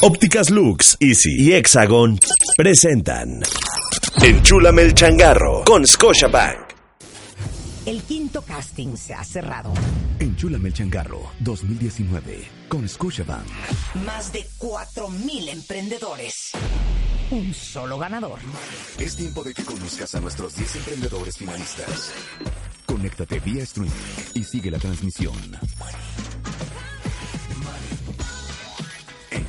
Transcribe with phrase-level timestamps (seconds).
[0.00, 2.18] Ópticas Lux, Easy y Hexagon
[2.56, 3.40] presentan
[4.22, 6.56] Enchúlame el changarro con Scotiabank.
[7.84, 9.72] El quinto casting se ha cerrado.
[10.20, 13.46] Enchúlame el changarro 2019 con Scotiabank.
[14.06, 16.52] Más de 4.000 emprendedores.
[17.30, 18.38] Un solo ganador.
[19.00, 22.12] Es tiempo de que conozcas a nuestros 10 emprendedores finalistas.
[22.86, 23.90] Conéctate vía streaming
[24.34, 25.34] y sigue la transmisión.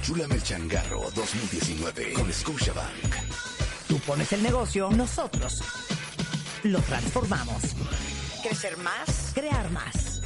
[0.09, 3.15] Enchúlame el changarro 2019 con Scotiabank.
[3.87, 5.61] Tú pones el negocio, nosotros
[6.63, 7.61] lo transformamos.
[8.41, 10.19] Crecer más, crear más.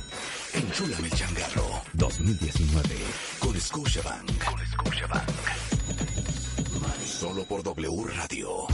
[0.53, 2.95] Enchúlame el changarro 2019
[3.39, 4.45] con Scotiabank.
[4.45, 5.29] Con Scotiabank.
[7.05, 8.67] Solo por W Radio.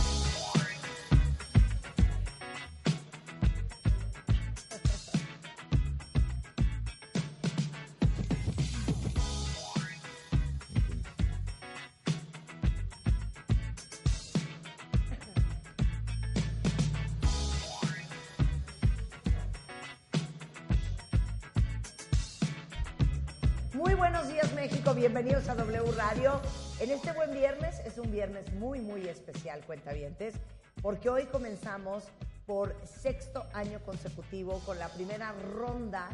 [25.00, 26.42] Bienvenidos a W Radio.
[26.81, 30.36] En este buen viernes es un viernes muy muy especial, cuentavientes,
[30.81, 32.03] porque hoy comenzamos
[32.45, 36.09] por sexto año consecutivo con la primera ronda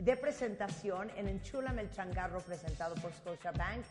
[0.00, 3.84] de presentación en Enchúlame el Changarro presentado por Scotiabank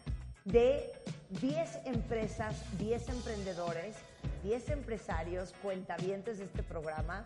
[0.44, 0.92] de
[1.40, 3.96] 10 empresas, 10 emprendedores,
[4.44, 7.26] 10 empresarios, cuentavientes de este programa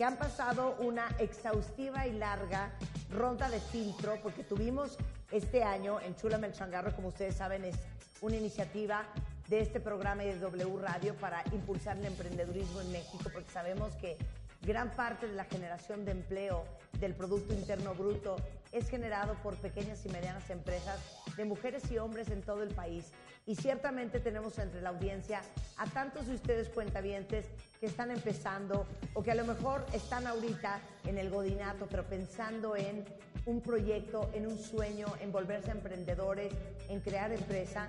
[0.00, 2.70] que han pasado una exhaustiva y larga
[3.10, 4.96] ronda de filtro, porque tuvimos
[5.30, 7.76] este año en Chulame el Changarro, como ustedes saben, es
[8.22, 9.04] una iniciativa
[9.50, 13.94] de este programa y de W Radio para impulsar el emprendedurismo en México, porque sabemos
[13.96, 14.16] que
[14.62, 16.64] gran parte de la generación de empleo
[16.98, 18.36] del Producto Interno Bruto
[18.72, 20.98] es generado por pequeñas y medianas empresas
[21.36, 23.12] de mujeres y hombres en todo el país.
[23.46, 25.42] Y ciertamente tenemos entre la audiencia
[25.76, 27.46] a tantos de ustedes cuentavientes
[27.80, 32.76] que están empezando o que a lo mejor están ahorita en el godinato, pero pensando
[32.76, 33.04] en
[33.46, 36.52] un proyecto, en un sueño, en volverse emprendedores,
[36.88, 37.88] en crear empresa.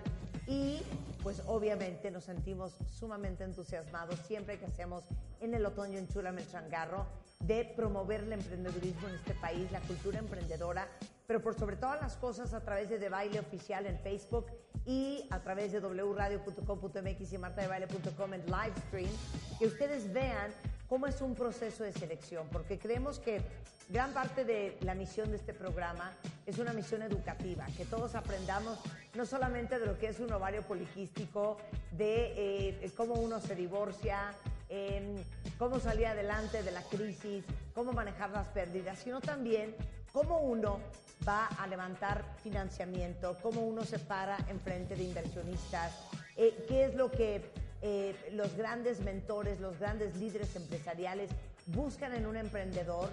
[0.51, 0.81] Y
[1.23, 5.05] pues obviamente nos sentimos sumamente entusiasmados siempre que hacemos
[5.39, 7.05] en el otoño en Chulame el Changarro
[7.39, 10.89] de promover el emprendedurismo en este país, la cultura emprendedora,
[11.25, 14.47] pero por sobre todas las cosas a través de De Baile Oficial en Facebook
[14.85, 19.11] y a través de wradio.com.mx y martadebaile.com en live stream,
[19.57, 20.51] que ustedes vean
[20.91, 23.41] cómo es un proceso de selección, porque creemos que
[23.87, 26.11] gran parte de la misión de este programa
[26.45, 28.77] es una misión educativa, que todos aprendamos
[29.13, 31.55] no solamente de lo que es un ovario poliquístico,
[31.91, 34.33] de eh, cómo uno se divorcia,
[34.67, 35.23] eh,
[35.57, 39.73] cómo salir adelante de la crisis, cómo manejar las pérdidas, sino también
[40.11, 40.81] cómo uno
[41.25, 45.93] va a levantar financiamiento, cómo uno se para enfrente de inversionistas,
[46.35, 47.49] eh, qué es lo que
[47.83, 51.31] eh, los grandes mentores, los grandes líderes empresariales
[51.67, 53.09] buscan en un emprendedor,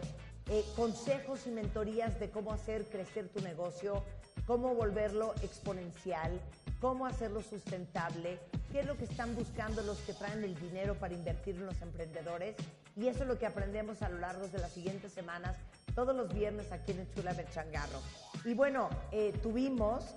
[0.50, 4.04] eh, consejos y mentorías de cómo hacer crecer tu negocio,
[4.46, 6.38] cómo volverlo exponencial,
[6.80, 8.38] cómo hacerlo sustentable,
[8.70, 11.80] qué es lo que están buscando los que traen el dinero para invertir en los
[11.80, 12.54] emprendedores.
[12.94, 15.56] Y eso es lo que aprendemos a lo largo de las siguientes semanas,
[15.94, 18.00] todos los viernes aquí en el Chula del Changarro.
[18.44, 20.16] Y bueno, eh, tuvimos,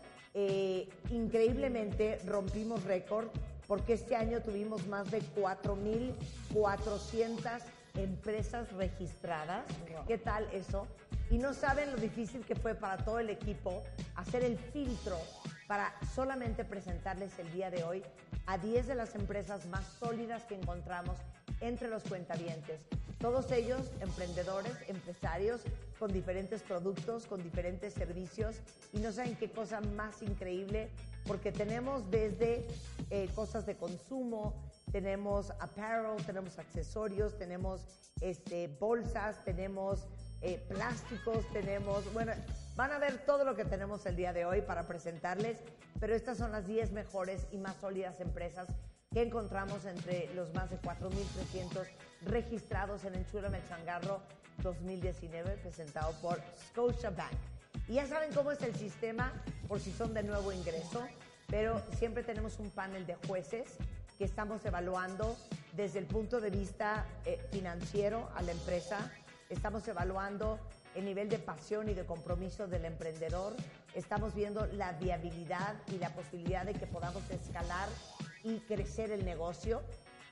[1.10, 3.28] increíblemente, rompimos récord,
[3.72, 7.62] porque este año tuvimos más de 4.400
[7.96, 9.64] empresas registradas.
[10.06, 10.86] ¿Qué tal eso?
[11.30, 13.82] Y no saben lo difícil que fue para todo el equipo
[14.16, 15.18] hacer el filtro
[15.70, 18.04] para solamente presentarles el día de hoy
[18.46, 21.16] a 10 de las empresas más sólidas que encontramos
[21.62, 22.82] entre los cuentavientes.
[23.20, 25.62] Todos ellos emprendedores, empresarios
[26.00, 28.58] con diferentes productos, con diferentes servicios
[28.92, 30.90] y no saben qué cosa más increíble
[31.26, 32.68] porque tenemos desde
[33.12, 34.56] eh, cosas de consumo,
[34.92, 37.82] tenemos apparel, tenemos accesorios, tenemos
[38.22, 40.08] este, bolsas, tenemos
[40.42, 42.34] eh, plásticos, tenemos, bueno,
[42.76, 45.60] van a ver todo lo que tenemos el día de hoy para presentarles,
[46.00, 48.68] pero estas son las 10 mejores y más sólidas empresas
[49.14, 51.86] que encontramos entre los más de 4.300
[52.22, 54.22] registrados en Enchúrame el Changarro
[54.64, 57.34] 2019, presentado por Scotiabank.
[57.90, 59.34] Y ya saben cómo es el sistema,
[59.68, 61.06] por si son de nuevo ingreso,
[61.48, 63.76] pero siempre tenemos un panel de jueces
[64.18, 65.36] que estamos evaluando
[65.74, 69.12] desde el punto de vista eh, financiero a la empresa,
[69.50, 70.58] estamos evaluando
[70.96, 73.58] el nivel de pasión y de compromiso del emprendedor,
[73.94, 77.90] estamos viendo la viabilidad y la posibilidad de que podamos escalar
[78.44, 79.82] y crecer el negocio.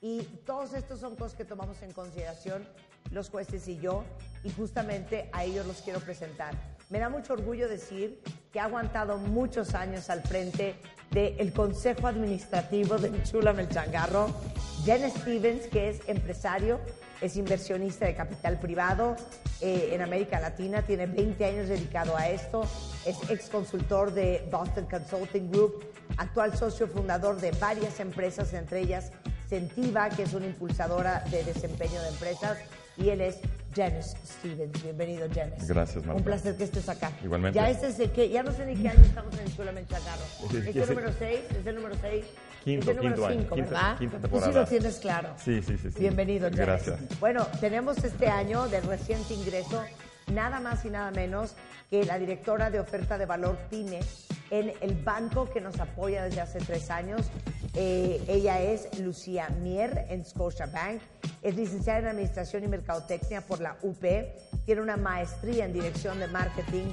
[0.02, 2.68] Y todos estos son cosas que tomamos en consideración
[3.12, 4.04] los jueces y yo,
[4.44, 6.54] y justamente a ellos los quiero presentar.
[6.90, 8.22] Me da mucho orgullo decir
[8.52, 10.76] que ha aguantado muchos años al frente
[11.12, 14.28] del Consejo Administrativo de Chula Melchangarro,
[14.86, 16.80] Jen Stevens, que es empresario,
[17.22, 19.16] es inversionista de capital privado
[19.62, 22.64] eh, en América Latina, tiene 20 años dedicado a esto,
[23.06, 25.86] es ex consultor de Boston Consulting Group,
[26.18, 29.12] actual socio fundador de varias empresas, entre ellas
[29.50, 32.60] Sentiva, que es una impulsadora de desempeño de empresas,
[32.98, 33.40] y él es
[33.76, 34.84] Janice Stevens.
[34.84, 35.66] Bienvenido, Janice.
[35.66, 36.20] Gracias, Marta.
[36.20, 37.12] Un placer que estés acá.
[37.24, 37.58] Igualmente.
[37.58, 39.72] Ya este es el que, ya no sé ni qué año estamos en el Chula
[39.72, 40.24] Menchacarro.
[40.54, 41.40] ¿Es el número 6?
[41.60, 42.26] ¿Es el número 6?
[42.64, 43.98] Quinto, es el número quinto año, 5, quinta- ¿verdad?
[43.98, 44.62] quinta Tú sí temporada.
[44.62, 45.30] lo tienes claro.
[45.44, 45.92] Sí, sí, sí.
[45.92, 46.00] sí.
[46.00, 46.64] Bienvenido, Janice.
[46.66, 47.20] Gracias.
[47.20, 49.84] Bueno, tenemos este año de reciente ingreso
[50.34, 51.56] nada más y nada menos
[51.90, 54.00] que la directora de oferta de valor PYME
[54.52, 57.22] en el banco que nos apoya desde hace tres años.
[57.76, 61.02] Eh, ella es Lucía Mier en Scotiabank.
[61.42, 64.04] Es licenciada en Administración y Mercadotecnia por la UP.
[64.66, 66.88] Tiene una maestría en Dirección de Marketing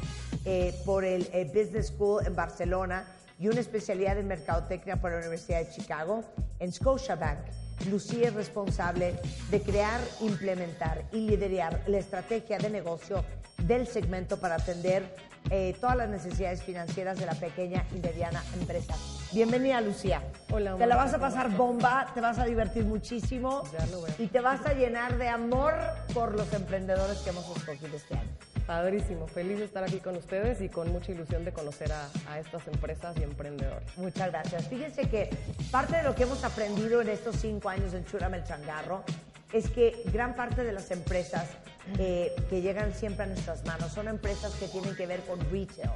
[0.44, 3.04] eh, por el eh, Business School en Barcelona
[3.38, 6.24] y una especialidad en Mercadotecnia por la Universidad de Chicago.
[6.58, 7.38] En Scotiabank
[7.90, 9.14] Lucía es responsable
[9.50, 13.22] de crear, implementar y liderar la estrategia de negocio
[13.58, 15.14] del segmento para atender
[15.50, 18.94] eh, todas las necesidades financieras de la pequeña y mediana empresa.
[19.32, 20.22] Bienvenida, Lucía.
[20.50, 24.02] Hola, Te la vas a ¿cómo pasar bomba, te vas a divertir muchísimo Ya lo
[24.02, 24.14] veo.
[24.18, 25.74] y te vas a llenar de amor
[26.14, 28.30] por los emprendedores que hemos escogido este año.
[28.66, 32.40] Padrísimo, feliz de estar aquí con ustedes y con mucha ilusión de conocer a, a
[32.40, 33.88] estas empresas y emprendedores.
[33.96, 34.66] Muchas gracias.
[34.66, 35.30] Fíjense que
[35.70, 39.04] parte de lo que hemos aprendido en estos cinco años en Chúrame el Changarro
[39.52, 41.48] es que gran parte de las empresas
[41.98, 45.92] eh, que llegan siempre a nuestras manos son empresas que tienen que ver con retail.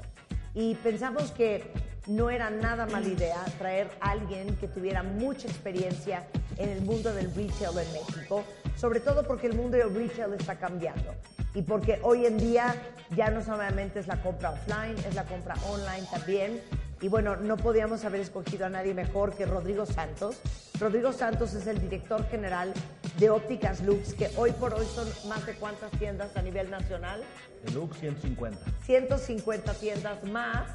[0.55, 1.73] Y pensamos que
[2.07, 6.27] no era nada mala idea traer a alguien que tuviera mucha experiencia
[6.57, 8.45] en el mundo del retail en México,
[8.77, 11.15] sobre todo porque el mundo del retail está cambiando
[11.55, 12.75] y porque hoy en día
[13.17, 16.61] ya no solamente es la compra offline, es la compra online también.
[17.01, 20.39] Y bueno, no podíamos haber escogido a nadie mejor que Rodrigo Santos.
[20.79, 22.75] Rodrigo Santos es el director general
[23.19, 27.23] de Ópticas Lux, que hoy por hoy son más de cuántas tiendas a nivel nacional.
[27.65, 28.59] Deluxe 150.
[28.85, 30.69] 150 tiendas más.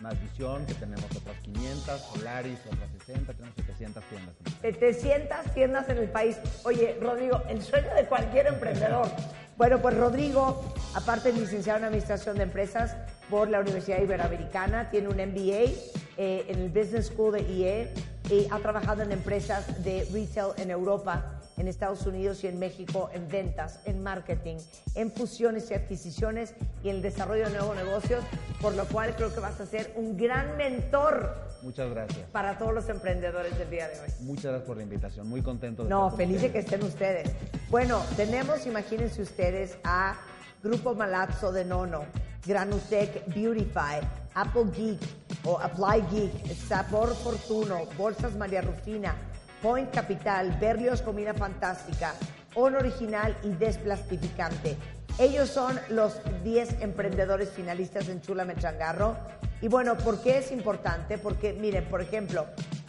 [0.00, 4.34] Más Visión, que tenemos otras 500, Solaris, otras 60, tenemos 700 tiendas.
[4.60, 6.36] 700 tiendas en el país.
[6.64, 9.08] Oye, Rodrigo, el sueño de cualquier emprendedor.
[9.58, 12.96] Bueno, pues Rodrigo, aparte es licenciado en Administración de Empresas
[13.28, 15.70] por la Universidad Iberoamericana, tiene un MBA
[16.16, 17.94] eh, en el Business School de IE
[18.30, 23.10] y ha trabajado en empresas de retail en Europa, en Estados Unidos y en México,
[23.12, 24.56] en ventas, en marketing,
[24.94, 28.24] en fusiones y adquisiciones y en el desarrollo de nuevos negocios,
[28.60, 32.28] por lo cual creo que vas a ser un gran mentor Muchas gracias.
[32.30, 34.08] para todos los emprendedores del día de hoy.
[34.20, 35.28] Muchas gracias por la invitación.
[35.28, 37.30] Muy contento de No, estar feliz de que estén ustedes.
[37.70, 40.16] Bueno, tenemos, imagínense ustedes, a
[40.62, 42.04] Grupo Malazzo de Nono,
[42.46, 44.00] Granutec Beautify,
[44.34, 45.00] Apple Geek
[45.44, 49.14] o Apply Geek, Sabor Fortuno, Bolsas María Rufina,
[49.62, 52.14] Point Capital, Berlios Comida Fantástica,
[52.54, 54.76] On Original y Desplastificante.
[55.18, 59.16] Ellos son los 10 emprendedores finalistas en Chula Mechangarro.
[59.60, 61.16] Y bueno, ¿por qué es importante?
[61.18, 62.46] Porque, miren, por ejemplo,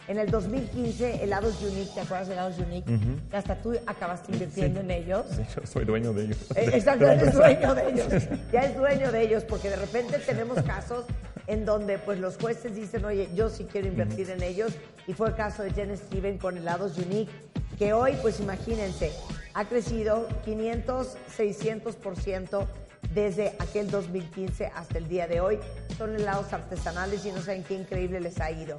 [0.08, 2.98] en el 2015, Helados Unique, ¿te acuerdas de Helados Unique?
[3.30, 5.26] Que hasta tú acabaste invirtiendo en ellos.
[5.38, 6.38] Hecho, soy dueño de ellos.
[6.56, 7.54] Eh, Exacto, de la ya es empresa.
[7.54, 8.28] dueño de ellos.
[8.52, 11.04] Ya es dueño de ellos, porque de repente tenemos casos
[11.46, 14.72] en donde pues los jueces dicen, oye, yo sí quiero invertir en ellos.
[15.06, 17.32] Y fue el caso de Jen Steven con helados Unique,
[17.78, 19.12] que hoy, pues imagínense,
[19.52, 22.66] ha crecido 500, 600%
[23.12, 25.58] desde aquel 2015 hasta el día de hoy.
[25.98, 28.76] Son helados artesanales y no saben qué increíble les ha ido.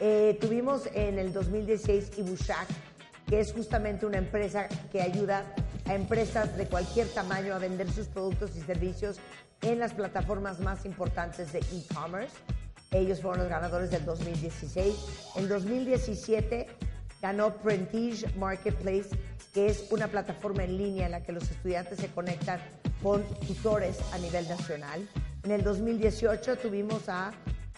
[0.00, 2.68] Eh, tuvimos en el 2016 Ibushak,
[3.26, 5.44] que es justamente una empresa que ayuda
[5.86, 9.18] a empresas de cualquier tamaño a vender sus productos y servicios
[9.62, 12.36] en las plataformas más importantes de e-commerce.
[12.90, 14.94] Ellos fueron los ganadores del 2016.
[15.36, 16.66] En 2017
[17.20, 19.10] ganó Prentige Marketplace,
[19.52, 22.60] que es una plataforma en línea en la que los estudiantes se conectan
[23.02, 25.06] con tutores a nivel nacional.
[25.42, 27.32] En el 2018 tuvimos a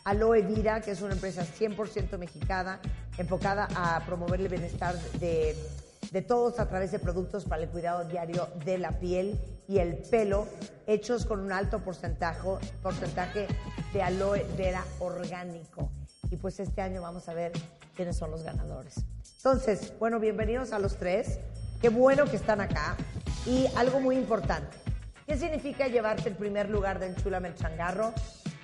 [0.05, 2.81] Aloe Vida, que es una empresa 100% mexicana,
[3.19, 5.57] enfocada a promover el bienestar de,
[6.11, 9.39] de todos a través de productos para el cuidado diario de la piel
[9.71, 10.49] y el pelo,
[10.89, 12.41] hechos con un alto porcentaje,
[12.83, 13.47] porcentaje
[13.93, 15.89] de aloe vera orgánico.
[16.29, 17.53] Y pues este año vamos a ver
[17.95, 18.97] quiénes son los ganadores.
[19.37, 21.39] Entonces, bueno, bienvenidos a los tres.
[21.81, 22.97] Qué bueno que están acá.
[23.47, 24.77] Y algo muy importante.
[25.25, 28.13] ¿Qué significa llevarte el primer lugar de Enchúlame el Changarro?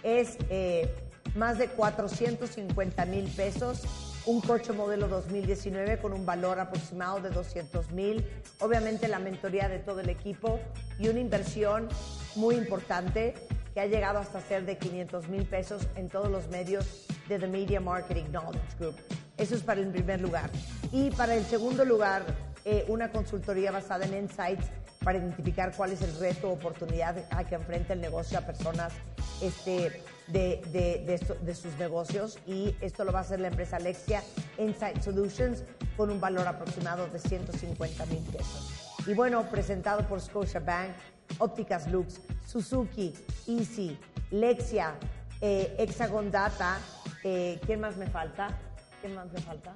[0.02, 0.92] Es eh,
[1.36, 3.82] más de 450 mil pesos,
[4.26, 8.26] un coche modelo 2019 con un valor aproximado de 200 mil,
[8.58, 10.58] obviamente la mentoría de todo el equipo
[10.98, 11.88] y una inversión
[12.34, 13.34] muy importante
[13.72, 17.46] que ha llegado hasta ser de 500 mil pesos en todos los medios de The
[17.46, 18.96] Media Marketing Knowledge Group.
[19.36, 20.50] Eso es para el primer lugar.
[20.90, 22.24] Y para el segundo lugar,
[22.64, 24.66] eh, una consultoría basada en insights
[25.06, 28.92] para identificar cuál es el reto o oportunidad a que enfrenta el negocio a personas
[29.40, 32.40] este, de, de, de, esto- de sus negocios.
[32.44, 34.20] Y esto lo va a hacer la empresa Alexia
[34.58, 35.62] Insight Solutions
[35.96, 38.72] con un valor aproximado de 150 mil pesos.
[39.06, 40.90] Y bueno, presentado por Scotiabank,
[41.38, 43.14] Ópticas Lux, Suzuki,
[43.46, 43.96] Easy,
[44.32, 44.96] Lexia,
[45.40, 46.80] eh, Hexagon Data.
[47.22, 48.58] eh, ¿Quién más me falta?
[49.00, 49.72] ¿Quién más me falta?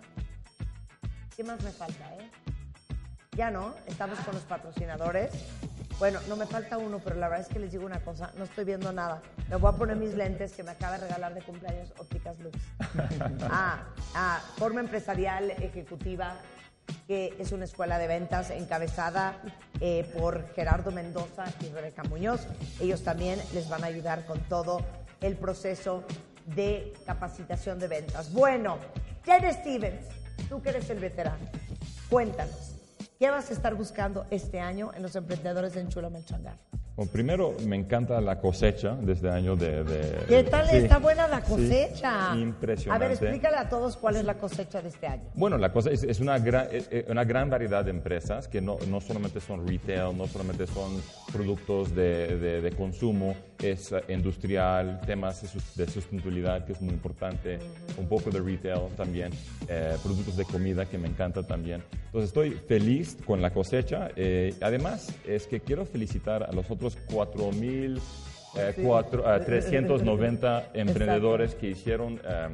[1.36, 2.28] ¿Qué más me falta, eh?
[3.36, 5.30] Ya no, estamos con los patrocinadores.
[6.00, 8.44] Bueno, no me falta uno, pero la verdad es que les digo una cosa, no
[8.44, 9.22] estoy viendo nada.
[9.48, 12.58] Me voy a poner mis lentes que me acaba de regalar de cumpleaños Ópticas Lux.
[13.50, 13.84] Ah,
[14.14, 16.34] ah, Forma Empresarial Ejecutiva,
[17.06, 19.36] que es una escuela de ventas encabezada
[19.80, 22.46] eh, por Gerardo Mendoza y Rebeca Muñoz.
[22.80, 24.84] Ellos también les van a ayudar con todo
[25.20, 26.04] el proceso
[26.46, 28.32] de capacitación de ventas.
[28.32, 28.78] Bueno,
[29.24, 30.06] Jen Stevens,
[30.48, 31.46] tú que eres el veterano,
[32.08, 32.69] cuéntanos,
[33.20, 36.56] ¿qué vas a estar buscando este año en los emprendedores de Enchulame el Changar?
[37.00, 39.84] Bueno, primero, me encanta la cosecha de este año de...
[39.84, 42.34] de- ¿Qué tal sí, está buena la sí, cosecha?
[42.36, 42.90] impresionante.
[43.04, 45.22] A ver, explícale a todos cuál es la cosecha de este año.
[45.34, 48.76] Bueno, la cosa es, es una, gran, eh, una gran variedad de empresas que no,
[48.86, 51.00] no solamente son retail, no solamente son
[51.32, 55.40] productos de, de- de consumo, es industrial, temas
[55.76, 57.58] de sustentabilidad, que es muy importante,
[57.96, 59.32] un poco de retail también,
[59.68, 61.82] eh, productos de comida, que me encanta también.
[62.06, 64.10] Entonces, estoy feliz con la cosecha.
[64.16, 68.00] eh, además, es que quiero felicitar a los otros 4.000...
[68.56, 72.48] eh, cuatro- eh, 390 emprendedores que hicieron eh,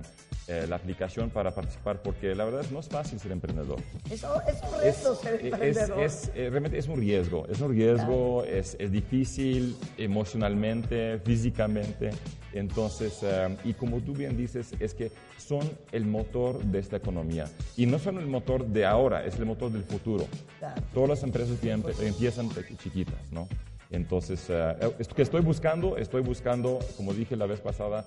[0.49, 3.81] eh, la aplicación para participar, porque la verdad no es fácil ser emprendedor.
[4.11, 6.01] Eso es un reto ser es- emprendedor.
[6.03, 12.11] es- eh, realmente es un riesgo, es un riesgo, es, es difícil emocionalmente, físicamente.
[12.53, 15.61] Entonces, eh, y como tú bien dices, es que son
[15.93, 17.47] el motor de esta economía.
[17.77, 20.27] Y no son el motor de ahora, es el motor del futuro.
[20.59, 20.83] Claro.
[20.95, 22.51] Todas las empresas piem- empiezan
[22.83, 23.49] chiquitas, ¿no?
[23.91, 28.07] Entonces, eh, esto que estoy buscando, estoy buscando, como dije la vez pasada,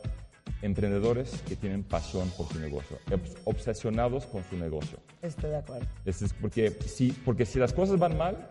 [0.62, 4.98] emprendedores que tienen pasión por su negocio, obs- obsesionados con su negocio.
[5.22, 5.86] Estoy de acuerdo.
[6.06, 8.50] Es- es porque, si, porque si las cosas van mal,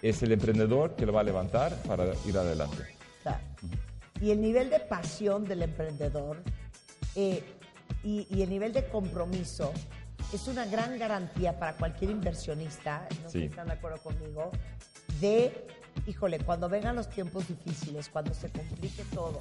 [0.00, 2.82] es el emprendedor que lo va a levantar para ir adelante.
[3.22, 3.38] Claro.
[4.22, 6.38] Y el nivel de pasión del emprendedor
[7.14, 7.42] eh,
[8.04, 9.72] y, y el nivel de compromiso
[10.32, 13.38] es una gran garantía para cualquier inversionista, no sé Sí.
[13.40, 14.50] si están de acuerdo conmigo,
[15.20, 15.66] de,
[16.06, 19.38] híjole, cuando vengan los tiempos difíciles, cuando se complique todo,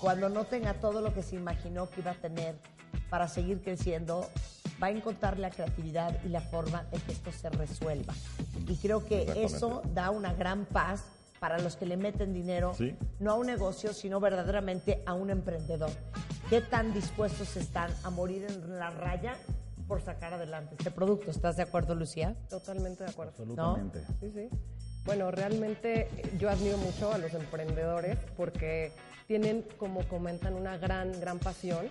[0.00, 2.54] cuando no tenga todo lo que se imaginó que iba a tener
[3.10, 4.28] para seguir creciendo,
[4.82, 8.14] va a encontrar la creatividad y la forma de que esto se resuelva.
[8.66, 11.04] Y creo que eso da una gran paz
[11.40, 12.96] para los que le meten dinero, Sí.
[13.20, 15.90] no a un negocio, sino verdaderamente a un emprendedor.
[16.48, 19.36] ¿Qué tan dispuestos están a morir en la raya
[19.86, 21.30] por sacar adelante este producto?
[21.30, 22.34] ¿Estás de acuerdo, Lucía?
[22.48, 23.32] Totalmente de acuerdo.
[23.32, 24.04] Absolutamente.
[24.20, 24.48] Sí, sí.
[25.06, 28.90] Bueno, realmente yo admiro mucho a los emprendedores porque
[29.28, 31.88] tienen, como comentan, una gran, gran pasión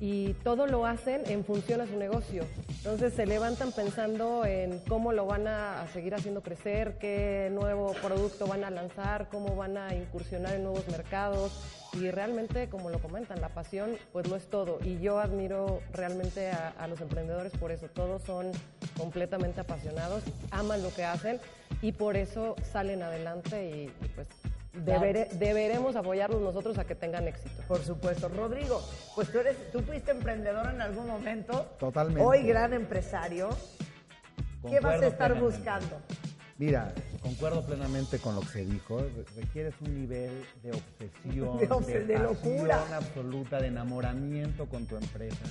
[0.00, 2.44] y todo lo hacen en función a su negocio.
[2.68, 8.46] Entonces se levantan pensando en cómo lo van a, seguir haciendo crecer, qué nuevo producto
[8.46, 11.52] van a lanzar, cómo van a incursionar en nuevos mercados
[11.92, 16.50] y realmente, como lo comentan, la pasión pues lo es todo y yo admiro realmente
[16.50, 17.88] a, los emprendedores por eso.
[17.88, 18.52] Todos son
[18.96, 21.40] completamente apasionados, aman lo que hacen
[21.82, 24.28] y por eso salen adelante y, pues
[24.72, 27.62] debere- deberemos apoyarlos nosotros a que tengan éxito.
[27.68, 28.28] Por supuesto.
[28.28, 28.82] Rodrigo,
[29.14, 31.62] pues tú, eres, tú fuiste emprendedor en algún momento.
[31.78, 32.22] Totalmente.
[32.22, 33.48] Hoy gran empresario.
[34.68, 35.56] ¿Qué vas a Concuerdo estar plenamente.
[35.58, 36.00] buscando?
[36.58, 38.98] Mira, concuerdo plenamente con lo que se dijo.
[38.98, 42.84] Re- Requieres un nivel de obsesión, De obse- de pasión locura.
[42.96, 45.46] absoluta, de enamoramiento con tu empresa,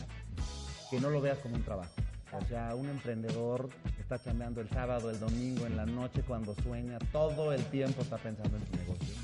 [0.92, 1.92] que no lo veas como un trabajo.
[2.32, 3.70] O sea, un emprendedor
[4.10, 8.18] está chambeando el sábado, el domingo, en la noche, cuando sueña, todo el tiempo está
[8.18, 9.16] pensando en su negocio.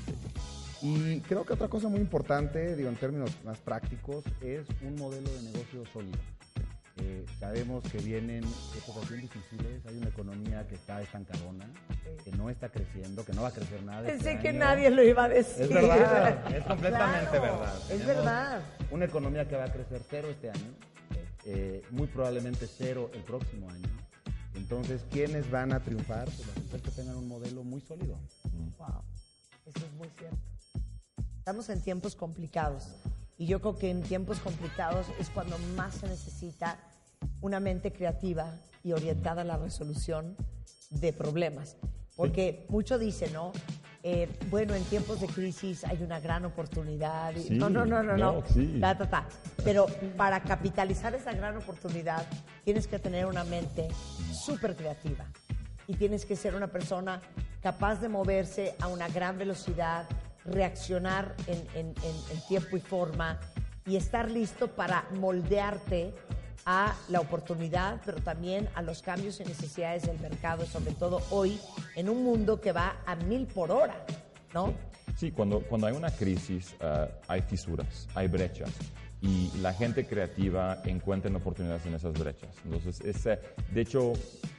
[0.80, 5.28] Y creo que otra cosa muy importante, digo, en términos más prácticos, es un modelo
[5.28, 6.18] de negocio sólido.
[6.98, 8.44] Eh, sabemos que vienen
[8.76, 11.68] épocas bien difíciles, hay una economía que está estancadona,
[12.24, 14.06] que no está creciendo, que no va a crecer nada.
[14.06, 14.60] Pensé este que año.
[14.60, 15.62] nadie lo iba a decir.
[15.64, 17.74] Es verdad, es completamente Claro, verdad.
[17.76, 18.60] Es Tenemos verdad.
[18.92, 20.72] Una economía que va a crecer cero este año,
[21.44, 24.05] eh, muy probablemente cero el próximo año.
[24.56, 26.24] Entonces, ¿quiénes van a triunfar?
[26.24, 28.16] Pues las empresas que tengan un modelo muy sólido.
[28.78, 29.02] Wow,
[29.66, 30.38] eso es muy cierto.
[31.38, 32.88] Estamos en tiempos complicados
[33.38, 36.78] y yo creo que en tiempos complicados es cuando más se necesita
[37.40, 40.36] una mente creativa y orientada a la resolución
[40.90, 41.76] de problemas.
[42.16, 43.52] Porque mucho dice, ¿no?
[44.08, 47.34] Eh, bueno, en tiempos de crisis hay una gran oportunidad.
[47.34, 48.32] Sí, no, no, no, no, no.
[48.34, 48.78] no, sí.
[48.80, 49.26] Ta, ta, ta.
[49.64, 49.86] Pero
[50.16, 52.24] para capitalizar esa gran oportunidad
[52.64, 53.88] tienes que tener una mente
[54.32, 55.24] súper creativa
[55.88, 57.20] y tienes que ser una persona
[57.62, 60.04] capaz de moverse a una gran velocidad,
[60.44, 63.40] reaccionar en, en- en- en tiempo y forma
[63.86, 66.14] y estar listo para moldearte
[66.66, 71.60] a la oportunidad, pero también a los cambios y necesidades del mercado, sobre todo hoy
[71.94, 74.04] en un mundo que va a mil por hora,
[74.52, 74.74] ¿no?
[75.16, 78.70] Sí, cuando, cuando hay una crisis eh, hay fisuras, hay brechas
[79.20, 82.50] y la gente creativa encuentra oportunidades en esas brechas.
[82.64, 83.38] Entonces, ese,
[83.72, 84.12] de hecho,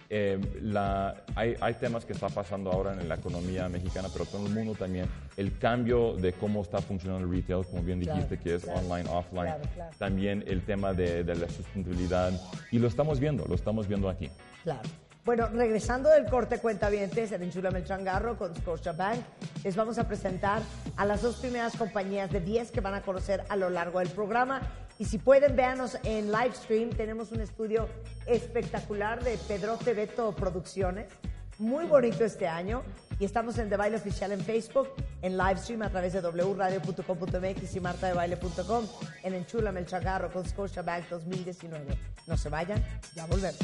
[0.10, 4.48] eh, la, hay, hay temas que está pasando ahora en la economía mexicana, pero todo
[4.48, 5.06] el mundo también.
[5.38, 8.80] El cambio de cómo está funcionando el retail, como bien Claro, dijiste, que es claro,
[8.80, 9.46] online, offline.
[9.46, 9.96] claro, claro.
[9.98, 12.34] También el tema de, de la sustentabilidad.
[12.72, 14.30] Y lo estamos viendo, lo estamos viendo aquí.
[14.64, 14.82] Claro.
[15.28, 19.20] Bueno, regresando del corte cuentavientes en Enchúlame el Changarro con Scotiabank,
[19.62, 20.62] les vamos a presentar
[20.96, 24.08] a las dos primeras compañías de 10 que van a conocer a lo largo del
[24.08, 24.62] programa.
[24.98, 26.92] Y si pueden, véanos en live stream.
[26.92, 27.90] Tenemos un estudio
[28.26, 31.10] espectacular de Pedrote Beto Producciones.
[31.58, 32.84] Muy bonito este año.
[33.20, 34.88] Y estamos en The Baile Oficial en Facebook,
[35.22, 38.88] en live stream a través de wradio.com.mx y martadebaile.com
[39.24, 41.84] en Enchúlame el Changarro con Scotiabank 2019.
[42.28, 42.82] No se vayan,
[43.14, 43.60] ya volvemos.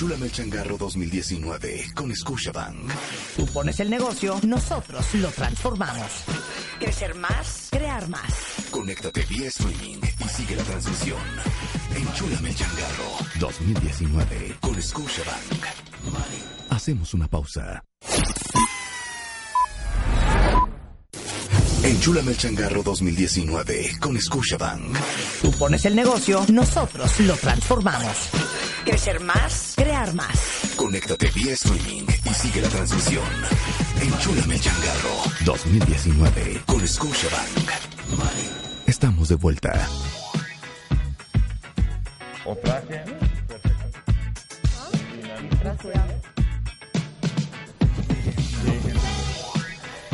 [0.00, 2.90] Enchúlame el changarro 2019 con Scotiabank.
[3.36, 6.10] Tú pones el negocio, nosotros lo transformamos.
[6.78, 8.32] Crecer más, crear más.
[8.70, 11.20] Conéctate vía streaming y sigue la transmisión.
[11.94, 15.64] Enchúlame el changarro 2019 con Scotiabank.
[16.70, 17.84] Hacemos una pausa.
[21.82, 24.96] Enchúlame el changarro 2019 con Scotiabank.
[25.42, 28.30] Tú pones el negocio, nosotros lo transformamos.
[28.84, 30.72] Crecer más, crear más.
[30.76, 33.24] Conéctate vía streaming y sigue la transmisión.
[34.00, 37.70] Enchúlame el changarro 2019 con Scotiabank.
[38.86, 39.86] Estamos de vuelta.
[42.44, 42.82] Otra.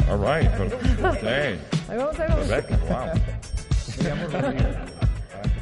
[0.09, 0.49] All right.
[1.03, 1.59] Okay.
[1.89, 2.49] Ahí vamos, ahí vamos.
[2.49, 3.13] Rebecca, wow.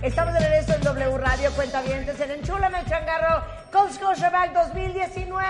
[0.05, 5.25] Estamos de regreso en W Radio Cuentavientes en Enchúlame el Changarro con Scotiabank 2019.
[5.33, 5.47] Un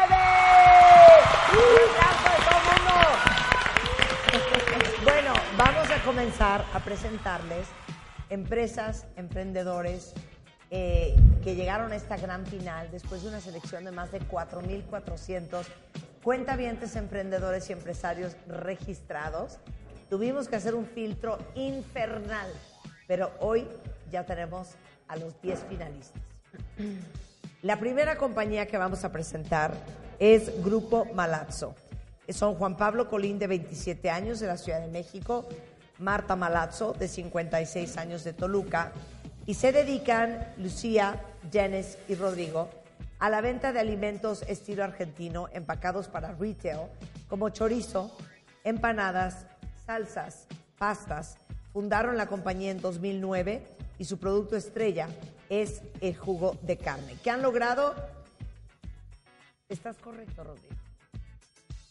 [1.99, 3.11] aplauso de todo el mundo.
[5.03, 7.67] Bueno, vamos a comenzar a presentarles
[8.31, 10.15] empresas, emprendedores
[10.71, 15.65] eh, que llegaron a esta gran final después de una selección de más de 4.400
[16.23, 19.59] cuentavientes, emprendedores y empresarios registrados.
[20.09, 22.53] Tuvimos que hacer un filtro infernal,
[23.09, 23.67] pero hoy
[24.15, 24.69] ya tenemos
[25.09, 26.23] a los 10 finalistas.
[27.63, 29.75] La primera compañía que vamos a presentar
[30.21, 31.75] es Grupo Malazzo.
[32.29, 35.49] Son Juan Pablo Colín, de 27 años, de la Ciudad de México,
[35.99, 38.93] Marta Malazzo, de 56 años, de Toluca,
[39.47, 42.69] y se dedican Lucía, Jenes y Rodrigo
[43.19, 46.89] a la venta de alimentos estilo argentino empacados para retail,
[47.29, 48.17] como chorizo,
[48.63, 49.47] empanadas,
[49.87, 50.47] salsas,
[50.79, 51.39] pastas.
[51.73, 55.09] Fundaron la compañía en 2009 y su producto estrella
[55.49, 57.17] es el jugo de carne.
[57.23, 57.95] ¿Qué han logrado?
[59.69, 60.75] Estás correcto, Rodrigo.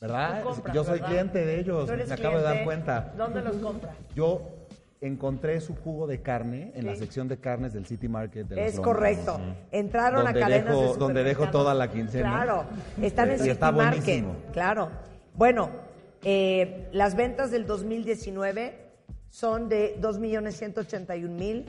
[0.02, 0.44] ¿Verdad?
[0.44, 1.08] Compras, Yo soy ¿verdad?
[1.08, 3.14] cliente de ellos, me acabo de dar cuenta.
[3.18, 3.96] ¿Dónde los compras?
[4.16, 4.42] Yo
[5.00, 8.76] encontré su jugo de carne en la sección de carnes del City Market de Es
[8.76, 8.80] Londres.
[8.96, 9.40] correcto.
[9.72, 12.30] Entraron Donde a cadenas dejo- de donde dejo toda la quincena.
[12.44, 12.66] Claro,
[13.02, 14.04] están en Y City está Market.
[14.04, 14.36] buenísimo.
[14.54, 14.90] Claro.
[15.36, 15.70] Bueno,
[16.24, 18.92] eh, las ventas del 2019
[19.30, 21.66] son de 2.181.000,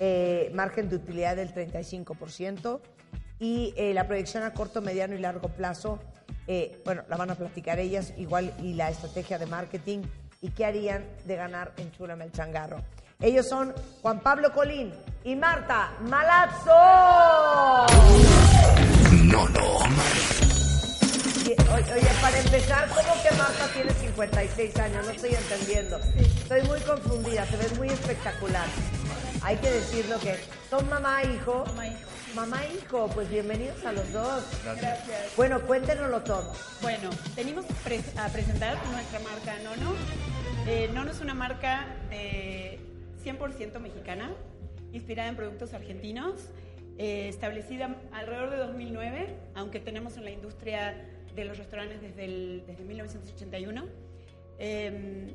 [0.00, 2.80] eh, margen de utilidad del 35%
[3.38, 5.98] y eh, la proyección a corto, mediano y largo plazo,
[6.46, 10.00] eh, bueno, la van a platicar ellas igual y la estrategia de marketing
[10.40, 12.78] y qué harían de ganar en Chúlame el Changarro.
[13.20, 14.92] Ellos son Juan Pablo Colín
[15.24, 16.72] y Marta Malazzo.
[19.24, 19.78] No, no.
[21.46, 25.06] Y- o- Oye, para empezar, ¿cómo que Marta tiene 56 años?
[25.06, 25.98] No estoy entendiendo.
[26.16, 28.66] Estoy muy confundida, se ves muy espectacular.
[29.44, 30.36] Hay que decirlo que
[30.70, 31.64] son mamá e hijo.
[31.66, 32.10] Mamá e hijo.
[32.34, 34.42] Mamá e hijo, pues bienvenidos a los dos.
[34.64, 35.36] Gracias.
[35.36, 36.52] Bueno, cuéntenoslo todo.
[36.82, 37.64] Bueno, venimos
[38.16, 39.94] a presentar nuestra marca Nono.
[40.66, 42.80] Eh, Nono es una marca de
[43.22, 44.32] 100% mexicana,
[44.92, 46.48] inspirada en productos argentinos,
[46.98, 52.64] eh, establecida alrededor de 2009, aunque tenemos en la industria de los restaurantes desde, el-
[52.66, 53.84] desde 1981.
[54.58, 55.34] Eh,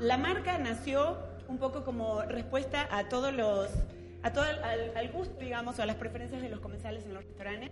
[0.00, 3.68] la marca nació un poco como respuesta a todos los
[4.22, 7.14] a todo el- al, al gusto, digamos, o a las preferencias de los comensales en
[7.14, 7.70] los restaurantes.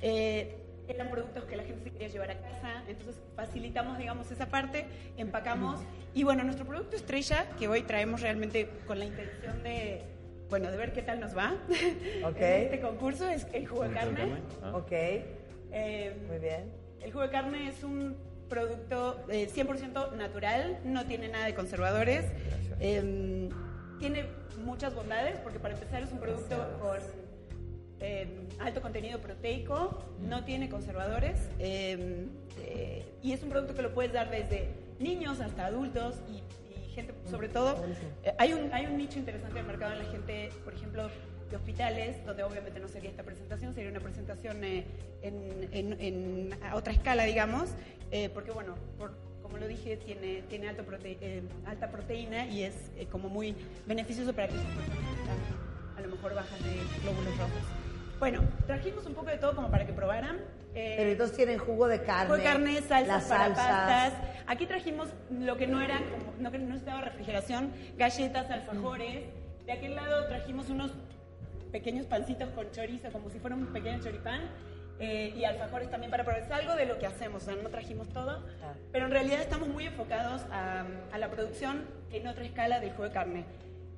[0.00, 0.56] Eh,
[0.88, 4.86] eran productos que la gente se quería llevar a casa, entonces facilitamos, digamos, esa parte,
[5.16, 5.80] empacamos.
[6.14, 10.02] Y bueno, nuestro producto estrella, que hoy traemos realmente con la intención de,
[10.48, 14.32] bueno, de ver qué tal nos va en este concurso, es el jugo de carne.
[14.62, 14.72] Ah.
[14.76, 16.70] Ok, Eh, muy bien.
[17.00, 18.16] el jugo de carne es un
[18.48, 22.24] producto eh, 100% natural, no tiene nada de conservadores.
[22.80, 23.48] Eh,
[23.98, 24.26] tiene
[24.64, 26.98] muchas bondades porque para empezar es un producto con
[28.00, 28.28] eh,
[28.58, 32.26] alto contenido proteico, no tiene conservadores eh,
[32.60, 36.42] eh, y es un producto que lo puedes dar desde niños hasta adultos y,
[36.74, 37.82] y gente, sobre todo,
[38.24, 41.08] eh, hay, un, hay un nicho interesante del mercado en la gente, por ejemplo,
[41.50, 44.84] de hospitales, donde obviamente no sería esta presentación, sería una presentación eh,
[45.22, 47.70] en, en- en- a otra escala, digamos,
[48.10, 52.64] eh, porque bueno, por- como lo dije, tiene, tiene alto prote- eh, alta proteína y
[52.64, 53.54] es eh, como muy
[53.86, 57.62] beneficioso para aquellas personas que están a lo mejor bajas de glóbulos rojos.
[58.18, 60.38] Bueno, trajimos un poco de todo como para que probaran.
[60.74, 62.24] Eh, Pero entonces tienen jugo de carne.
[62.26, 63.66] Jugo de carne, salsas las para salsas.
[64.12, 64.12] pastas.
[64.46, 69.24] Aquí trajimos lo que no era, como- no no estaba refrigeración, galletas, alfajores.
[69.64, 70.92] De aquel lado trajimos unos
[71.72, 74.42] pequeños pancitos con chorizo, como si fuera un pequeño choripán.
[74.98, 76.42] eh, y alfajores también para probar.
[76.42, 78.42] Es algo de lo que hacemos, o sea, no trajimos todo.
[78.62, 78.72] Ah.
[78.92, 83.04] Pero en realidad estamos muy enfocados a, a la producción en otra escala del jugo
[83.04, 83.44] de carne.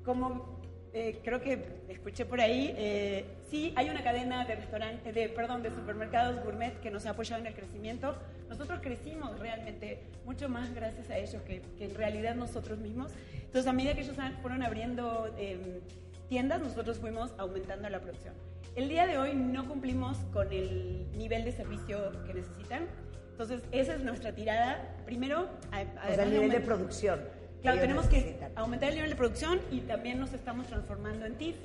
[0.03, 0.59] Como
[0.93, 5.61] eh, creo que escuché por ahí, eh, sí hay una cadena de restaurantes, de, perdón,
[5.63, 8.15] de supermercados gourmet que nos ha apoyado en el crecimiento.
[8.49, 13.11] Nosotros crecimos realmente mucho más gracias a ellos que, que en realidad nosotros mismos.
[13.35, 15.81] Entonces, a medida que ellos fueron abriendo eh,
[16.29, 18.33] tiendas, nosotros fuimos aumentando la producción.
[18.75, 22.83] El día de hoy no cumplimos con el nivel de servicio que necesitan.
[23.31, 24.95] Entonces, esa es nuestra tirada.
[25.05, 27.19] Primero, a- O sea, además el nivel de producción.
[27.61, 31.55] Claro, tenemos que aumentar el nivel de producción y también nos estamos transformando en TIF.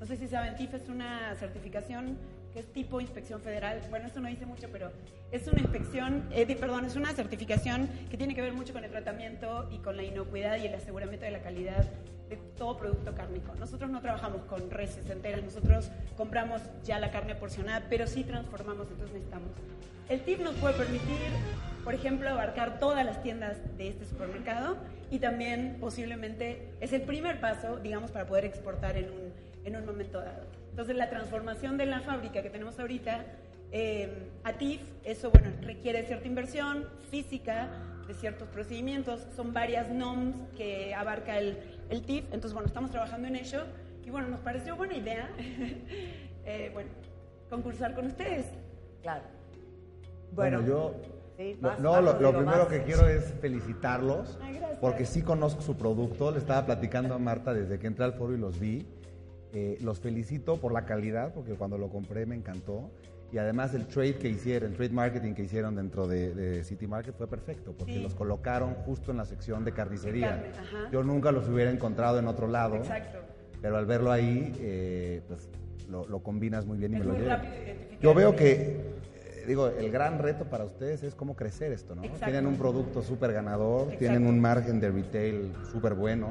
[0.00, 2.16] No sé si saben, TIF es una certificación
[2.52, 3.80] que es tipo inspección federal.
[3.90, 4.90] Bueno, eso no dice mucho, pero
[5.30, 8.90] es una inspección, eh, perdón, es una certificación que tiene que ver mucho con el
[8.90, 11.84] tratamiento y con la inocuidad y el aseguramiento de la calidad
[12.28, 13.54] de todo producto cárnico.
[13.56, 18.88] Nosotros no trabajamos con reses enteras, nosotros compramos ya la carne porcionada, pero sí transformamos,
[18.90, 19.50] entonces necesitamos.
[20.08, 21.18] El TIF nos puede permitir,
[21.84, 24.76] por ejemplo, abarcar todas las tiendas de este supermercado
[25.10, 29.32] y también posiblemente es el primer paso, digamos, para poder exportar en un,
[29.64, 30.44] en un momento dado.
[30.70, 33.24] Entonces, la transformación de la fábrica que tenemos ahorita
[33.72, 37.68] eh, a TIF, eso, bueno, requiere cierta inversión física,
[38.06, 41.58] de ciertos procedimientos, son varias NOMS que abarca el,
[41.90, 43.64] el TIF, entonces, bueno, estamos trabajando en ello
[44.04, 45.30] y, bueno, nos pareció buena idea,
[46.44, 46.90] eh, bueno,
[47.48, 48.46] concursar con ustedes.
[49.02, 49.24] Claro.
[50.32, 50.94] Bueno, Bueno, yo.
[51.36, 54.38] Sí, vas, no, vas, lo, primero que quiero es felicitarlos.
[54.42, 54.78] Ay, gracias.
[54.80, 56.30] Porque sí conozco su producto.
[56.30, 58.86] Le estaba platicando a Marta desde que entré al foro y los vi.
[59.54, 62.90] Eh, los felicito por la calidad, porque cuando lo compré me encantó.
[63.32, 66.86] Y además el trade que hicieron, el trade marketing que hicieron dentro de, de City
[66.86, 68.02] Market fue perfecto, porque Sí.
[68.02, 70.28] los colocaron justo en la sección de carnicería.
[70.52, 70.90] carne.
[70.92, 72.76] Yo nunca los hubiera encontrado en otro lado.
[72.76, 73.18] Exacto.
[73.62, 75.48] Pero al verlo ahí, eh, pues
[75.88, 77.36] lo, lo combinas muy bien y Es me lo llevo.
[78.02, 82.02] Yo veo que, eh, digo, el gran reto para ustedes es cómo crecer esto, ¿no?
[82.04, 82.26] Exacto.
[82.26, 83.98] Tienen un producto súper ganador, Exacto.
[84.00, 86.28] tienen un margen de retail súper bueno.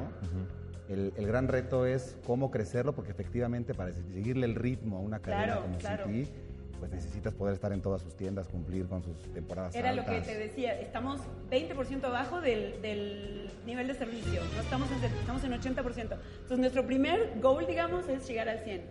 [0.88, 5.18] el, el gran reto es cómo crecerlo, porque efectivamente para seguirle el ritmo a una
[5.20, 6.04] cadena Claro, como claro.
[6.06, 6.30] City,
[6.82, 10.26] pues necesitas poder estar en todas sus tiendas, cumplir con sus temporadas Era lo altas.
[10.26, 15.44] que te decía, estamos 20% abajo del, del nivel de servicio, no estamos en, estamos
[15.44, 15.76] en 80%.
[15.76, 18.82] Entonces nuestro primer goal, digamos, es llegar al 100.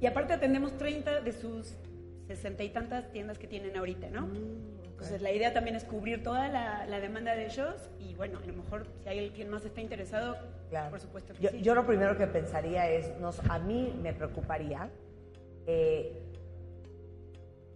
[0.00, 1.74] Y aparte atendemos 30 de sus
[2.28, 4.26] 60 y tantas tiendas que tienen ahorita, ¿no?
[4.86, 8.46] Entonces la idea también es cubrir toda la, la demanda de ellos y bueno, a
[8.46, 10.34] lo mejor si hay alguien más está interesado,
[10.70, 10.88] Claro.
[10.88, 11.60] por supuesto que yo, sí.
[11.60, 14.88] yo lo primero que pensaría es, nos, a mí me preocuparía
[15.66, 16.22] eh,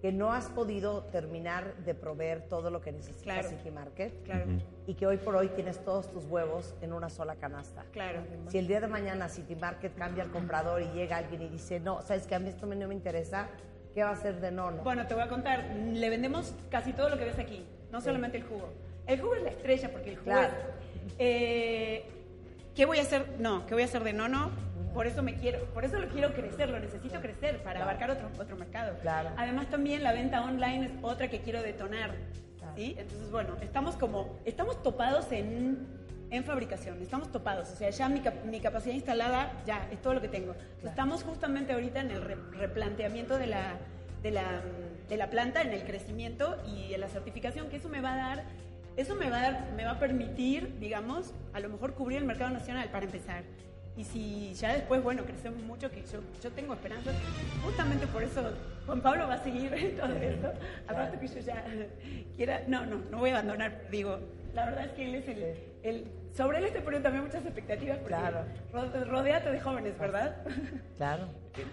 [0.01, 3.49] que no has podido terminar de proveer todo lo que necesita Claro.
[3.49, 4.45] City Market Claro,
[4.87, 7.85] y que hoy por hoy tienes todos tus huevos en una sola canasta.
[7.93, 8.21] claro.
[8.49, 11.81] Si el día de mañana City Market cambia el comprador y llega alguien y dice,
[11.81, 13.49] no, sabes que a mí esto me- no me interesa,
[13.93, 14.71] ¿qué va a hacer de no?
[14.71, 14.83] no?
[14.85, 18.37] Bueno, te voy a contar, le vendemos casi todo lo que ves aquí, no solamente
[18.39, 18.69] el jugo.
[19.07, 20.53] El jugo es la estrella porque el jugo Claro.
[21.09, 21.15] es...
[21.19, 22.05] eh,
[22.77, 23.27] ¿Qué voy a hacer?
[23.41, 24.51] No, ¿qué voy a hacer de nono?
[24.94, 28.29] Por eso me quiero, por eso lo quiero crecer, lo necesito crecer para abarcar otro,
[28.38, 28.96] otro mercado.
[29.03, 29.31] Claro.
[29.37, 32.12] Además también la venta online es otra que quiero detonar.
[32.59, 32.72] Claro.
[32.77, 32.96] ¿sí?
[32.98, 35.87] Entonces, bueno, estamos como, estamos topados en,
[36.31, 37.70] en fabricación, estamos topados.
[37.70, 40.55] O sea, ya mi, mi capacidad instalada, ya, es todo lo que tengo.
[40.85, 43.74] Estamos justamente ahorita en el re- replanteamiento de la,
[44.22, 44.62] de, la,
[45.09, 48.16] de la planta, en el crecimiento y en la certificación, que eso me va a
[48.16, 48.44] dar,
[48.96, 52.24] eso me va a dar, me va a permitir, digamos, a lo mejor cubrir el
[52.24, 53.44] mercado nacional para empezar.
[53.99, 57.17] Y si ya después, bueno, crecemos mucho, que yo, yo tengo esperanzas,
[57.65, 58.43] justamente por eso
[58.87, 60.53] Juan Pablo va a seguir todo esto.
[60.87, 61.65] Aparte que yo ya
[62.37, 64.21] quiera, no, no, no voy a abandonar, digo,
[64.55, 65.45] la verdad es que él es el,
[65.83, 68.45] el sobre él estoy poniendo también muchas expectativas porque Claro.
[68.73, 70.37] ro- rodeate de jóvenes, ¿verdad?
[70.97, 71.25] Claro.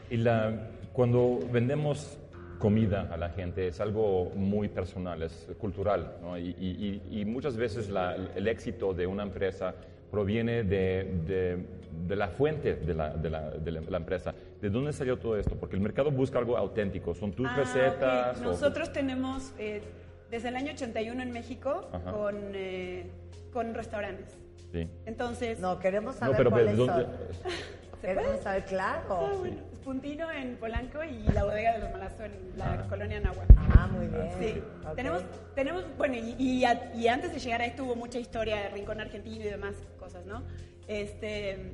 [0.09, 0.51] Y la,
[0.93, 2.17] cuando vendemos
[2.57, 6.39] comida a la gente es algo muy personal, es cultural, ¿no?
[6.39, 9.75] y, y- y- y muchas veces la- el éxito de una empresa
[10.09, 11.65] proviene de, de-
[12.07, 14.33] de la fuente de la, de la- de la- la empresa.
[14.61, 15.55] ¿De dónde salió todo esto?
[15.55, 18.37] Porque el mercado busca algo auténtico, son tus Ah, recetas.
[18.37, 18.45] ok.
[18.45, 19.81] o- Nosotros tenemos eh,
[20.29, 22.11] desde el año 81 en México Ajá.
[22.11, 23.07] con, eh,
[23.53, 24.37] con restaurantes.
[24.71, 24.87] Sí.
[25.05, 27.03] Entonces, No, queremos saber No, pero cuáles ¿de dónde?
[27.05, 27.11] son.
[28.01, 29.37] ¿se Queremos saber, Ah, claro.
[29.39, 33.45] bueno, Puntino en Polanco y la bodega de los Malazo en la colonia Nahua.
[33.77, 34.29] Ah, muy bien.
[34.39, 34.95] Sí, Ok.
[34.95, 38.57] tenemos, tenemos, bueno, y, y a- y antes de llegar a esto hubo mucha historia
[38.63, 40.41] de Rincón Argentino y demás cosas, ¿no?
[40.87, 41.71] Este,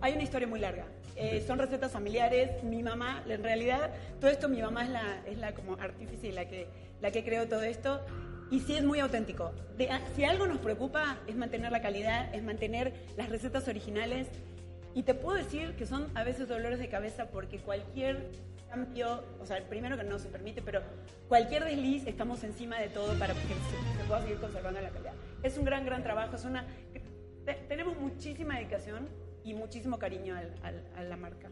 [0.00, 0.86] hay una historia muy larga.
[1.16, 2.62] Eh, son recetas familiares.
[2.64, 6.32] Mi mamá, en realidad, todo esto, mi mamá es la, es la como artífice y
[6.32, 6.66] la que,
[7.00, 8.00] la que creó todo esto.
[8.50, 9.52] Y sí es muy auténtico.
[9.76, 14.28] De- a- si algo nos preocupa es mantener la calidad, es mantener las recetas originales.
[14.94, 18.28] Y te puedo decir que son a veces dolores de cabeza porque cualquier
[18.68, 20.80] cambio, o sea, primero que no se permite, pero
[21.28, 25.12] cualquier desliz estamos encima de todo para que se, se pueda seguir conservando la calidad.
[25.42, 26.66] Es un gran, gran trabajo, es una...
[27.54, 29.08] te- tenemos muchísima dedicación
[29.44, 31.48] y muchísimo cariño al- al- a la marca.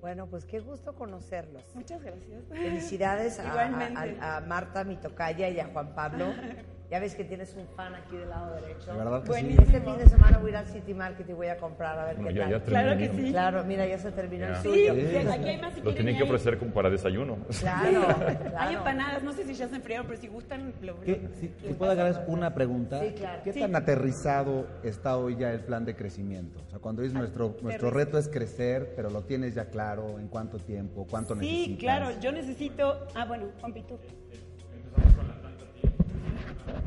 [0.00, 1.62] Bueno, pues qué gusto conocerlos.
[1.74, 2.42] Muchas gracias.
[2.48, 6.26] Felicidades a, a- a Marta, mi tocaya, y a Juan Pablo.
[6.92, 8.92] Ya ves que tienes un fan aquí del lado derecho.
[8.92, 9.28] De verdad que sí.
[9.30, 9.62] Buenísimo.
[9.64, 12.04] Este fin de semana voy a ir al City Market y voy a comprar a
[12.04, 12.50] ver Bueno, qué ya- tal.
[12.52, 13.30] ya Claro que sí.
[13.30, 14.60] Claro, mira, ya se terminó el Ya.
[14.60, 14.94] Sí, suyo.
[14.94, 17.38] sí, aquí hay más si Lo tienen que hay- ofrecer como para desayuno.
[17.60, 18.70] Claro, Hay claro.
[18.76, 22.26] empanadas, no sé si ya se enfriaron, pero si gustan, lo ¿Qué, si, puedo agregar
[22.28, 23.40] una pregunta, Sí, claro.
[23.42, 23.60] ¿qué Sí.
[23.60, 26.60] tan aterrizado está hoy ya el plan de crecimiento?
[26.66, 30.28] O sea, cuando dices nuestro, nuestro reto es crecer, pero lo tienes ya claro, en
[30.28, 31.66] cuánto tiempo, cuánto necesitas.
[31.68, 33.06] Sí, claro, yo necesito...
[33.14, 33.98] Ah, bueno, Juan Pito.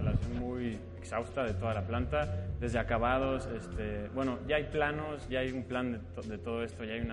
[0.05, 5.27] Una evaluación muy exhausta de toda la planta, desde acabados, este, bueno, ya hay planos,
[5.29, 7.11] ya hay un plan de, to- de todo esto, ya hay un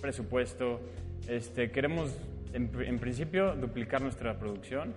[0.00, 0.80] presupuesto.
[1.28, 2.10] Este, queremos,
[2.52, 4.92] en, en principio, duplicar nuestra producción.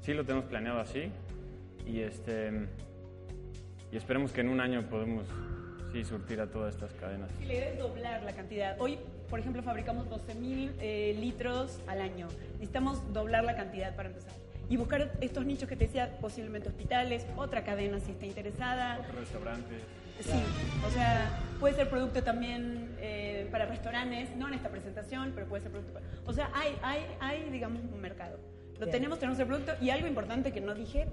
[0.00, 1.10] Sí lo tenemos planeado así.
[1.86, 2.50] Y, este,
[3.90, 5.26] y esperemos que en un año podemos
[5.92, 7.30] sí, surtir a todas estas cadenas.
[7.38, 8.80] Sí, la idea es doblar la cantidad.
[8.80, 8.98] Hoy,
[9.28, 10.72] por ejemplo, fabricamos 12 mil
[11.20, 12.28] litros al año.
[12.54, 14.32] Necesitamos doblar la cantidad para empezar.
[14.72, 19.00] Y buscar estos nichos que te decía, posiblemente hospitales, otra cadena si está interesada.
[19.00, 19.74] Otro restaurante.
[20.18, 20.42] Sí,
[20.86, 21.28] o sea,
[21.60, 25.92] puede ser producto también eh, para restaurantes, no en esta presentación, pero puede ser producto
[25.92, 26.06] para...
[26.24, 28.38] O sea, hay, hay, hay digamos, un mercado.
[28.78, 28.92] Lo Bien.
[28.92, 31.06] tenemos, tenemos el producto y algo importante que no dije,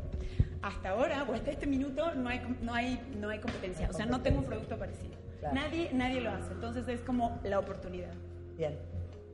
[0.61, 3.89] hasta ahora o hasta este minuto no hay, no hay, no hay competencia.
[3.89, 5.17] O sea, no tengo un producto parecido.
[5.41, 5.53] Claro.
[5.53, 6.53] Nadie, nadie lo hace.
[6.53, 8.13] Entonces es como la oportunidad.
[8.55, 8.77] Bien.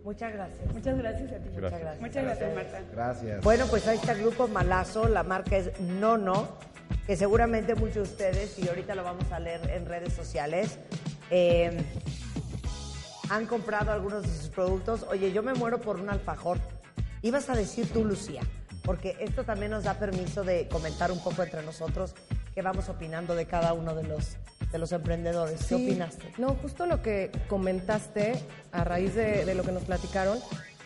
[0.06, 0.72] Muchas gracias.
[0.72, 1.50] Muchas gracias a ti.
[1.56, 1.60] Gracias.
[1.60, 2.02] Muchas gracias.
[2.02, 2.82] Muchas gracias, Marta.
[2.94, 3.42] Gracias.
[3.42, 6.48] Bueno, pues ahí está el grupo Malazo, la marca es Nono,
[7.08, 10.78] que seguramente muchos de ustedes, y ahorita lo vamos a leer en redes sociales,
[11.32, 11.84] eh,
[13.32, 15.04] han comprado algunos de sus productos.
[15.10, 16.60] Oye, yo me muero por un alfajor.
[17.24, 18.42] Ibas a decir tú, Lucía,
[18.84, 22.14] porque esto también nos da permiso de comentar un poco entre nosotros
[22.54, 24.38] qué vamos opinando de cada uno de los,
[24.76, 25.66] de los emprendedores.
[25.68, 26.34] ¿Qué opinaste?
[26.38, 28.34] No, justo lo que comentaste
[28.74, 30.38] a raíz de, de lo que nos platicaron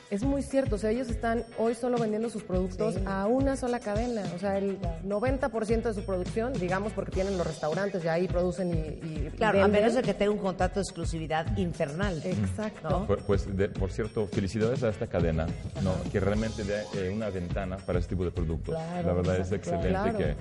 [0.10, 0.76] es muy cierto.
[0.76, 3.04] O sea, ellos están hoy solo vendiendo sus productos Sí.
[3.06, 4.24] a una sola cadena.
[4.36, 8.70] O sea, el 90% de su producción, digamos, porque tienen los restaurantes y ahí producen
[8.74, 12.22] y, y- y Claro, a menos de que tenga un contrato de exclusividad infernal.
[12.24, 12.90] Exacto.
[12.90, 13.08] ¿no?
[13.08, 15.46] Pues, pues, de- por cierto, felicidades a esta cadena,
[15.84, 15.94] ¿no?
[16.12, 18.76] que realmente da eh, una ventana para este tipo de productos.
[18.76, 20.18] Claro, la verdad es excelente claro.
[20.18, 20.36] que,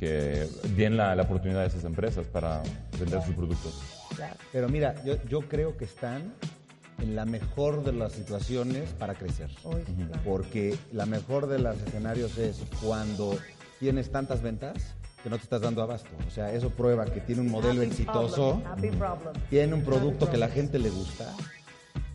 [0.00, 2.62] que den la, la oportunidad a esas empresas para
[2.98, 3.78] vender sus productos.
[4.16, 4.34] Claro.
[4.52, 6.32] Pero mira, yo, yo creo que están
[7.02, 9.50] en la mejor de las situaciones para crecer.
[9.62, 9.82] Claro.
[10.24, 13.36] Porque la mejor de los escenarios es cuando
[13.78, 16.08] tienes tantas ventas que no te estás dando abasto.
[16.26, 20.36] O sea, eso prueba que tiene un modelo Happy exitoso, problem, tiene un producto que
[20.36, 21.34] la gente le gusta.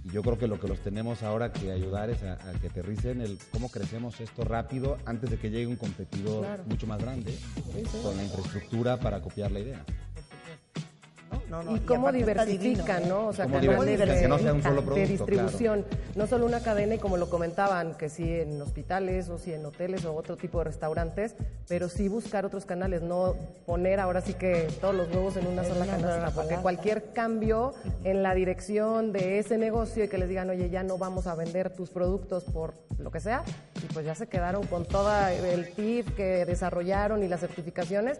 [0.04, 2.67] Y yo creo que lo que los tenemos ahora que ayudar es a, a que
[2.67, 6.63] aterricen el cómo crecemos esto rápido antes de que llegue un competidor Claro.
[6.67, 7.36] mucho más grande
[8.04, 9.84] con la infraestructura para copiar la idea.
[11.50, 13.08] No, no, y cómo diversifican, divino, ¿eh?
[13.08, 13.28] ¿no?
[13.28, 15.86] O sea, Cómo canales diversifican, de, que no sea un solo de distribución.
[16.15, 19.65] No solo una cadena, y como lo comentaban, que sí en hospitales o sí en
[19.65, 21.36] hoteles o otro tipo de restaurantes,
[21.67, 25.63] pero sí buscar otros canales, no poner ahora sí que todos los huevos en una
[25.63, 30.30] sola una canasta, porque cualquier cambio en la dirección de ese negocio y que les
[30.30, 33.43] digan, oye, ya no vamos a vender tus productos por lo que sea,
[33.84, 38.19] y pues ya se quedaron con todo el TIF que desarrollaron y las certificaciones,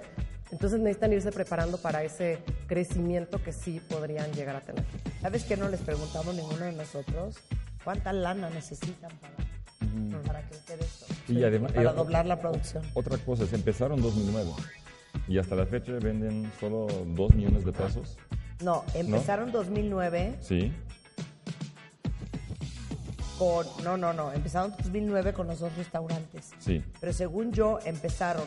[0.52, 4.84] Entonces necesitan irse preparando para ese crecimiento que sí podrían llegar a tener.
[5.22, 7.38] ¿Sabes que no les preguntamos ninguno de nosotros?
[7.84, 11.06] ¿Cuánta lana necesitan para, para crecer esto?
[11.28, 12.84] Y además- para y- doblar la producción.
[12.94, 14.52] Otra cosa, se empezaron en 2009
[15.28, 18.18] y hasta la fecha venden solo 2 millones de pesos.
[18.64, 20.72] No, empezaron 2009 Sí,
[23.38, 23.66] con...
[23.84, 24.32] No, no, no.
[24.32, 26.52] Empezaron 2009 con los dos restaurantes.
[26.60, 26.84] sí.
[27.00, 28.46] Pero según yo, empezaron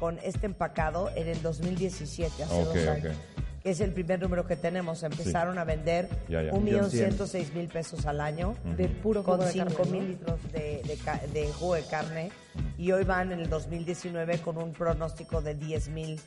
[0.00, 3.16] con este empacado en el 2017, hace Ok, dos años.
[3.16, 3.62] ok.
[3.62, 5.02] Que es el primer número que tenemos.
[5.02, 6.52] Empezaron a vender Ya, ya.
[6.54, 7.04] un millón Millón cien.
[7.08, 8.54] ciento seis mil pesos al año.
[8.78, 9.90] De puro con carne, 5 ¿no?
[9.90, 12.32] mil litros de, de, de jugo de carne.
[12.78, 16.18] Y hoy van en el 2019 con un pronóstico de 10 mil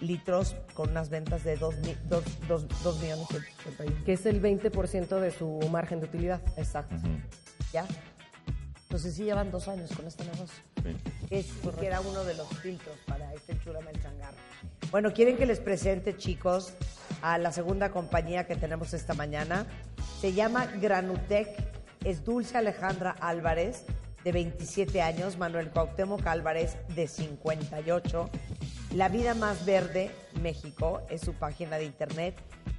[0.00, 4.04] litros con unas ventas de 2 millones y 81.
[4.04, 6.40] Que es el 20% de su margen de utilidad.
[6.56, 6.96] Exacto.
[7.72, 7.86] ¿Ya?
[8.92, 10.62] Entonces sí llevan dos años con este negocio.
[10.82, 10.98] sí.
[11.30, 11.46] es,
[11.80, 14.36] que era uno de los filtros para este Chulame el Changarro.
[14.90, 16.74] Bueno, quieren que les presente, chicos,
[17.22, 19.64] a la segunda compañía que tenemos esta mañana.
[20.20, 21.48] Se llama Granutec,
[22.04, 23.86] es Dulce Alejandra Álvarez,
[24.24, 28.28] de 27 años, Manuel Cuauhtémoc Álvarez, de 58.
[28.94, 30.10] La Vida Más Verde,
[30.42, 32.34] México, es su página de internet.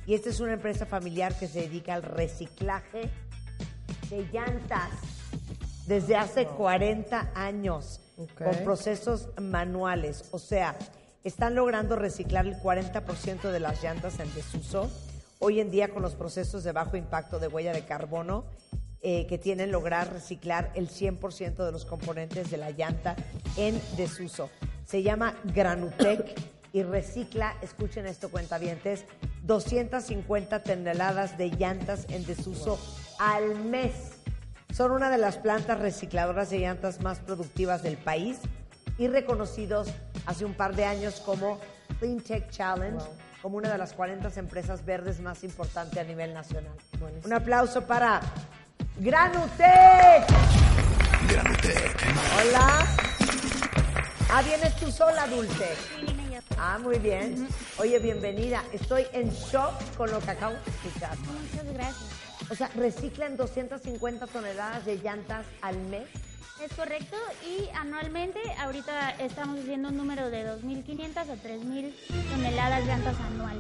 [0.06, 3.10] Y esta es una empresa familiar que se dedica al reciclaje
[4.12, 4.92] de llantas
[5.86, 8.00] desde hace 40 años
[8.38, 10.26] con procesos manuales.
[10.32, 10.76] O sea,
[11.24, 14.90] están logrando reciclar el 40% de las llantas en desuso.
[15.40, 18.46] Hoy en día con los procesos de bajo impacto de huella de carbono
[19.02, 23.18] eh, que tienen lograr reciclar el 100% de los componentes de la llanta
[23.58, 24.50] en desuso.
[24.86, 26.40] Se llama Granutec
[26.72, 29.04] y recicla, escuchen esto cuentavientes,
[29.44, 32.80] 250 toneladas de llantas en desuso
[33.20, 34.13] al mes.
[34.74, 38.40] Son una de las plantas recicladoras de llantas más productivas del país
[38.98, 39.90] y reconocidos
[40.26, 41.60] hace un par de años como
[42.00, 43.04] Clean Tech Challenge,
[43.44, 46.74] como una de las 40 empresas verdes más importantes a nivel nacional.
[47.24, 48.22] Un aplauso para
[48.98, 50.26] Granutec.
[51.30, 51.96] Granutec.
[52.42, 52.88] Hola.
[54.32, 55.70] Ah, vienes tú sola, Dulce.
[56.58, 57.48] Ah, muy bien.
[57.78, 58.64] Oye, bienvenida.
[58.74, 61.16] Estoy en shock con lo que acabo de escuchar.
[61.20, 62.23] Muchas gracias.
[62.54, 66.06] O sea, reciclan 250 toneladas de llantas al mes.
[66.64, 71.92] Es correcto y anualmente ahorita estamos haciendo un número de 2.500 a 3.000
[72.32, 73.60] toneladas de llantas anual.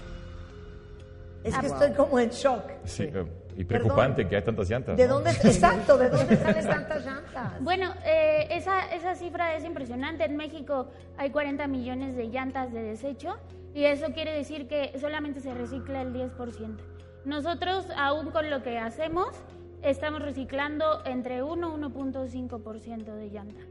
[1.43, 2.69] Es que Ah, estoy como en shock.
[2.85, 3.25] Sí, eh,
[3.57, 4.95] y preocupante que hay tantas llantas.
[4.95, 5.15] ¿De ¿no?
[5.15, 7.61] dónde, exacto, ¿de dónde salen tantas llantas?
[7.61, 10.23] Bueno, eh, esa, esa cifra es impresionante.
[10.25, 13.39] En México hay 40 millones de llantas de desecho
[13.73, 16.92] y eso quiere decir que solamente se recicla el 10%.
[17.25, 19.27] Nosotros, aún con lo que hacemos,
[19.81, 23.61] estamos reciclando entre 1 y 1.5% de llanta.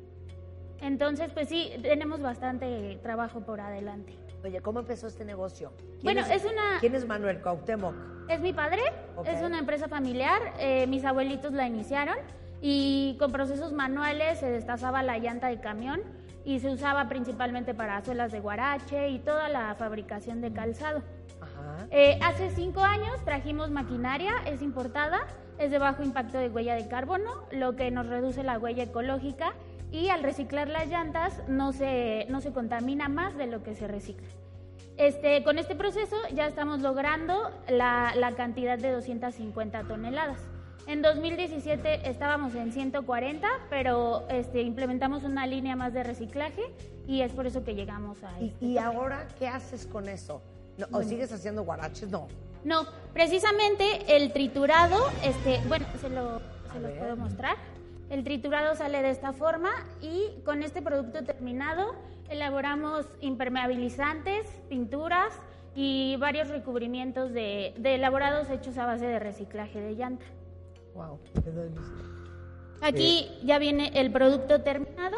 [0.81, 4.17] Entonces, pues sí, tenemos bastante trabajo por adelante.
[4.43, 5.73] Oye, ¿cómo empezó este negocio?
[6.01, 7.95] ¿Quién Bueno, es una- ¿Quién es Manuel Cuauhtémoc?
[8.29, 8.83] Es mi padre,
[9.17, 9.29] Ok.
[9.29, 12.17] es una empresa familiar, eh, mis abuelitos la iniciaron
[12.61, 16.01] y con procesos manuales se destazaba la llanta de camión
[16.45, 21.03] y se usaba principalmente para suelas de guarache y toda la fabricación de calzado.
[21.91, 25.27] Eh, hace cinco años trajimos maquinaria, es importada,
[25.59, 29.55] es de bajo impacto de huella de carbono, lo que nos reduce la huella ecológica
[29.91, 33.87] y al reciclar las llantas no se, no se contamina más de lo que se
[33.87, 34.29] recicla.
[34.97, 40.39] Este, con este proceso ya estamos logrando la, la cantidad de 250 toneladas.
[40.87, 46.63] En 2017 estábamos en 140, pero este, implementamos una línea más de reciclaje
[47.07, 50.43] y es por eso que llegamos a ¿Y, este y ahora qué haces con eso?
[50.79, 52.09] No, ¿O sigues haciendo guaraches?
[52.09, 52.29] No.
[52.65, 56.41] No, precisamente el triturado, este, bueno, se lo,
[56.73, 57.57] se lo puedo mostrar.
[58.09, 61.95] El triturado sale de esta forma y con este producto terminado
[62.29, 65.33] elaboramos impermeabilizantes, pinturas
[65.75, 70.27] y varios recubrimientos de, de elaborados hechos a base de reciclaje de llanta.
[70.95, 71.19] Wow,
[72.83, 75.17] Aquí ya viene el producto terminado.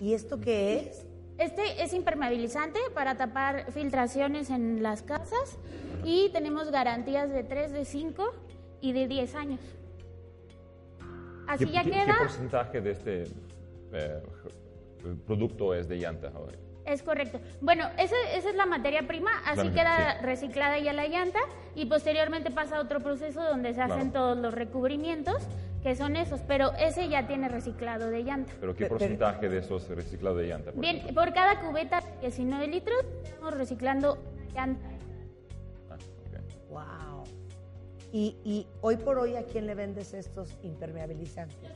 [0.00, 1.05] ¿Y esto qué es?
[1.38, 5.58] Este es impermeabilizante para tapar filtraciones en las casas
[6.04, 8.32] y tenemos garantías de 3, de 5
[8.80, 9.60] y de 10 años.
[11.46, 12.06] Así ¿Qué, ya queda.
[12.06, 13.24] qué porcentaje de este
[13.92, 14.22] eh,
[15.26, 16.56] producto es de llanta ahora?
[16.86, 17.40] Es correcto.
[17.60, 20.24] Bueno, ese- esa es la materia prima, así Claro, queda sí.
[20.26, 21.40] reciclada ya la llanta
[21.74, 24.12] y posteriormente pasa a otro proceso donde se hacen Claro.
[24.12, 25.36] todos los recubrimientos,
[25.86, 28.52] que son esos, pero ese ya tiene reciclado de llanta.
[28.58, 30.72] ¿Pero qué porcentaje de eso es reciclado de llanta?
[30.72, 31.22] por Bien, ejemplo?
[31.22, 34.18] por cada cubeta de 19 litros estamos reciclando
[34.52, 34.88] llanta.
[35.88, 35.96] Ah.
[36.68, 37.24] Wow.
[38.12, 41.70] Y, y hoy por hoy, ¿a quién le vendes estos impermeabilizantes?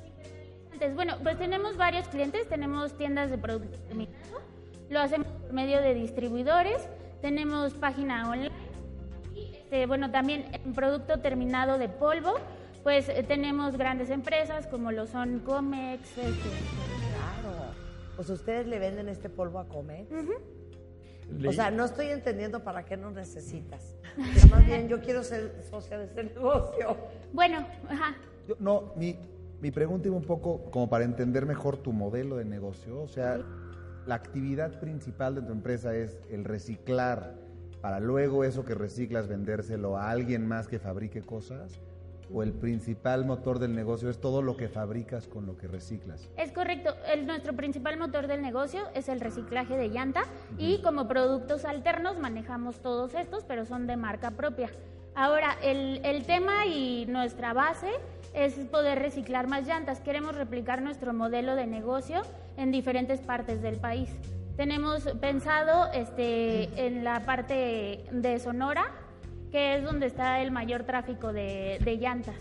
[0.72, 4.40] Antes, bueno, pues tenemos varios clientes, tenemos tiendas de producto terminado,
[4.88, 6.88] lo hacemos por medio de distribuidores,
[7.22, 8.50] tenemos página online
[9.36, 12.34] y este, bueno, también en producto terminado de polvo,
[12.82, 17.56] pues eh, tenemos grandes empresas como lo son Comex, este, Claro.
[18.16, 20.06] Pues ustedes le venden este polvo a comer.
[21.38, 23.94] Le- O sea, no estoy entendiendo para qué nos necesitas.
[24.16, 26.96] Pero más bien, yo quiero ser socia de este negocio.
[27.32, 28.16] Bueno, ajá.
[28.48, 29.16] Yo- no, mi,
[29.60, 33.00] mi pregunta iba un poco como para entender mejor tu modelo de negocio.
[33.00, 33.40] O sea,
[34.06, 37.34] la actividad principal de tu empresa es el reciclar
[37.80, 41.80] para luego eso que reciclas vendérselo a alguien más que fabrique cosas.
[42.32, 46.28] ¿O el principal motor del negocio es todo lo que fabricas con lo que reciclas?
[46.36, 46.94] Es correcto.
[47.12, 50.22] El- nuestro principal motor del negocio es el reciclaje de llanta
[50.56, 54.70] y como productos alternos manejamos todos estos, pero son de marca propia.
[55.16, 57.88] Ahora, el, el tema y nuestra base
[58.32, 60.00] es poder reciclar más llantas.
[60.00, 62.22] Queremos replicar nuestro modelo de negocio
[62.56, 64.08] en diferentes partes del país.
[64.56, 68.84] Tenemos pensado este, en la parte de Sonora,
[69.50, 72.36] que es donde está el mayor tráfico de, de llantas.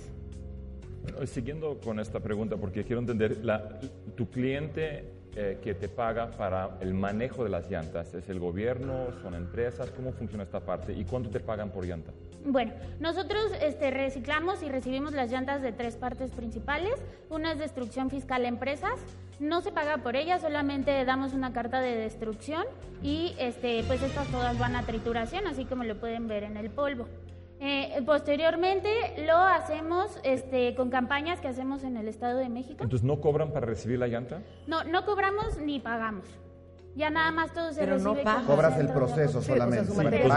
[1.03, 3.79] Bueno, siguiendo con esta pregunta, porque quiero entender, la-
[4.15, 9.07] tu cliente eh, que te paga para el manejo de las llantas, ¿es el gobierno,
[9.21, 9.91] son empresas?
[9.91, 10.93] ¿Cómo funciona esta parte?
[10.93, 12.11] ¿Y cuánto te pagan por llanta?
[12.45, 16.93] Bueno, nosotros este, reciclamos y recibimos las llantas de tres partes principales.
[17.29, 18.93] Una es destrucción fiscal a empresas.
[19.39, 22.65] No se paga por ellas, solamente damos una carta de destrucción
[23.01, 26.69] y este, pues estas todas van a trituración, así como lo pueden ver en el
[26.69, 27.07] polvo.
[27.61, 28.89] Eh, posteriormente
[29.25, 32.83] lo hacemos este, con campañas que hacemos en el Estado de México.
[32.83, 34.41] Entonces, ¿no cobran para recibir la llanta?
[34.67, 36.25] No, no cobramos ni pagamos.
[36.95, 38.23] Ya nada más todo se Pero recibe.
[38.45, 39.91] Cobras el proceso solamente.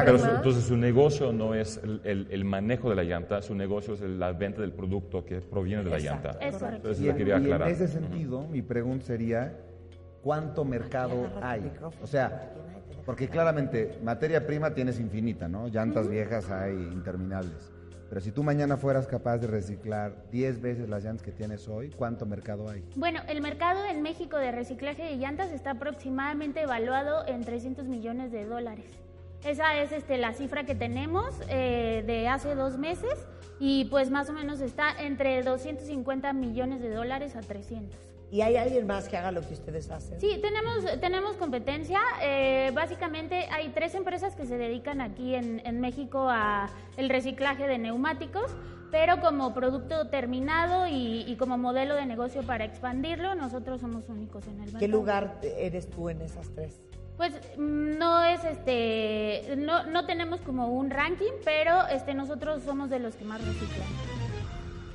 [0.05, 3.55] pero su, entonces su negocio no es el, el- el manejo de la llanta, su
[3.55, 6.29] negocio es el- la venta del producto que proviene de la Exacto.
[6.29, 6.45] llanta.
[6.47, 6.77] Es correcto.
[6.77, 7.69] Entonces, Y, lo quería y aclarar.
[7.69, 9.57] en ese sentido, mi pregunta sería,
[10.23, 11.73] ¿cuánto mercado hay?
[12.03, 12.53] O sea,
[13.07, 15.67] porque claramente materia prima tienes infinita, ¿no?
[15.69, 17.73] Llantas viejas hay interminables.
[18.13, 21.89] Pero si tú mañana fueras capaz de reciclar 10 veces las llantas que tienes hoy,
[21.97, 22.85] ¿cuánto mercado hay?
[22.95, 28.31] Bueno, el mercado en México de reciclaje de llantas está aproximadamente evaluado en 300 millones
[28.31, 28.85] de dólares.
[29.47, 33.15] Esa es este, la cifra que tenemos eh, de hace dos meses
[33.59, 38.12] y pues más o menos está entre 250 millones de dólares a 300.
[38.33, 40.19] ¿Y hay alguien más que haga lo que ustedes hacen?
[40.19, 42.01] Sí, tenemos, tenemos competencia.
[42.23, 47.69] Eh, básicamente hay tres empresas que se dedican aquí en, en México a el reciclaje
[47.69, 48.51] de neumáticos,
[48.91, 54.47] pero como producto terminado y, y como modelo de negocio para expandirlo, nosotros somos únicos
[54.47, 54.79] en el mercado.
[54.79, 56.81] ¿Qué lugar eres tú en esas tres?
[57.19, 62.89] Pues mm, no es este, no, no tenemos como un ranking, pero este nosotros somos
[62.89, 64.32] de los que más reciclan.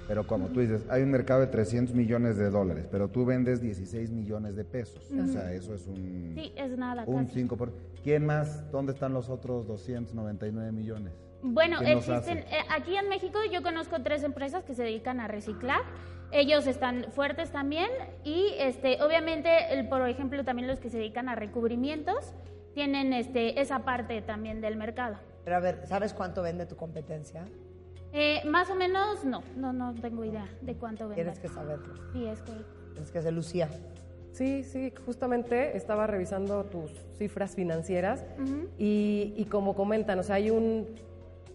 [0.07, 3.59] Pero como tú dices, hay un mercado de 300 millones de dólares, pero tú vendes
[3.61, 5.03] 16 millones de pesos.
[5.11, 7.03] O sea, eso es un, Sí, es nada.
[7.05, 7.43] un casi.
[7.43, 7.57] 5%.
[7.57, 7.73] Por...
[8.03, 8.71] ¿Quién más?
[8.71, 11.13] ¿Dónde están los otros 299 millones?
[11.43, 15.19] Bueno, ¿Quién los existen, eh, aquí en México yo conozco tres empresas que se dedican
[15.19, 15.81] a reciclar.
[16.31, 17.89] Ellos están fuertes también
[18.23, 22.33] y este, obviamente, el, por ejemplo, también los que se dedican a recubrimientos
[22.73, 25.17] tienen este, esa parte también del mercado.
[25.43, 27.45] Pero a ver, ¿sabes cuánto vende tu competencia?
[28.13, 31.25] Eh, más o menos, no, no, no tengo idea de cuánto venden.
[31.25, 31.93] Tienes que saberlo.
[32.13, 32.73] Sí, es correcto.
[32.93, 33.69] Tienes que ser Lucía.
[34.31, 38.23] Sí, sí, justamente estaba revisando tus cifras financieras
[38.77, 40.85] y, y como comentan, o sea, hay un,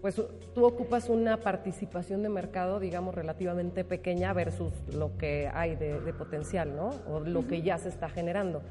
[0.01, 0.21] pues
[0.53, 6.13] tú ocupas una participación de mercado, digamos, relativamente pequeña versus lo que hay de, de
[6.13, 6.91] potencial, ¿no?
[7.09, 8.63] O lo que ya se está generando.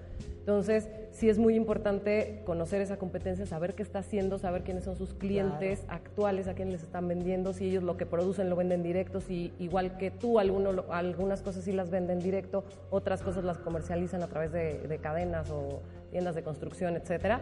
[0.42, 4.96] Entonces, sí es muy importante conocer esa competencia, saber qué está haciendo, saber quiénes son
[4.96, 8.82] sus clientes actuales, a quiénes les están vendiendo, si ellos lo que producen lo venden
[8.82, 13.60] directo, si igual que tú, alguno, algunas cosas sí las venden directo, otras cosas las
[13.60, 17.42] comercializan a través de, de cadenas o tiendas de construcción, etcétera,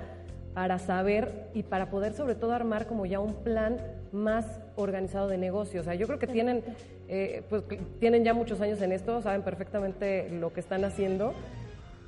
[0.54, 3.78] para saber y para poder sobre todo armar como ya un plan
[4.12, 4.46] más
[4.76, 5.82] organizado de negocio.
[5.82, 6.64] O sea, yo creo que tienen,
[7.08, 11.34] eh, pues, que tienen ya muchos años en esto, saben perfectamente lo que están haciendo.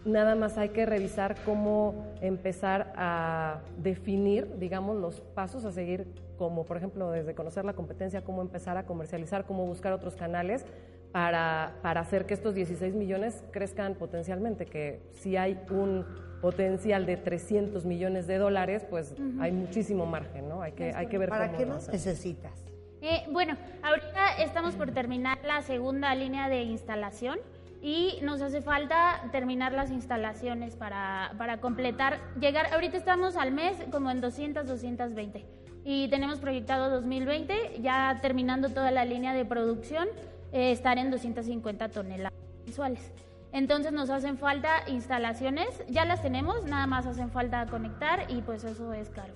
[0.04, 6.66] Nada más hay que revisar cómo empezar a definir, digamos, los pasos a seguir, como
[6.66, 10.66] por ejemplo desde conocer la competencia, cómo empezar a comercializar, cómo buscar otros canales
[11.12, 16.06] para, para hacer que estos 16 millones crezcan potencialmente, que si hay un
[16.42, 20.64] potencial de 300 millones de dólares, pues hay muchísimo margen, ¿no?
[20.64, 21.88] Hay que, hay que ver ¿Para cómo qué hacemos.
[21.90, 22.66] necesitas?
[23.02, 27.40] Eh, bueno, ahorita estamos por terminar la segunda línea de instalación
[27.82, 33.78] y nos hace falta terminar las instalaciones para, para completar, llegar, ahorita estamos al mes
[33.92, 35.46] como en 200, 220
[35.84, 40.08] y tenemos proyectado 2020, ya terminando toda la línea de producción,
[40.52, 42.34] eh, estar en 250 toneladas
[42.66, 43.12] mensuales.
[43.52, 48.64] Entonces nos hacen falta instalaciones, ya las tenemos, nada más hacen falta conectar y pues
[48.64, 49.34] eso es caro.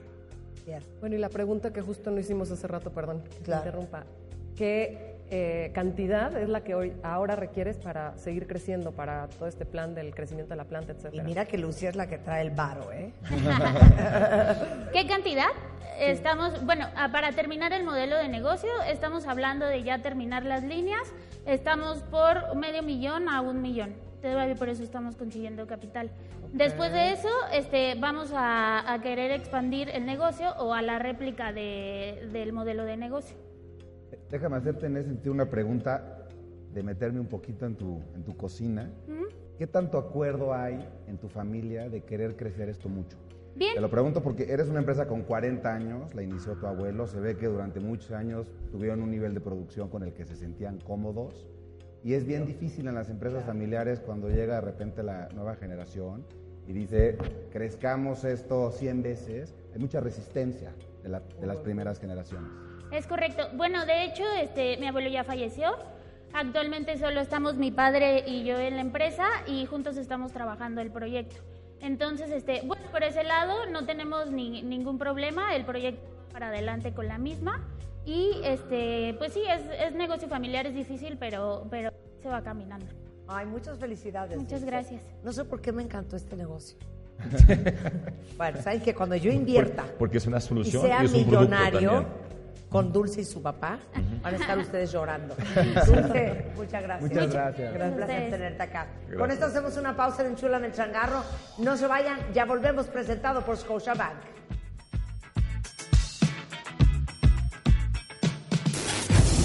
[0.99, 3.65] Bueno, y la pregunta que justo no hicimos hace rato, perdón, que Claro.
[3.65, 4.03] interrumpa.
[4.55, 9.65] ¿Qué eh, cantidad es la que hoy, ahora requieres para seguir creciendo, para todo este
[9.65, 11.23] plan del crecimiento de la planta, Y etcétera?
[11.23, 13.11] mira que Lucía es la que trae el varo, ¿eh?
[14.93, 15.47] ¿Qué cantidad?
[15.99, 20.63] Estamos, bueno, ah, para terminar el modelo de negocio, estamos hablando de ya terminar las
[20.63, 21.01] líneas,
[21.45, 23.93] estamos por medio millón a un millón.
[24.57, 26.09] Por eso estamos consiguiendo capital.
[26.51, 31.53] Después de eso, este, vamos a, a querer expandir el negocio o a la réplica
[31.53, 33.37] de- del modelo de negocio.
[34.31, 36.27] Déjame hacerte en ese sentido una pregunta
[36.73, 38.91] de meterme un poquito en tu, en tu cocina.
[39.57, 43.17] ¿Qué tanto acuerdo hay en tu familia de querer crecer esto mucho?
[43.55, 43.73] Bien.
[43.73, 47.21] Te lo pregunto porque eres una empresa con 40 años, la inició tu abuelo, se
[47.21, 50.79] ve que durante muchos años tuvieron un nivel de producción con el que se sentían
[50.79, 51.47] cómodos
[52.03, 56.25] y es bien difícil en las empresas familiares cuando llega de repente la nueva generación
[56.67, 57.17] y dice,
[57.53, 62.51] crezcamos esto 100 veces, hay mucha resistencia de, la- de las primeras generaciones.
[62.95, 63.49] Es correcto.
[63.55, 65.75] Bueno, de hecho, este, mi abuelo ya falleció.
[66.33, 70.91] Actualmente solo estamos mi padre y yo en la empresa y juntos estamos trabajando el
[70.91, 71.35] proyecto.
[71.81, 75.55] Entonces, este, bueno, por ese lado no tenemos ni- ningún problema.
[75.55, 77.67] El proyecto va para adelante con la misma
[78.05, 81.91] y, este, pues sí, es, es negocio familiar, es difícil, pero, pero
[82.21, 82.85] se va caminando.
[83.27, 84.37] Ay, muchas felicidades.
[84.37, 84.65] Muchas Dulce.
[84.65, 85.01] gracias.
[85.23, 86.77] No sé por qué me encantó este negocio.
[88.37, 91.11] bueno, saben que cuando yo invierta Por- porque es una y solución sea y es
[91.11, 92.05] producto millonario.
[92.69, 93.79] Con Dulce y su papá,
[94.21, 95.35] van a estar ustedes llorando.
[95.85, 97.11] Dulce, muchas gracias.
[97.11, 97.73] Muchas gracias.
[97.73, 98.87] Un placer tenerte acá.
[99.01, 99.17] Gracias.
[99.19, 101.23] Con esto hacemos una pausa en Enchúlame el Changarro.
[101.57, 104.35] No se vayan, ya volvemos presentado por Scotiabank.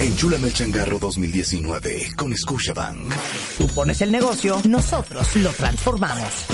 [0.01, 3.13] Enchúlame el changarro 2019 con Scotiabank.
[3.55, 6.47] Tú pones el negocio, nosotros lo transformamos.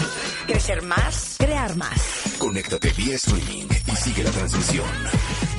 [0.45, 2.35] Crecer más, crear más.
[2.37, 4.85] Conéctate vía streaming y sigue la transmisión.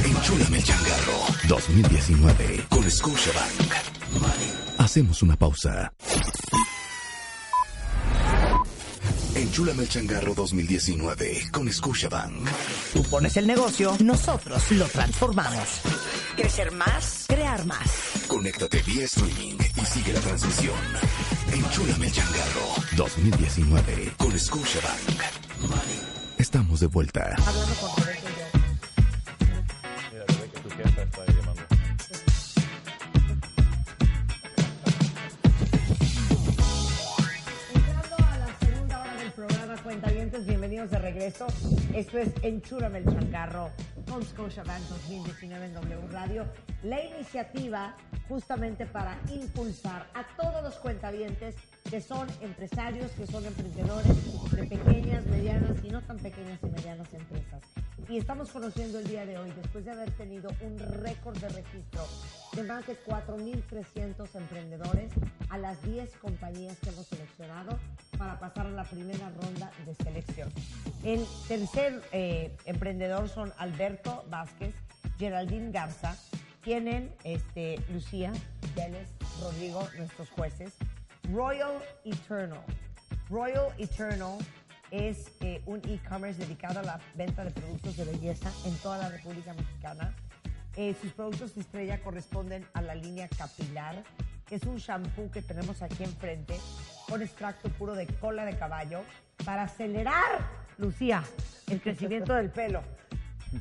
[0.09, 3.73] Enchúlame el changarro 2019 con Scotiabank.
[4.79, 5.93] Hacemos una pausa.
[9.35, 12.49] Enchúlame el changarro 2019 con Scotiabank.
[12.95, 15.69] Tú pones el negocio, nosotros lo transformamos.
[16.37, 17.91] Crecer más, crear más.
[18.29, 20.75] Conéctate vía streaming y sigue la transmisión.
[21.53, 25.21] Enchúlame el changarro 2019 con Scotiabank.
[26.39, 27.37] Estamos de vuelta.
[27.47, 28.38] Hablando con
[40.87, 41.49] de regreso.
[41.93, 43.71] Esto es Enchúrame el Changarro
[44.09, 46.47] con Scotiabank 2019 en W Radio.
[46.85, 47.97] La iniciativa
[48.29, 51.57] justamente para impulsar a todos los cuentavientes
[51.91, 54.07] que son empresarios, que son emprendedores
[54.53, 57.61] de pequeñas, medianas y no tan pequeñas y medianas empresas.
[58.09, 62.07] Y estamos conociendo el día de hoy, después de haber tenido un récord de registro
[62.55, 65.13] de más de 4.300 emprendedores
[65.51, 67.79] a las 10 compañías que hemos seleccionado
[68.17, 70.51] para pasar a la primera ronda de selección.
[71.05, 74.75] El tercer eh, emprendedor son Alberto Vázquez,
[75.19, 76.17] Geraldine Garza,
[76.65, 78.33] tienen este, Lucía,
[78.75, 79.09] Dennis,
[79.43, 80.73] Rodrigo, nuestros jueces,
[81.31, 81.75] Royal
[82.07, 82.65] Eternal.
[83.29, 84.39] Royal Eternal
[84.91, 89.09] es eh, un e-commerce dedicado a la venta de productos de belleza en toda la
[89.09, 90.15] República Mexicana.
[90.77, 94.03] Eh, sus productos estrella corresponden a la línea capilar,
[94.47, 96.59] que es un shampoo que tenemos aquí enfrente
[97.09, 99.01] con extracto puro de cola de caballo
[99.45, 101.25] para acelerar, Lucía,
[101.69, 102.83] el crecimiento del pelo.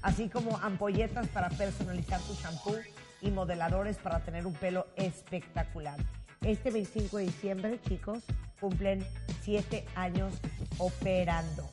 [0.02, 2.78] Así como ampolletas para personalizar tu shampoo
[3.22, 5.98] y modeladores para tener un pelo espectacular.
[6.42, 8.24] Este 25 de diciembre, chicos,
[8.60, 9.04] cumplen
[9.48, 10.34] siete años
[10.78, 11.70] operando.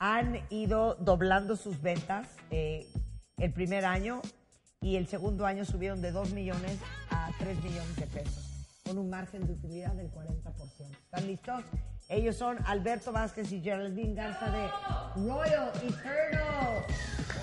[0.00, 2.88] Han ido doblando sus ventas eh,
[3.38, 4.20] el primer año
[4.80, 9.08] y el segundo año subieron de 2 millones a 3 millones de pesos, con un
[9.08, 10.42] margen de utilidad del 40%.
[11.04, 11.62] ¿Están listos?
[12.08, 14.68] Ellos son Alberto Vázquez y Geraldine Garza de
[15.24, 16.84] Royal Eternal.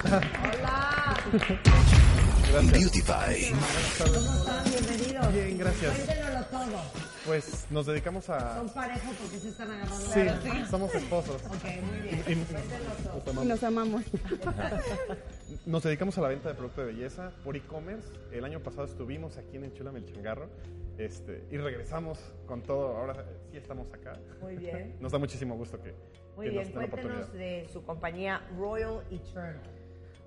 [0.60, 2.09] Hola.
[2.54, 3.52] Beautify.
[4.00, 4.64] ¿Cómo están?
[4.72, 5.34] Bienvenidos.
[5.34, 5.96] Bien, gracias.
[5.96, 6.82] Cuéntenoslo todo.
[7.28, 8.56] Pues nos dedicamos a...
[8.58, 10.06] Son pareja porque se están agarrando.
[10.12, 10.68] Sí, la mano.
[10.68, 11.44] somos esposos.
[11.46, 12.24] Ok, muy bien.
[12.28, 13.46] Y- y- nos amamos.
[13.46, 14.04] Nos amamos.
[15.68, 18.08] Nos dedicamos a la venta de productos de belleza por e-commerce.
[18.32, 20.50] El año pasado estuvimos aquí en Enchúlame el Changarro
[20.98, 22.98] este, y regresamos con todo.
[22.98, 24.18] Ahora sí estamos acá.
[24.42, 24.96] Muy bien.
[25.02, 25.94] Nos da muchísimo gusto que,
[26.36, 29.62] Muy que bien, nos den la cuéntenos de su compañía Royal Eternal.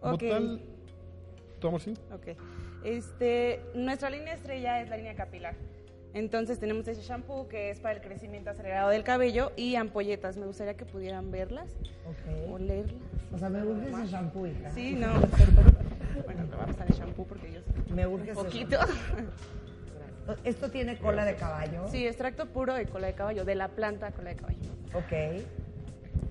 [0.01, 0.23] Como Ok.
[1.63, 1.95] ¿Tu amor sí?
[2.13, 2.37] Ok.
[2.83, 5.55] Este, nuestra línea estrella es la línea capilar.
[6.13, 10.37] Entonces tenemos ese shampoo que es para el crecimiento acelerado del cabello y ampolletas.
[10.37, 11.71] Me gustaría que pudieran verlas,
[12.05, 12.51] Ok.
[12.53, 13.01] olerlas.
[13.33, 14.71] O sea, me urge ese shampoo, hija.
[14.73, 15.07] Sí, no.
[16.25, 18.77] bueno, te va a pasar el shampoo porque yo sé Me urge un poquito.
[20.45, 21.87] ¿Esto tiene cola de caballo?
[21.89, 24.59] Sí, extracto puro de cola de caballo, de la planta cola de caballo.
[24.95, 25.45] Ok.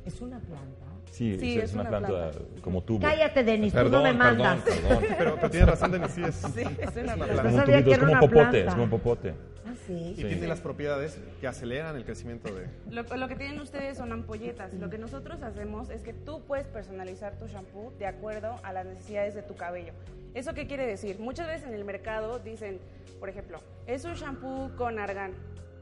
[0.06, 0.81] ¿Es una planta?
[1.12, 2.40] Sí, Sí, es, es una, una planta, planta.
[2.62, 3.02] como tubo.
[3.02, 4.64] Cállate, Denis, tú Perdón, no me perdón, mandas.
[4.64, 5.04] perdón.
[5.18, 7.26] Pero, pero tienes razón, Denis, sí es, Sí, es una planta.
[7.26, 7.44] planta.
[7.44, 8.58] Como un tubito, es como popote, planta.
[8.60, 9.34] es como popote.
[9.66, 10.14] Ah, sí.
[10.18, 12.66] Y tiene las propiedades que aceleran el crecimiento de...
[12.90, 14.74] Lo, lo que tienen ustedes son ampolletas.
[14.74, 18.86] Lo que nosotros hacemos es que tú puedes personalizar tu shampoo de acuerdo a las
[18.86, 19.92] necesidades de tu cabello.
[20.34, 21.20] ¿Eso qué quiere decir?
[21.20, 22.80] Muchas veces en el mercado dicen,
[23.20, 25.34] por ejemplo, es un shampoo con argán.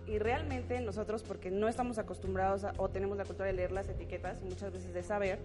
[0.09, 3.87] Y realmente nosotros, porque no estamos acostumbrados a- o tenemos la cultura de leer las
[3.89, 5.37] etiquetas y muchas veces de saber,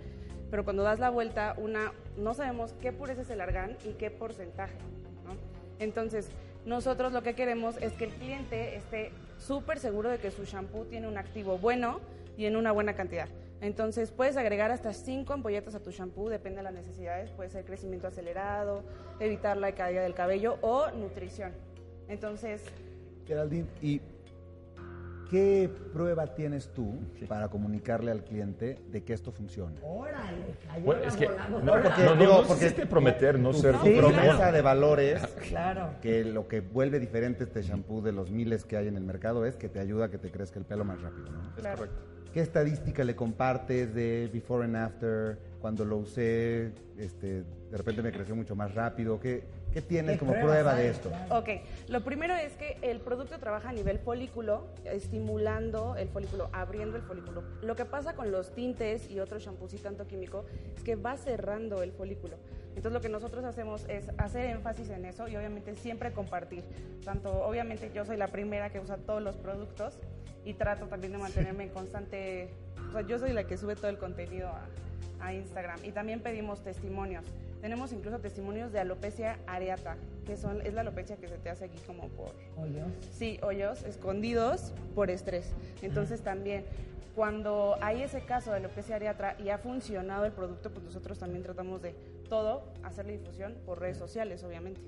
[0.50, 4.10] pero cuando das la vuelta, una, no sabemos qué pureza es el argán y qué
[4.10, 4.76] porcentaje.
[5.24, 5.36] ¿no?
[5.78, 6.28] Entonces,
[6.64, 10.86] nosotros lo que queremos es que el cliente esté súper seguro de que su shampoo
[10.86, 12.00] tiene un activo bueno
[12.38, 13.28] y en una buena cantidad.
[13.60, 17.30] Entonces, puedes agregar hasta 5 ampolletas a tu shampoo, depende de las necesidades.
[17.30, 18.82] Puede ser crecimiento acelerado,
[19.20, 21.52] evitar la caída del cabello o nutrición.
[22.08, 22.62] Entonces,
[23.26, 24.00] Geraldine, ¿y
[25.30, 26.94] qué prueba tienes tú
[27.28, 29.74] para comunicarle al cliente de que esto funciona?
[29.82, 33.58] Órale, Bueno, es que no, porque, no, digo, no, no porque existe prometer, no tu,
[33.58, 35.90] ser tu promesa de valores, Claro.
[36.00, 39.44] que lo que vuelve diferente este shampoo de los miles que hay en el mercado
[39.46, 41.42] es que te ayuda a que te crezca el pelo más rápido, ¿no?
[41.50, 41.76] Es Claro.
[41.78, 42.00] correcto.
[42.32, 45.38] ¿Qué estadística le compartes de before and after?
[45.60, 49.20] Cuando lo usé, este, de repente me creció mucho más rápido.
[49.20, 49.44] ¿Qué,
[49.74, 50.84] qué tienes ¿Qué como prueba hay?
[50.84, 51.08] de esto?
[51.10, 51.38] Claro.
[51.38, 51.48] Ok,
[51.88, 57.02] lo primero es que el producto trabaja a nivel folículo, estimulando el folículo, abriendo el
[57.02, 57.42] folículo.
[57.60, 60.44] Lo que pasa con los tintes y otros shampoos y tanto químico
[60.76, 62.36] es que va cerrando el folículo.
[62.68, 66.62] Entonces lo que nosotros hacemos es hacer énfasis en eso y obviamente siempre compartir.
[67.04, 69.98] Tanto, obviamente yo soy la primera que usa todos los productos
[70.44, 72.48] y trato también de mantenerme en constante,
[72.88, 74.66] o sea, yo soy la que sube todo el contenido a,
[75.20, 77.24] a Instagram y también pedimos testimonios.
[77.64, 79.96] Tenemos incluso testimonios de alopecia areata,
[80.26, 82.88] que son, es la alopecia que se te hace aquí como por, Hoyos.
[83.10, 85.50] sí, hoyos escondidos por estrés.
[85.80, 86.66] Entonces también,
[87.14, 91.42] cuando hay ese caso de alopecia areata y ha funcionado el producto, pues nosotros también
[91.42, 91.94] tratamos de
[92.28, 94.82] todo hacerle difusión por redes sociales, obviamente.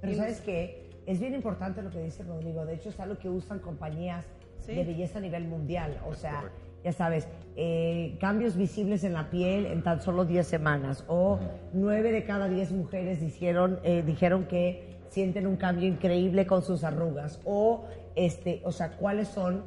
[0.00, 0.88] Pero Y- ¿sabes qué?
[1.06, 2.64] Es bien importante lo que dice Rodrigo.
[2.64, 4.24] De hecho, es algo que usan compañías
[4.60, 4.76] Sí.
[4.76, 6.00] de belleza a nivel mundial.
[6.06, 6.60] O sea, correcto.
[6.84, 11.04] Ya sabes, eh, cambios visibles en la piel en tan solo 10 semanas.
[11.08, 11.38] O
[11.72, 16.84] 9 de cada 10 mujeres dijeron, eh, dijeron que sienten un cambio increíble con sus
[16.84, 17.40] arrugas.
[17.44, 19.62] O, este, o sea, ¿cuáles son,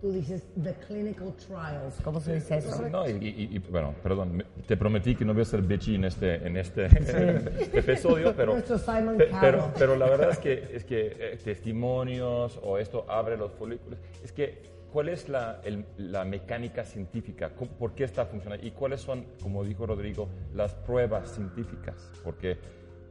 [0.00, 1.94] tú dices, the clinical trials?
[2.02, 2.88] ¿Cómo se dice eso?
[2.90, 6.04] No, y, y- y, bueno, perdón, te prometí que no voy a ser bitchy en
[6.04, 6.86] este, en este
[7.78, 12.58] episodio, pero, Nuestro Simon pe- pero, pero la verdad es que, es que eh, testimonios
[12.62, 13.98] o esto abre los folículos.
[14.24, 17.50] Es que, ¿cuál es la, el- la mecánica científica?
[17.56, 18.66] ¿Cómo- ¿Por qué está funcionando?
[18.66, 22.10] ¿Y cuáles son, como dijo Rodrigo, las pruebas científicas?
[22.22, 22.58] Porque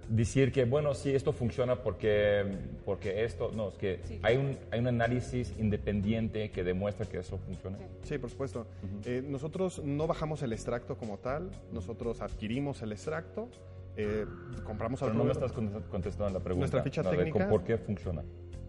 [0.09, 2.43] decir que, bueno, sí, esto funciona porque,
[2.85, 7.37] porque esto, no, es que hay, un, hay un análisis independiente que demuestra que eso
[7.37, 7.77] funciona.
[8.03, 8.67] Sí, por supuesto.
[9.05, 13.47] Eh, nosotros no bajamos el extracto como tal, nosotros adquirimos el extracto,
[13.95, 14.25] eh,
[14.65, 16.59] compramos al Pero no me estás contest- contestando la pregunta.
[16.61, 18.23] Nuestra ficha de técnica- ¿Por qué funciona?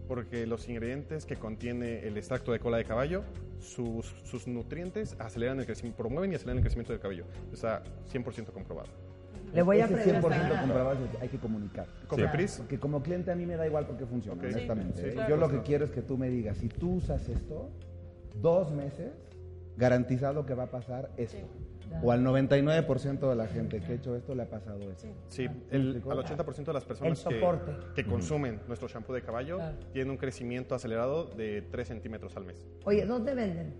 [0.07, 3.23] Porque los ingredientes que contiene el extracto de cola de caballo,
[3.59, 7.25] sus, sus nutrientes aceleran el crecimiento, promueven y aceleran el crecimiento del cabello.
[7.51, 8.89] Está 100% comprobado.
[9.53, 10.31] Le voy a Ese preguntar.
[10.31, 11.87] 100% comprobado hay que comunicar.
[12.07, 14.47] Cofepris, Porque como cliente a mí me da igual porque funciona, Ok.
[14.51, 15.01] honestamente.
[15.01, 15.13] Sí, ¿eh?
[15.15, 17.69] sí, Yo lo que quiero es que tú me digas, si tú usas esto,
[18.41, 19.11] dos meses,
[19.77, 21.47] garantizado que va a pasar esto.
[22.01, 25.07] O al 99% de la gente que ha hecho esto le ha pasado esto.
[25.27, 27.41] Sí, ¿Me el, al 80% de las personas que,
[27.95, 29.77] que consumen nuestro shampoo de caballo Claro.
[29.91, 32.65] tienen un crecimiento acelerado de 3 centímetros al mes.
[32.85, 33.73] Oye, ¿dónde venden?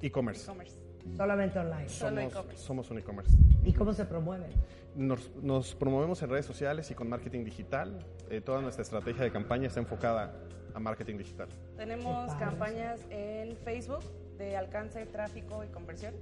[0.00, 0.42] E-commerce.
[0.44, 0.78] E-commerce.
[1.16, 1.88] Solamente online.
[1.88, 2.62] Solo Somos, e-commerce.
[2.62, 3.36] somos un e-commerce.
[3.64, 4.50] ¿Y cómo se promueven?
[4.94, 7.98] Nos, nos promovemos en redes sociales y con marketing digital.
[8.30, 10.34] Eh, toda nuestra estrategia de campaña está enfocada
[10.74, 11.48] a marketing digital.
[11.76, 14.02] Tenemos campañas en Facebook
[14.38, 16.14] de alcance, tráfico y conversión.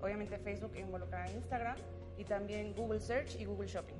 [0.00, 1.76] Obviamente Facebook involucra a Instagram
[2.16, 3.96] y también Google Search y Google Shopping.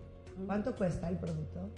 [0.46, 1.68] ¿Cuánto cuesta el producto?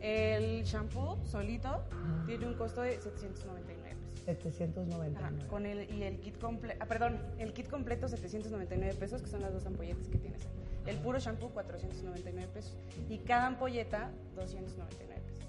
[0.00, 1.84] El shampoo solito
[2.26, 4.24] tiene un costo de 799 pesos.
[4.24, 5.16] 799.
[5.16, 9.28] Ajá, con el, y el kit completo, ah, perdón, el kit completo 799 pesos, que
[9.28, 10.42] son las dos ampolletas que tienes.
[10.86, 12.76] El puro shampoo 499 pesos.
[13.08, 15.48] Y cada ampolleta 299 pesos.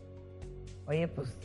[0.85, 1.35] Oye, pues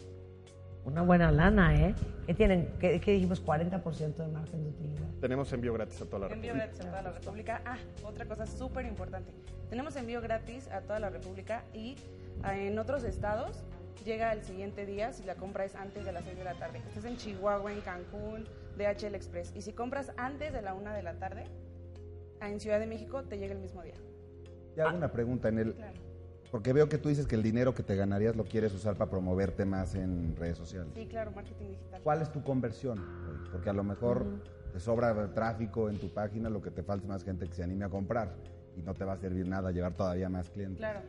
[0.88, 1.94] una buena lana, ¿eh?
[2.26, 2.68] ¿Qué tienen?
[2.78, 3.44] ¿Qué, qué dijimos?
[3.44, 5.08] 40% de margen de utilidad.
[5.20, 6.66] Tenemos envío gratis a toda la Envío República.
[6.66, 7.62] gratis a toda la República.
[7.64, 9.32] Ah, otra cosa súper importante.
[9.70, 11.96] Tenemos envío gratis a toda la República y
[12.42, 13.64] ah, en otros estados
[14.08, 16.80] llega el siguiente día si la compra es antes de las 6 de la tarde.
[16.88, 18.44] Estás en Chihuahua, en Cancún,
[18.76, 19.52] DHL Express.
[19.54, 21.44] Y si compras antes de la 1 de la tarde,
[22.40, 23.94] en Ciudad de México te llega el mismo día.
[24.76, 25.76] Ya hago una pregunta en el...
[26.50, 29.10] Porque veo que tú dices que el dinero que te ganarías lo quieres usar para
[29.10, 30.92] promoverte más en redes sociales.
[30.94, 32.00] Sí, claro, marketing digital.
[32.02, 33.04] ¿Cuál es tu conversión?
[33.52, 34.24] Porque a lo mejor
[34.72, 37.62] te sobra tráfico en tu página, lo que te falta es más gente que se
[37.62, 38.34] anime a comprar
[38.76, 40.78] y no te va a servir nada llevar todavía más clientes.
[40.78, 41.00] Claro.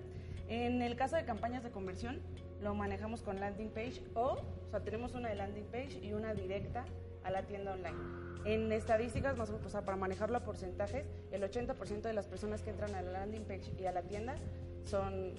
[0.50, 2.20] En el caso de campañas de conversión,
[2.62, 6.34] lo manejamos con landing page o, o sea, tenemos una de landing page y una
[6.34, 6.86] directa
[7.24, 8.29] a la tienda online.
[8.46, 12.70] En estadísticas, más o sea, para manejarlo a porcentajes, el 80% de las personas que
[12.70, 14.36] entran a la landing page y a la tienda
[14.84, 15.34] son,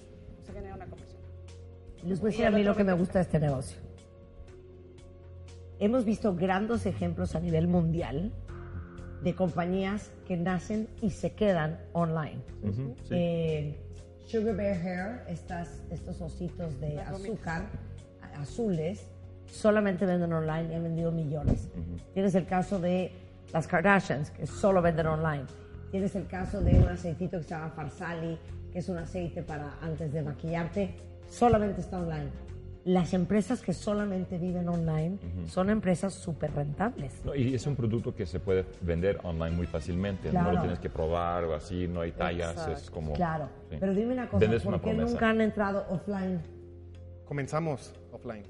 [0.45, 1.21] se genera una conversión.
[2.05, 3.79] Les voy a decir a mí lo que me gusta de este negocio.
[5.79, 8.33] Hemos visto grandes ejemplos a nivel mundial
[9.23, 12.43] de compañías que nacen y se quedan online.
[12.63, 13.15] Ujú, sí.
[13.15, 13.77] Eh,
[14.27, 17.67] Sugar Bear Hair, estas, estos ositos de azúcar
[18.35, 19.07] azules,
[19.51, 21.69] solamente venden online y han vendido millones.
[22.15, 23.13] Tienes el caso de
[23.53, 25.45] las Kardashians, que solo venden online.
[25.91, 28.39] Tienes el caso de un aceitito que se llama Farsali,
[28.73, 30.95] que es un aceite para antes de maquillarte,
[31.29, 32.29] solamente está online.
[32.85, 37.21] Las empresas que solamente viven online son empresas súper rentables.
[37.25, 40.29] No, y es un producto que se puede vender online muy fácilmente.
[40.29, 40.53] No Claro.
[40.53, 43.13] lo tienes que probar o así, no hay tallas, es como...
[43.13, 43.77] Claro, sí.
[43.79, 45.11] pero dime una cosa, Vendes ¿por una qué promesa.
[45.13, 46.41] nunca han entrado offline?
[47.27, 48.45] Comenzamos offline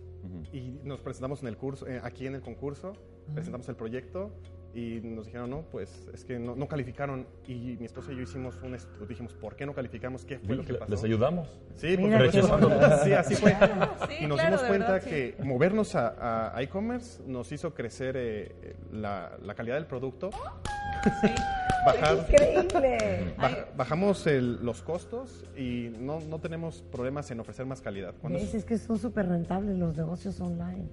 [0.52, 2.92] y nos presentamos en el curso, eh, aquí en el concurso,
[3.34, 4.30] presentamos el proyecto
[4.72, 8.22] y nos dijeron, no, pues es que no, no calificaron y mi esposa y yo
[8.22, 10.24] hicimos un estudio, dijimos, ¿por qué no calificamos?
[10.24, 10.90] ¿Qué fue lo que pasó?
[10.92, 11.60] ¿Les ayudamos?
[11.74, 12.68] Sí, Mira por qué supuesto.
[12.68, 12.98] bonito.
[13.04, 13.56] Sí, así fue.
[14.08, 15.10] Sí, y nos claro, dimos cuenta verdad, sí.
[15.10, 20.30] que movernos a, a e-commerce nos hizo crecer eh, la, la calidad del producto.
[21.84, 23.34] Bajar, ¡Increíble!
[23.38, 28.14] baja- bajamos el- los costos y no, no tenemos problemas en ofrecer más calidad.
[28.24, 28.54] ¿Ves?
[28.54, 30.88] Es que son súper rentables los negocios online.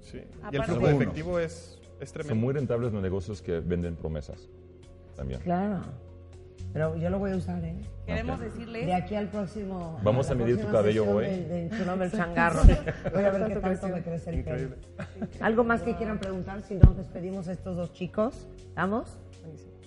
[0.00, 0.20] sí.
[0.52, 0.88] Y el flujo Uno.
[0.90, 2.34] efectivo es, es tremendo.
[2.34, 4.48] Son muy rentables los negocios que venden promesas
[5.16, 5.40] también.
[5.40, 5.82] Claro.
[6.72, 7.76] Pero yo lo voy a usar, ¿eh?
[8.04, 8.42] Queremos Ok.
[8.44, 8.86] decirles...
[8.86, 9.98] De aquí al próximo.
[10.02, 11.24] Vamos a la medir tu cabello hoy.
[11.24, 12.60] De, de Enchulame el changarro.
[13.14, 14.56] Voy a ver qué tanto me crece el pelo.
[14.56, 14.76] Increíble.
[15.40, 16.62] ¿Algo más que quieran preguntar?
[16.62, 18.46] Si no, despedimos a estos dos chicos.
[18.68, 19.18] ¿Estamos?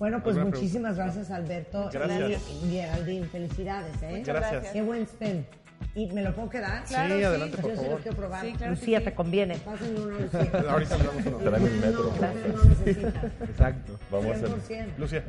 [0.02, 1.88] Bueno, pues ¿Alguna muchísimas gracias, Alberto.
[1.94, 2.42] Gracias.
[2.64, 4.18] Y Geraldine, felicidades, ¿eh?
[4.18, 4.74] Muchas Gracias.
[4.74, 5.46] Qué buen spin.
[5.94, 6.84] ¿Y me lo puedo quedar?
[6.86, 7.24] Claro, sí, sí.
[7.24, 8.02] adelante, Yo por sí lo favor.
[8.02, 8.42] quiero probar.
[8.46, 9.06] Sí, claro Lucía, sí.
[9.06, 9.58] te conviene.
[9.58, 10.64] Pásenme una, Lucía.
[10.72, 11.38] Ahorita le damos uno.
[11.38, 12.04] Traemos el metro.
[12.04, 13.32] No, Lucía no necesita.
[13.48, 14.00] Exacto.
[14.10, 14.86] Vamos a 100%.
[14.98, 15.24] Lucia,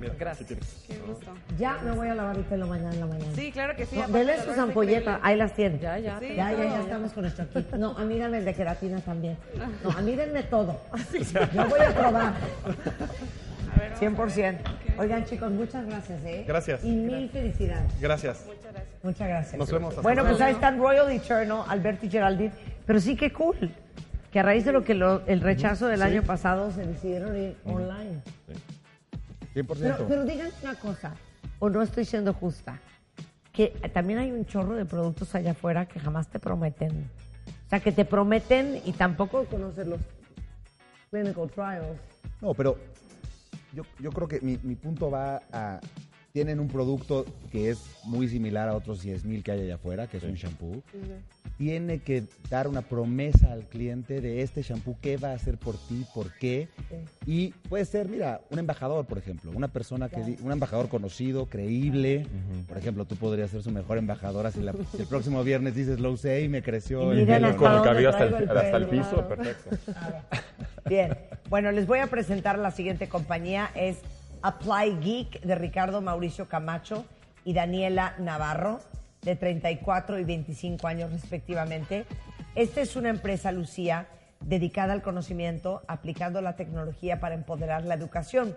[0.00, 0.48] mira, Gracias.
[0.48, 1.30] Qué gusto.
[1.56, 3.32] Ya me voy a lavar el pelo mañana en la mañana.
[3.36, 4.02] Sí, claro que sí.
[4.08, 5.78] No, el sus ampolletas, ahí las tienen.
[5.78, 6.18] Ya, ya.
[6.18, 6.34] Sí.
[6.34, 7.70] Ya, ya, ya estamos con nuestro kit.
[7.74, 9.36] No, a mí dame el de queratina también.
[9.84, 10.80] No, a mí denme todo.
[11.54, 12.34] Yo voy a probar.
[13.78, 14.58] A ver, vamos a 100%.
[14.98, 16.44] Oigan, chicos, muchas gracias, ¿eh?
[16.46, 16.84] Gracias.
[16.84, 18.00] Y mil felicidades.
[18.00, 18.44] Gracias.
[18.46, 19.04] Muchas gracias.
[19.04, 19.58] Muchas gracias.
[19.58, 22.52] Nos vemos hasta Bueno, pues ahí están Royal Eternal, Alberto y Geraldine.
[22.84, 23.70] Pero sí que cool.
[24.32, 27.56] Que a raíz de lo que lo- el rechazo del año pasado se decidieron ir
[27.64, 28.20] online.
[29.54, 29.66] 100%.
[29.80, 31.14] Pero, pero díganme una cosa,
[31.58, 32.78] o no estoy siendo justa,
[33.52, 37.08] que también hay un chorro de productos allá afuera que jamás te prometen.
[37.66, 40.00] O sea, que te prometen y tampoco conoces los
[41.10, 41.98] clinical trials.
[42.40, 42.76] No, pero
[43.72, 45.80] yo, yo creo que mi, mi punto va a...
[46.38, 50.06] Tienen un producto que es muy similar a otros 10 mil que hay allá afuera,
[50.06, 50.80] que es un shampoo.
[51.56, 55.76] Tiene que dar una promesa al cliente de este shampoo, qué va a hacer por
[55.76, 56.68] ti, por qué.
[57.26, 62.24] Y puede ser, mira, un embajador, por ejemplo, una persona que, un embajador conocido, creíble.
[62.68, 65.98] Por ejemplo, tú podrías ser su mejor embajadora si, la- si el próximo viernes dices
[65.98, 67.46] Low Say me creció Y el miren pelo".
[67.48, 69.28] hasta Con el cabello hasta el, el hasta el piso, claro.
[69.28, 69.70] perfecto.
[70.88, 71.16] Bien,
[71.50, 73.70] bueno, les voy a presentar la siguiente compañía.
[73.74, 73.96] Es
[74.42, 77.04] Apply Geek de Ricardo Mauricio Camacho
[77.44, 78.80] y Daniela Navarro,
[79.22, 82.04] de 34 y 25 años respectivamente.
[82.54, 84.06] Esta es una empresa, Lucía,
[84.40, 88.56] dedicada al conocimiento, aplicando la tecnología para empoderar la educación.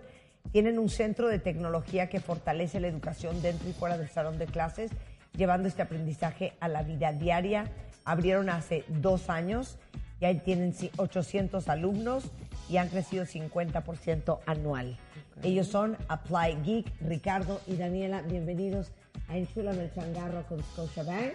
[0.52, 4.46] Tienen un centro de tecnología que fortalece la educación dentro y fuera del salón de
[4.46, 4.92] clases,
[5.36, 7.66] llevando este aprendizaje a la vida diaria.
[8.06, 9.78] Abrieron hace dos años
[10.20, 12.32] y ahí tienen ci- 800 alumnos
[12.70, 14.98] y han crecido 50% anual.
[15.44, 18.22] Ellos son Apply Geek, Ricardo y Daniela.
[18.22, 18.92] Bienvenidos
[19.28, 21.34] a Enchúlame el Changarro con Scotiabank.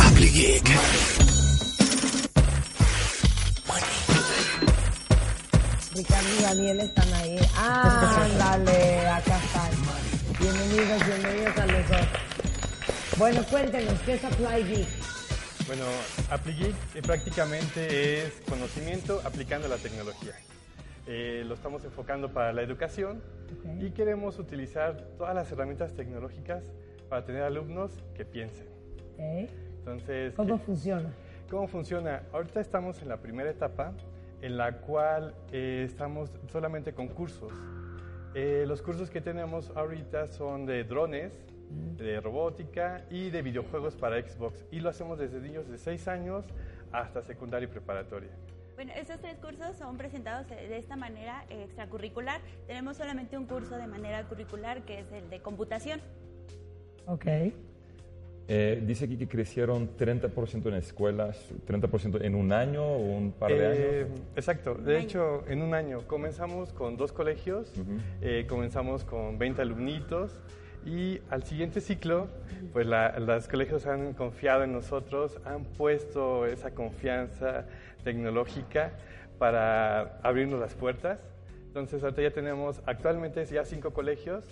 [0.00, 0.64] Apply Geek.
[5.94, 7.38] Ricardo y Daniela están ahí.
[7.56, 9.70] Ándale, acá están.
[10.40, 12.06] Bienvenidos, bienvenidos a los dos.
[13.18, 14.88] Bueno, cuéntenos, ¿qué es Apply Geek?
[15.66, 15.84] Bueno,
[16.30, 20.32] AppliGeek eh, prácticamente es conocimiento aplicando la tecnología.
[21.06, 23.20] Eh, lo estamos enfocando para la educación
[23.80, 26.72] y queremos utilizar todas las herramientas tecnológicas
[27.08, 28.66] para tener alumnos que piensen.
[29.18, 31.12] Entonces, ¿Cómo ¿qué- funciona?
[31.50, 32.22] ¿Cómo funciona?
[32.32, 33.92] Ahorita estamos en la primera etapa
[34.40, 37.52] en la cual eh, estamos solamente con cursos.
[38.34, 41.38] Eh, los cursos que tenemos ahorita son de drones,
[41.98, 44.64] de robótica y de videojuegos para Xbox.
[44.70, 46.44] Y lo hacemos desde niños de 6 años
[46.92, 48.30] hasta secundaria y preparatoria.
[48.84, 52.40] Bueno, estos tres cursos son presentados de esta manera eh, extracurricular.
[52.66, 56.00] Tenemos solamente un curso de manera curricular que es el de computación.
[57.06, 57.24] Ok.
[58.48, 63.52] Eh, dice aquí que crecieron 30% en escuelas, 30% en un año o un par
[63.52, 63.58] de
[64.00, 64.20] Eh, años.
[64.34, 67.72] Exacto, de hecho, en un año comenzamos con dos colegios,
[68.20, 70.40] eh, comenzamos con 20 alumnitos
[70.84, 72.26] y al siguiente ciclo,
[72.72, 77.64] pues la- los colegios han confiado en nosotros, han puesto esa confianza
[78.04, 78.92] tecnológica
[79.38, 81.18] para abrirnos las puertas.
[81.66, 84.44] Entonces, ahorita ya tenemos actualmente ya cinco colegios.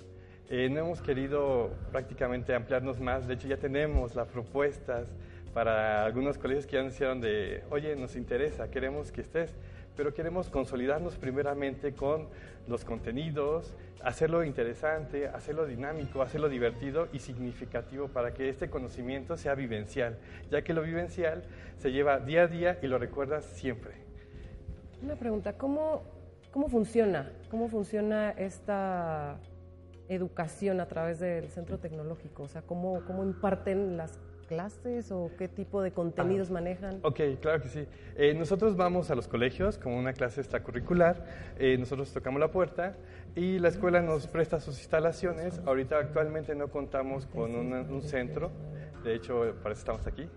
[0.48, 5.06] Eh, no hemos querido prácticamente ampliarnos más, de hecho ya tenemos las propuestas
[5.54, 9.54] para algunos colegios que ya nos hicieron de, oye, nos interesa, queremos que estés,
[10.00, 12.28] pero queremos consolidarnos primeramente con
[12.66, 19.54] los contenidos, hacerlo interesante, hacerlo dinámico, hacerlo divertido y significativo para que este conocimiento sea
[19.54, 20.16] vivencial,
[20.50, 21.42] ya que lo vivencial
[21.76, 23.92] se lleva día a día y lo recuerdas siempre.
[25.02, 26.02] Una pregunta, ¿cómo,
[26.50, 27.30] cómo funciona?
[27.50, 29.36] ¿Cómo funciona esta
[30.08, 32.44] educación a través del centro tecnológico?
[32.44, 34.18] O sea, ¿cómo, cómo imparten las
[34.60, 36.98] clases o qué tipo de contenidos manejan?
[37.02, 37.86] Ok, claro que sí.
[38.16, 41.24] Eh, nosotros vamos a los colegios como una clase extracurricular,
[41.56, 42.96] eh, nosotros tocamos la puerta
[43.36, 45.60] y la escuela nos presta sus instalaciones.
[45.66, 48.50] Ahorita actualmente no contamos con una- un centro,
[49.04, 50.28] de hecho para eso estamos aquí,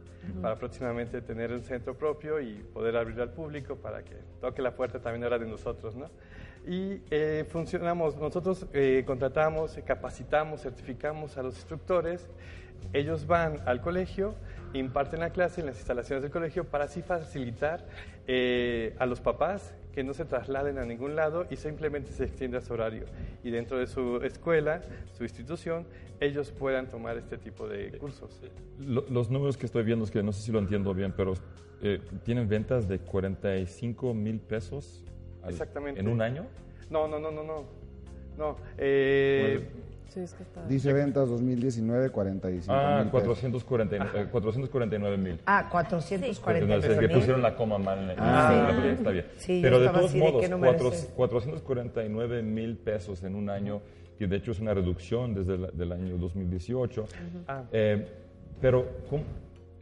[0.44, 4.76] para próximamente tener un centro propio y poder abrir al público para que toque la
[4.76, 6.06] puerta también ahora de nosotros, ¿no?
[6.66, 12.30] Y eh, funcionamos, nosotros eh, contratamos, capacitamos, certificamos a los instructores,
[12.92, 14.36] ellos van al colegio,
[14.74, 17.86] imparten la clase en las instalaciones del colegio para así facilitar
[18.28, 22.60] eh, a los papás que no se trasladen a ningún lado y simplemente se extienda
[22.62, 23.06] su horario.
[23.44, 24.82] Y dentro de su escuela,
[25.16, 25.86] su institución,
[26.20, 28.42] ellos puedan tomar este tipo de cursos.
[28.80, 31.34] Lo- los números que estoy viendo es que no sé si lo entiendo bien, pero
[31.82, 35.04] eh, tienen ventas de 45 mil pesos
[35.44, 36.00] al- Exactamente.
[36.00, 36.48] en un año.
[36.90, 37.84] No, no, no, no, no.
[38.36, 39.70] No, eh,
[40.14, 40.64] Sí, es que está...
[40.68, 43.40] Dice ventas 2019, 45 Ah, mil pesos.
[43.40, 45.40] 449 eh, 449 mil.
[45.46, 46.76] Ah, 440.
[46.76, 48.70] Entonces, que pusieron la coma mal en Ah.
[48.72, 49.26] la- está bien.
[49.38, 51.14] Sí, Pero de todos de, modos, ¿qué número es cuatro- este?
[51.16, 53.82] 449 mil pesos en un año,
[54.20, 57.06] que de hecho es una reducción desde el del año 2018.
[57.48, 57.64] Ah.
[57.72, 58.08] Eh,
[58.62, 59.24] pero, ¿cómo-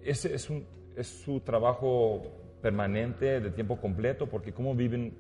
[0.04, 0.66] ¿ese es, un,
[0.96, 2.22] es su trabajo
[2.62, 4.28] permanente, de tiempo completo?
[4.28, 5.14] Porque ¿cómo viven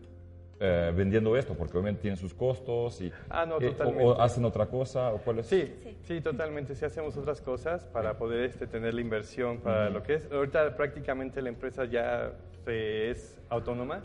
[0.64, 1.55] eh, vendiendo esto?
[1.55, 4.03] Porque obviamente tienen sus costos y Ah, no, eh, o- totalmente.
[4.05, 5.47] o, hacen otra cosa o cuál es?
[5.47, 6.76] Sí, sí, totalmente.
[6.76, 10.32] Sí hacemos otras cosas para poder este, tener la inversión para lo que es.
[10.32, 12.32] Ahorita prácticamente la empresa ya
[12.64, 14.03] se- es autónoma.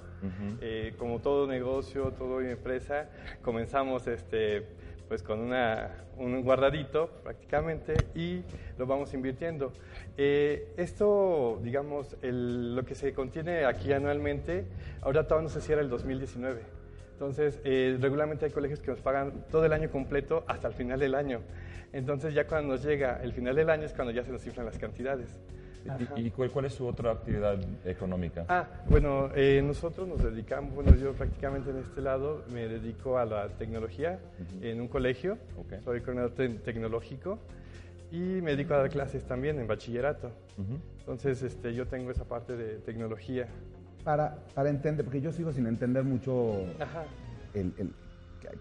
[0.61, 3.09] Eh, como todo negocio, toda empresa,
[3.43, 4.67] comenzamos este,
[5.09, 8.43] pues con un guardadito prácticamente y
[8.79, 9.73] lo vamos invirtiendo.
[10.17, 14.67] Eh, esto, digamos, lo que se contiene aquí anualmente,
[15.03, 16.63] ahora todavía no se cierra el 2019.
[17.13, 21.01] Entonces, eh, regularmente hay colegios que nos pagan todo el año completo hasta el final
[21.01, 21.41] del año.
[21.93, 24.67] Entonces, ya cuando nos llega el final del año es cuando ya se nos inflan
[24.67, 25.39] las cantidades.
[26.17, 28.45] ¿Y, y cuál, cuál es su otra actividad económica?
[28.49, 33.25] Ah, bueno, eh, nosotros nos dedicamos, bueno, yo prácticamente en este lado me dedico a
[33.25, 34.19] la tecnología
[34.61, 35.39] en un colegio,
[35.85, 37.39] soy coordinador te- tecnológico
[38.11, 40.31] y me dedico a dar clases también en bachillerato.
[41.01, 43.47] Entonces, este, yo tengo esa parte de tecnología.
[44.05, 47.05] Para, para entender, porque yo sigo sin entender mucho Ajá.
[47.55, 47.93] el, el-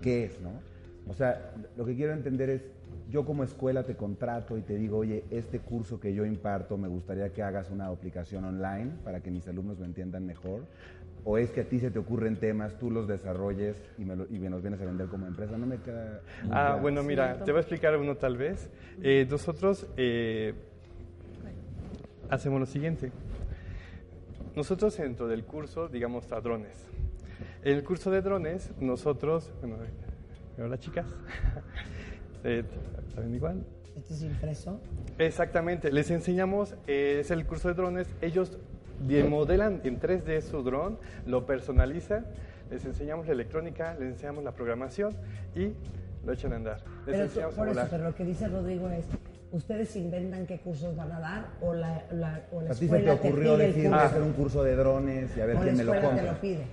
[0.01, 0.51] qué es, ¿no?
[1.07, 2.63] O sea, lo que quiero entender es,
[3.09, 6.87] yo como escuela te contrato y te digo, oye, este curso que yo imparto, me
[6.87, 10.61] gustaría que hagas una aplicación online para que mis alumnos lo entiendan mejor.
[11.27, 14.27] ¿O es que a ti se te ocurren temas, tú los desarrolles y me, lo-
[14.29, 15.57] y me los vienes a vender como empresa?
[15.57, 16.21] No me queda...
[16.51, 18.69] Ah, bueno, mira, te voy a explicar uno tal vez.
[19.01, 20.53] Eh, nosotros eh,
[22.29, 23.11] hacemos lo siguiente.
[24.55, 26.87] Nosotros dentro del curso, digamos, está drones.
[27.63, 29.77] En el curso de drones, nosotros, bueno,
[30.59, 31.07] hola chicas,
[32.45, 32.63] Eh,
[33.15, 33.63] ¿saben igual?
[33.97, 34.79] ¿Este es impreso?
[35.17, 38.57] Exactamente, les enseñamos, eh, es el curso de drones, ellos
[39.07, 42.25] de- modelan en 3D su dron, lo personalizan,
[42.69, 45.15] les enseñamos la electrónica, les enseñamos la programación
[45.55, 45.71] y
[46.25, 46.77] lo echan a andar.
[47.07, 47.87] Les Pero, enseñamos a eso, volar.
[47.89, 49.05] pero lo que dice Rodrigo es,
[49.51, 52.87] ¿ustedes inventan qué cursos van a dar o la, la, o la A ti se
[52.89, 54.03] te escuela ocurrió el decir, voy curso?
[54.03, 56.41] a hacer un curso de drones y a ver o quién me escuela te lo
[56.41, 56.63] pide.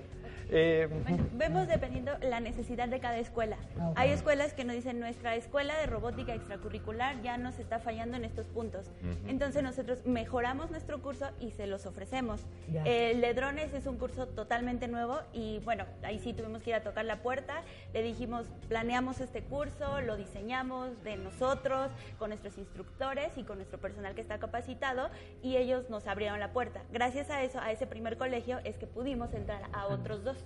[0.53, 3.57] Eh, Bueno, vemos dependiendo la necesidad de cada escuela.
[3.80, 3.98] Ah, ok.
[3.98, 8.24] Hay escuelas que nos dicen nuestra escuela de robótica extracurricular ya nos está fallando en
[8.24, 8.86] estos puntos.
[9.00, 9.28] Ujú.
[9.30, 12.42] Entonces nosotros mejoramos nuestro curso y se los ofrecemos.
[12.70, 12.82] Ya.
[12.84, 16.76] El de drones es un curso totalmente nuevo y bueno, ahí sí tuvimos que ir
[16.76, 17.62] a tocar la puerta.
[17.94, 23.78] Le dijimos, planeamos este curso, lo diseñamos de nosotros, con nuestros instructores y con nuestro
[23.78, 25.09] personal que está capacitado
[25.42, 26.82] y ellos nos abrieron la puerta.
[26.92, 30.41] Gracias a eso, a ese primer colegio, es que pudimos entrar a otros dos.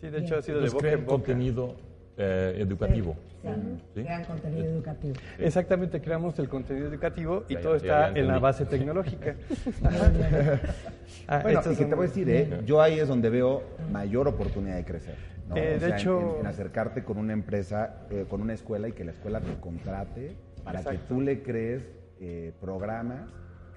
[0.00, 1.16] Sí, de hecho ha sido de boca crean en boca.
[1.16, 1.76] contenido
[2.16, 3.16] eh, educativo.
[3.94, 4.02] ¿Sí?
[4.02, 5.14] Crean contenido educativo.
[5.38, 9.34] Exactamente, creamos el contenido educativo y Ya, todo ya, ya está en la base tecnológica.
[11.26, 12.60] Ah, bueno, y que te voy a decir, ¿eh?
[12.66, 15.14] yo ahí es donde veo mayor oportunidad de crecer.
[15.48, 15.56] ¿no?
[15.56, 18.52] Eh, O de sea, en- hecho- en, en acercarte con una empresa, eh, con una
[18.54, 21.14] escuela y que la escuela te contrate para que Exacto.
[21.14, 21.82] tú le crees
[22.20, 23.30] eh, programas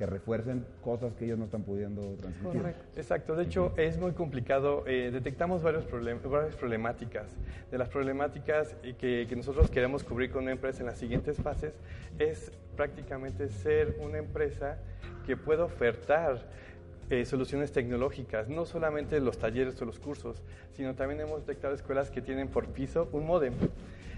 [0.03, 2.73] que refuercen cosas que ellos no están pudiendo transmitir.
[2.97, 4.83] Exacto, de hecho es muy complicado.
[4.85, 7.27] eh, detectamos varios problem- varias problemáticas.
[7.71, 11.73] De las problemáticas que, que nosotros queremos cubrir con una empresa en las siguientes fases
[12.19, 14.77] es prácticamente ser una empresa
[15.25, 16.37] que pueda ofertar
[17.09, 20.41] eh, soluciones tecnológicas, no solamente los talleres o los cursos,
[20.73, 23.53] sino también hemos detectado escuelas que tienen por piso un modem.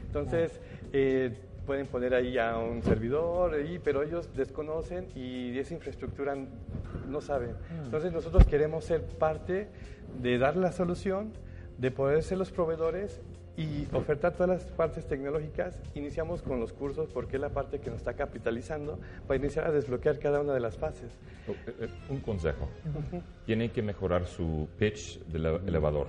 [0.08, 0.60] Entonces,
[0.94, 1.32] eh,
[1.66, 6.36] pueden poner ahí a un servidor, ahí, pero ellos desconocen y esa infraestructura
[7.10, 7.52] no saben.
[7.84, 9.68] Entonces, nosotros queremos ser parte
[10.22, 11.32] de dar la solución,
[11.78, 13.20] de poder ser los proveedores
[13.58, 15.80] y ofertar todas las partes tecnológicas.
[15.94, 19.72] Iniciamos con los cursos porque es la parte que nos está capitalizando para iniciar a
[19.72, 21.10] desbloquear cada una de las fases.
[21.48, 22.68] Eh, eh, Un consejo.
[23.46, 26.08] Tienen que mejorar su pitch del ele- elevador.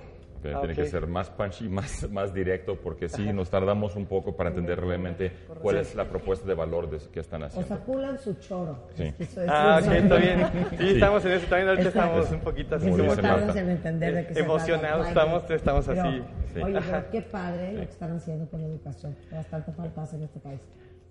[0.53, 4.35] Ah, Tiene que ser más punchy, más, más directo, porque sí nos tardamos un poco
[4.35, 5.31] para entender realmente
[5.61, 7.67] cuál es la propuesta de valor de- que están O haciendo.
[7.67, 8.87] sea, pulan su choro.
[8.95, 9.03] Sí.
[9.03, 10.39] Es que eso es- Ah, ok, está bien.
[10.71, 10.89] Sí, Sí.
[10.93, 11.69] estamos en eso también.
[11.69, 12.09] Ahorita Exacto.
[12.19, 16.01] estamos un poquito así Como que- en entender de qué se Emocionados estamos, estamos Pero,
[16.01, 16.23] así.
[16.63, 19.15] Oye, pero qué padre lo que están haciendo con la educación.
[19.31, 20.59] Bastante falta hace en este país.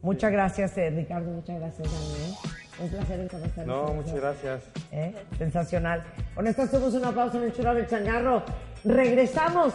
[0.03, 1.31] Muchas gracias, eh, Ricardo.
[1.31, 2.56] Muchas gracias, Dani.
[2.79, 3.67] Un placer en conocerlos.
[3.67, 4.63] No, muchas gracias.
[4.93, 5.15] ¿Eh?
[5.39, 6.05] Sensacional.
[6.35, 8.43] Con esto hacemos una pausa en el Churro del Changarro.
[8.85, 9.73] Regresamos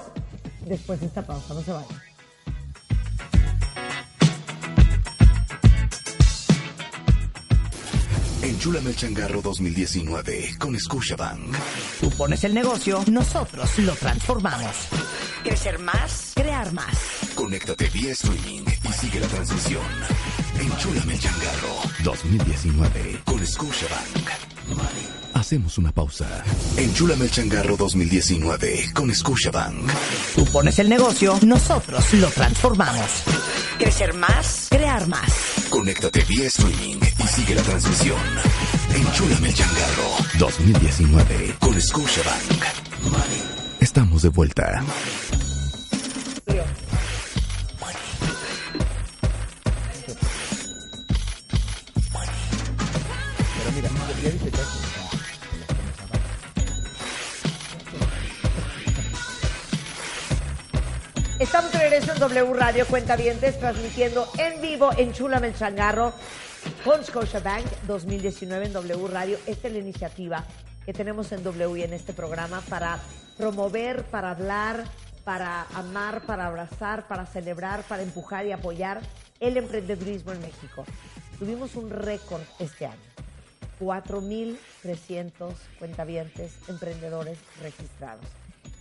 [0.65, 1.53] después de esta pausa.
[1.53, 2.11] No se vayan.
[8.43, 11.55] Enchúlame el changarro 2019 con Scotiabank.
[11.99, 14.87] Tú pones el negocio, nosotros lo transformamos.
[15.43, 16.95] Crecer más, crear más.
[17.33, 19.81] Conéctate vía streaming y sigue la transmisión.
[20.61, 24.29] Enchúlame el changarro 2019 con Scotiabank.
[25.33, 26.43] Hacemos una pausa.
[26.77, 29.91] Enchúlame el changarro 2019 con Scotiabank.
[30.35, 33.23] Tú pones el negocio, nosotros lo transformamos.
[33.79, 35.33] Crecer más, crear más.
[35.71, 38.19] Conéctate vía streaming y sigue la transmisión.
[38.93, 42.63] Enchúlame el changarro 2019 con Scotiabank.
[43.79, 44.83] Estamos de vuelta.
[61.41, 66.13] Estamos de regreso en W Radio Cuentavientes, transmitiendo en vivo en Chula el Changarro
[66.85, 69.39] con Scotiabank 2019 en W Radio.
[69.47, 70.45] Esta es la iniciativa
[70.85, 72.99] que tenemos en W y en este programa para
[73.39, 74.83] promover, para hablar,
[75.23, 79.01] para amar, para abrazar, para celebrar, para empujar y apoyar
[79.39, 80.85] el emprendedurismo en México.
[81.39, 83.01] Tuvimos un récord este año.
[83.79, 88.27] 4.300 cuentavientes emprendedores registrados.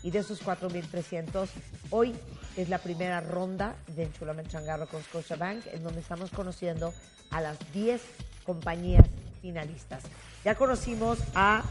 [0.03, 1.49] Y de esos 4.300,
[1.91, 2.15] hoy
[2.57, 6.95] es la primera ronda de Enchulame el Changarro con Scotiabank, en donde estamos conociendo
[7.31, 8.01] a las 10
[8.45, 9.05] compañías
[9.43, 10.03] finalistas.
[10.45, 11.63] Ya conocimos a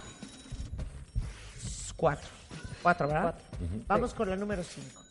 [1.96, 2.30] cuatro.
[2.82, 3.36] Cuatro, ¿verdad?
[3.56, 3.84] Ujú.
[3.88, 5.02] Vamos con la número 5.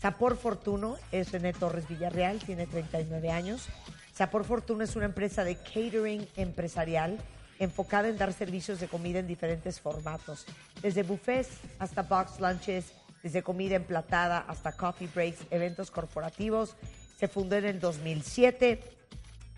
[0.00, 3.68] Sapor Fortuno es René Torres Villarreal, tiene 39 años.
[4.12, 7.18] Sapor Fortuno es una empresa de catering empresarial
[7.58, 10.46] enfocada en dar servicios de comida en diferentes formatos,
[10.82, 11.48] desde buffets
[11.78, 12.86] hasta box lunches,
[13.22, 16.76] desde comida emplatada hasta coffee breaks, eventos corporativos.
[17.18, 18.80] Se fundó en el 2007,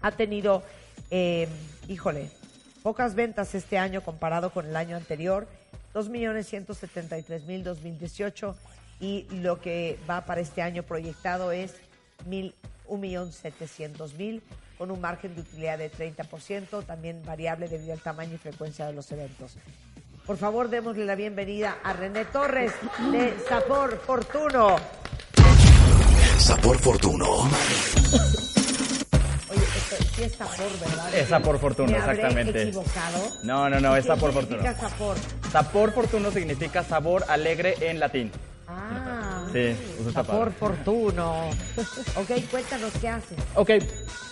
[0.03, 0.63] ha tenido,
[1.11, 1.49] eh,
[1.89, 2.31] híjole,
[2.83, 5.49] pocas ventas este año comparado con el año anterior,
[5.95, 8.57] 2.173.000 2018
[9.01, 11.75] y lo que va para este año proyectado es
[12.27, 12.55] mil-
[12.89, 14.43] 1.700.000
[14.79, 18.93] con un margen de utilidad de 30%, también variable debido al tamaño y frecuencia de
[18.93, 19.57] los eventos.
[20.27, 22.73] Por favor, démosle la bienvenida a René Torres
[23.13, 24.77] de Sapor Fortuno.
[26.39, 27.27] Sabor Fortuno.
[29.49, 31.15] Oye, esto sí es Sapor, ¿verdad?
[31.15, 32.63] Es Sapor Fortuno, ¿Me habré exactamente.
[32.63, 33.19] equivocado?
[33.45, 34.59] No, no, no, ¿Y es qué Sapor Fortuno.
[34.63, 35.17] significa Sapor?
[35.53, 38.33] Sapor Fortuno significa sabor alegre en latín.
[38.69, 39.16] Ah,
[39.57, 40.51] Sí, por padre.
[40.53, 41.51] fortuno.
[42.17, 43.39] ok, cuéntanos qué haces.
[43.55, 43.71] Ok,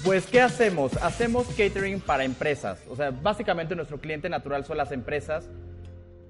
[0.04, 0.96] pues ¿qué hacemos?
[1.02, 2.84] Hacemos catering para empresas.
[2.88, 5.48] O sea, básicamente nuestro cliente natural son las empresas.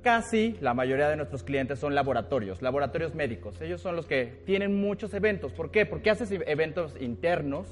[0.02, 3.60] Casi la mayoría de nuestros clientes son laboratorios, laboratorios médicos.
[3.60, 5.52] Ellos son los que tienen muchos eventos.
[5.52, 5.86] ¿Por qué?
[5.86, 7.66] Porque haces eventos internos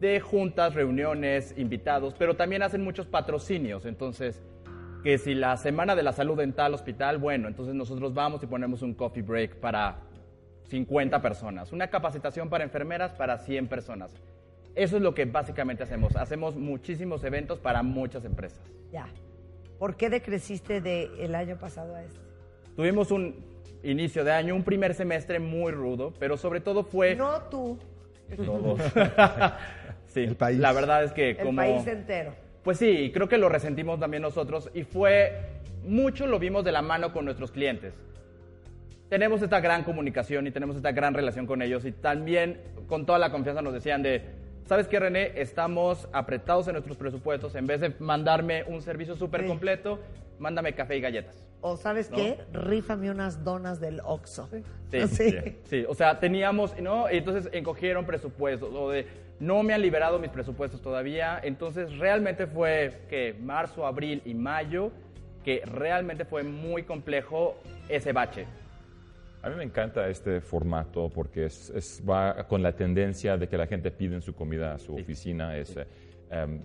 [0.00, 3.86] de juntas, reuniones, invitados, pero también hacen muchos patrocinios.
[3.86, 4.42] Entonces,
[5.02, 8.46] que si la semana de la salud en tal hospital, bueno, entonces nosotros vamos y
[8.46, 9.96] ponemos un coffee break para
[10.68, 14.10] 50 personas, una capacitación para enfermeras para 100 personas.
[14.74, 16.16] Eso es lo que básicamente hacemos.
[16.16, 18.60] Hacemos muchísimos eventos para muchas empresas.
[18.90, 19.06] Ya.
[19.78, 22.18] ¿Por qué decreciste del el año pasado a este?
[22.74, 23.36] Tuvimos un
[23.84, 27.14] inicio de año, un primer semestre muy rudo, pero sobre todo fue...
[27.14, 27.78] No tú.
[28.36, 28.80] Todos.
[30.06, 31.56] sí, la verdad es que El como...
[31.56, 32.34] país entero.
[32.64, 35.32] Pues sí, creo que lo resentimos también nosotros y fue,
[35.84, 37.92] mucho lo vimos de la mano con nuestros clientes.
[39.14, 43.20] Tenemos esta gran comunicación y tenemos esta gran relación con ellos y también con toda
[43.20, 44.22] la confianza nos decían de,
[44.66, 45.40] ¿sabes qué René?
[45.40, 50.00] Estamos apretados en nuestros presupuestos, en vez de mandarme un servicio súper completo,
[50.40, 51.48] mándame café y galletas.
[51.60, 52.16] O sabes ¿No?
[52.16, 54.48] qué, rífame unas donas del Oxxo.
[54.90, 55.84] Sí, sí, sí.
[55.88, 57.08] O sea, teníamos, ¿no?
[57.08, 59.06] Y entonces encogieron presupuestos, o de,
[59.38, 61.40] no me han liberado mis presupuestos todavía.
[61.40, 64.90] Entonces, realmente fue que marzo, abril y mayo,
[65.44, 67.56] que realmente fue muy complejo
[67.88, 68.46] ese bache.
[69.44, 73.58] A mí me encanta este formato porque es, es- va con la tendencia de que
[73.58, 75.56] la gente pide su comida a su oficina.
[75.58, 75.76] Es,
[76.30, 76.60] em,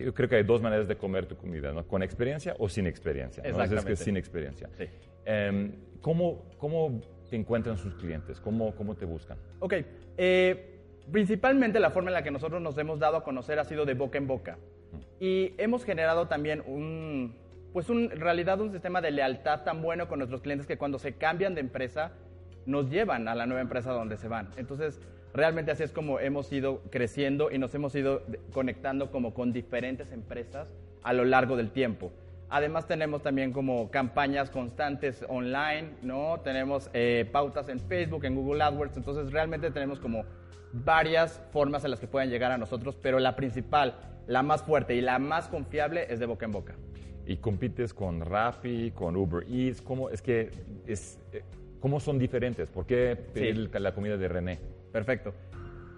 [0.00, 1.86] yo creo que hay dos maneras de comer tu comida, ¿no?
[1.86, 3.42] con experiencia o sin experiencia.
[3.42, 3.48] ¿no?
[3.50, 4.68] Es- Es que es sin experiencia.
[5.24, 8.40] Em, ¿cómo, ¿Cómo te encuentran sus clientes?
[8.40, 9.38] ¿Cómo, cómo te buscan?
[9.60, 9.74] Ok,
[10.16, 10.80] eh,
[11.12, 13.94] principalmente la forma en la que nosotros nos hemos dado a conocer ha sido de
[13.94, 14.58] boca en boca.
[15.20, 17.36] Y hemos generado también un,
[17.74, 21.00] pues un, en realidad un sistema de lealtad tan bueno con nuestros clientes que cuando
[21.00, 22.12] se cambian de empresa,
[22.66, 24.48] nos llevan a la nueva empresa donde se van.
[24.56, 25.00] Entonces,
[25.32, 28.22] realmente así es como hemos ido creciendo y nos hemos ido
[28.52, 30.68] conectando como con diferentes empresas
[31.02, 32.12] a lo largo del tiempo.
[32.48, 36.38] Además tenemos también como campañas constantes online, ¿no?
[36.44, 40.24] Tenemos eh, pautas en Facebook, en Google AdWords, entonces realmente tenemos como
[40.72, 43.96] varias formas en las que pueden llegar a nosotros, pero la principal,
[44.28, 46.76] la más fuerte y la más confiable es de boca en boca.
[47.26, 49.80] Y compites con Rappi, con Uber Eats.
[49.80, 50.50] ¿Cómo, es que
[50.86, 51.42] es, eh,
[51.80, 52.70] ¿Cómo son diferentes?
[52.70, 54.58] ¿Por qué pedir la comida de René?
[54.92, 55.34] Perfecto.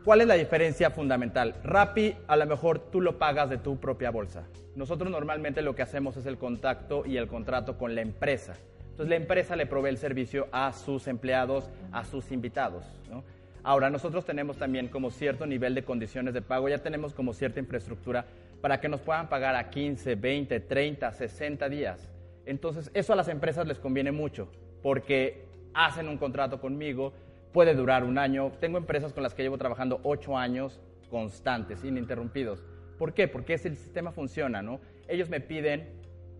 [0.04, 1.54] ¿Cuál es la diferencia fundamental?
[1.64, 4.46] Rappi, a lo mejor tú lo pagas de tu propia bolsa.
[4.76, 8.56] Nosotros normalmente lo que hacemos es el contacto y el contrato con la empresa.
[8.80, 12.84] Entonces la empresa le provee el servicio a sus empleados, a sus invitados.
[13.10, 13.24] ¿no?
[13.66, 17.58] Ahora, nosotros tenemos también como cierto nivel de condiciones de pago, ya tenemos como cierta
[17.58, 18.24] infraestructura
[18.60, 22.08] para que nos puedan pagar a 15, 20, 30, 60 días.
[22.44, 24.48] Entonces, eso a las empresas les conviene mucho,
[24.82, 25.44] porque
[25.74, 27.12] hacen un contrato conmigo,
[27.52, 28.52] puede durar un año.
[28.60, 30.80] Tengo empresas con las que llevo trabajando ocho años
[31.10, 32.62] constantes, ininterrumpidos.
[32.98, 33.28] ¿Por qué?
[33.28, 34.80] Porque ese el sistema funciona, ¿no?
[35.08, 35.88] Ellos me piden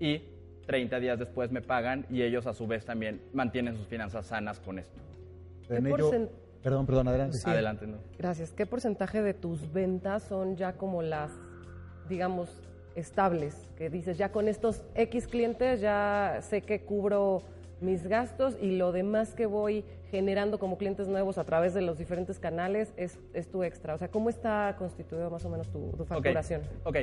[0.00, 0.22] y
[0.66, 4.58] 30 días después me pagan y ellos a su vez también mantienen sus finanzas sanas
[4.60, 4.98] con esto.
[5.68, 6.28] René, ¿Qué yo- porcen-
[6.62, 7.38] Perdón, perdón, adelante.
[7.44, 7.98] Adelante, ¿no?
[8.18, 8.52] Gracias.
[8.52, 11.30] ¿Qué porcentaje de tus ventas son ya como las,
[12.08, 12.50] digamos,
[12.94, 13.54] estables?
[13.76, 17.42] Que dices, ya con estos X clientes ya sé que cubro
[17.80, 21.98] mis gastos y lo demás que voy generando como clientes nuevos a través de los
[21.98, 23.94] diferentes canales es, es tu extra.
[23.94, 26.62] O sea, ¿cómo está constituido más o menos tu, tu facturación?
[26.84, 26.96] Ok,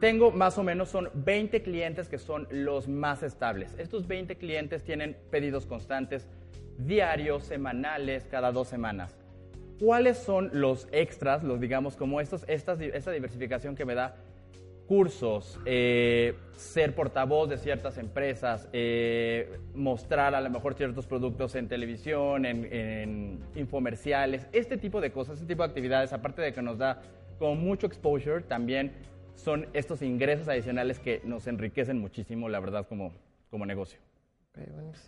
[0.00, 3.74] tengo más o menos son 20 clientes que son los más estables.
[3.78, 6.26] Estos 20 clientes tienen pedidos constantes
[6.78, 9.16] diarios, semanales, cada dos semanas.
[9.80, 14.16] ¿Cuáles son los extras, los digamos como estos, estas, esta diversificación que me da?
[14.86, 21.66] Cursos, eh, ser portavoz de ciertas empresas, eh, mostrar a lo mejor ciertos productos en
[21.68, 26.62] televisión, en, en infomerciales, este tipo de cosas, este tipo de actividades, aparte de que
[26.62, 27.02] nos da
[27.38, 28.92] como mucho exposure, también
[29.34, 33.12] son estos ingresos adicionales que nos enriquecen muchísimo, la verdad, como,
[33.50, 33.98] como negocio.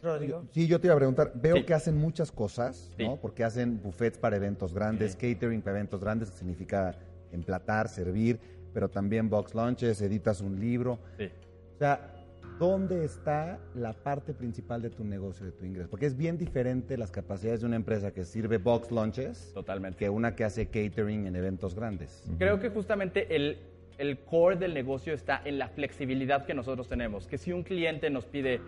[0.02, 0.44] Rodrigo.
[0.50, 1.62] Sí, yo te iba a preguntar, veo Sí.
[1.62, 3.12] que hacen muchas cosas, ¿no?
[3.14, 3.18] Sí.
[3.22, 6.94] Porque hacen buffets para eventos grandes, catering para eventos grandes, que significa
[7.32, 8.38] emplatar, servir,
[8.72, 10.98] pero también box lunches, editas un libro.
[11.16, 11.30] Sí.
[11.74, 12.14] O sea,
[12.58, 15.88] ¿dónde está la parte principal de tu negocio, de tu ingreso?
[15.90, 19.98] Porque es bien diferente las capacidades de una empresa que sirve box lunches Totalmente.
[19.98, 22.24] que una que hace catering en eventos grandes.
[22.38, 23.58] Creo que justamente el,
[23.98, 27.26] el core del negocio está en la flexibilidad que nosotros tenemos.
[27.26, 28.60] Que si un cliente nos pide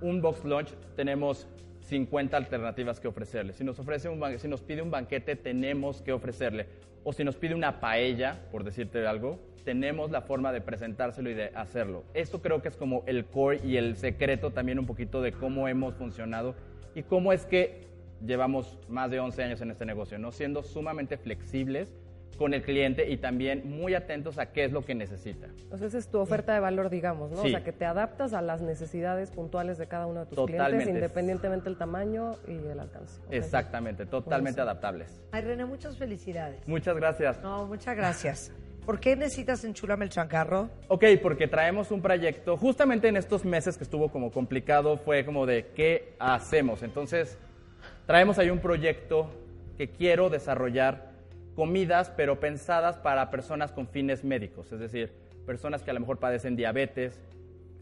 [0.00, 1.48] un box lunch, tenemos
[1.88, 3.54] 50 alternativas que ofrecerle.
[3.54, 6.66] Si nos, ofrece un, si nos pide un banquete, tenemos que ofrecerle.
[7.02, 11.34] O si nos pide una paella, por decirte algo, tenemos la forma de presentárselo y
[11.34, 12.04] de hacerlo.
[12.12, 15.66] Esto creo que es como el core y el secreto también un poquito de cómo
[15.66, 16.54] hemos funcionado
[16.94, 17.86] y cómo es que
[18.24, 20.32] llevamos más de 11 años en este negocio, ¿no?
[20.32, 21.92] Siendo sumamente flexibles
[22.38, 25.46] con el cliente y también muy atentos a qué es lo que necesita.
[25.46, 27.42] Entonces esa es tu oferta de valor, digamos, ¿no?
[27.42, 27.48] Sí.
[27.48, 30.84] O sea, que te adaptas a las necesidades puntuales de cada uno de tus Totalmente.
[30.84, 33.20] clientes, independientemente del tamaño y el alcance.
[33.30, 35.20] Exactamente, totalmente adaptables.
[35.32, 36.66] Ay, René, muchas felicidades.
[36.68, 37.42] Muchas gracias.
[37.42, 38.52] No, muchas gracias.
[38.86, 40.70] ¿Por qué necesitas enchulame el chancarro?
[40.86, 45.44] Ok, porque traemos un proyecto, justamente en estos meses que estuvo como complicado, fue como
[45.44, 46.82] de qué hacemos.
[46.82, 47.36] Entonces,
[48.06, 49.30] traemos ahí un proyecto
[49.76, 51.17] que quiero desarrollar
[51.58, 55.12] comidas, pero pensadas para personas con fines médicos, es decir,
[55.44, 57.20] personas que a lo mejor padecen diabetes,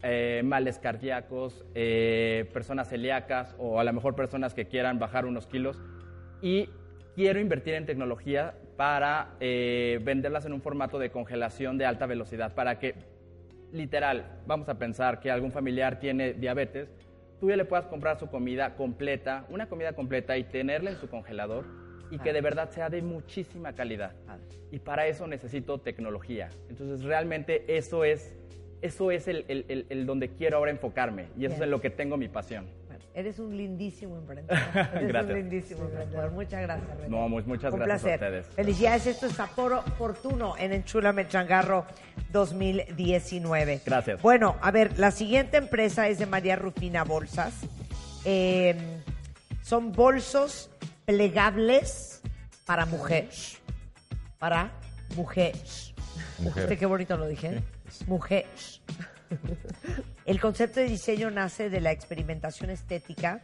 [0.01, 5.45] eh, males cardíacos, eh, personas celíacas o a lo mejor personas que quieran bajar unos
[5.45, 5.79] kilos.
[6.41, 6.71] Y
[7.13, 12.55] quiero invertir en tecnología para eh, venderlas en un formato de congelación de alta velocidad,
[12.55, 12.95] para que,
[13.71, 16.89] literal, vamos a pensar que algún familiar tiene diabetes,
[17.39, 21.07] tú ya le puedas comprar su comida completa, una comida completa y tenerla en su
[21.07, 24.13] congelador y que de verdad sea de muchísima calidad.
[24.71, 26.49] Y para eso necesito tecnología.
[26.69, 28.33] Entonces, realmente eso es,
[28.81, 31.81] eso es el, el- el- el donde quiero ahora enfocarme y eso es en lo
[31.81, 32.65] que tengo mi pasión.
[33.13, 34.59] Eres un lindísimo emprendedor.
[34.93, 35.31] Eres Gracias.
[35.33, 36.31] un lindísimo emprendedor.
[36.33, 37.09] Muchas gracias, René.
[37.09, 38.39] No, mu- muchas Un gracias a placer.
[38.41, 38.55] ustedes.
[38.55, 39.07] Felicidades.
[39.07, 41.83] Esto es Aporo Fortuno en Enchúlame el Changarro
[42.31, 43.81] 2019.
[43.85, 44.21] Gracias.
[44.21, 47.53] Bueno, a ver, la siguiente empresa es de María Rufina Bolsas.
[48.25, 48.75] Eh,
[49.63, 50.69] son bolsos
[51.07, 52.21] plegables
[52.65, 53.59] para mujeres.
[54.39, 54.73] Para
[55.15, 55.93] mujeres.
[56.39, 56.63] Mujer.
[56.63, 57.63] ¿Viste qué bonito lo dije?
[58.07, 58.81] Mujeres.
[60.25, 63.41] El concepto de diseño nace de la experimentación estética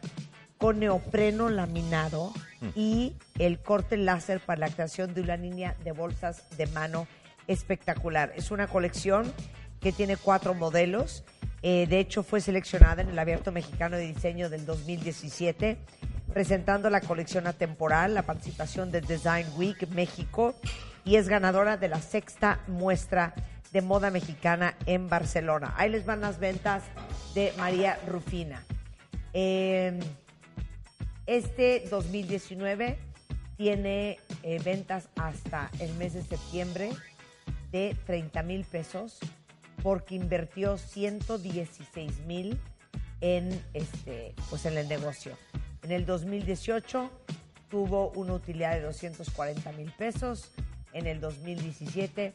[0.58, 2.34] con neopreno laminado
[2.74, 7.06] y el corte láser para la creación de una línea de bolsas de mano
[7.48, 8.32] espectacular.
[8.36, 9.32] Es una colección
[9.80, 11.24] que tiene cuatro modelos.
[11.62, 15.78] Eh, de hecho, fue seleccionada en el Abierto Mexicano de Diseño del 2017,
[16.34, 20.56] presentando la colección atemporal, la participación del Design Week México
[21.04, 23.34] y es ganadora de la sexta muestra
[23.72, 25.74] de moda mexicana en Barcelona.
[25.76, 26.82] Ahí les van las ventas
[27.34, 28.64] de María Rufina.
[29.32, 30.00] Eh,
[31.26, 32.98] este 2019
[33.56, 36.90] tiene eh, ventas hasta el mes de septiembre
[37.70, 39.20] de 30 mil pesos
[39.84, 42.58] porque invirtió 116 mil
[43.20, 45.36] en, este, pues en el negocio.
[45.84, 47.10] En el 2018
[47.70, 50.50] tuvo una utilidad de 240 mil pesos,
[50.92, 52.32] en el 2017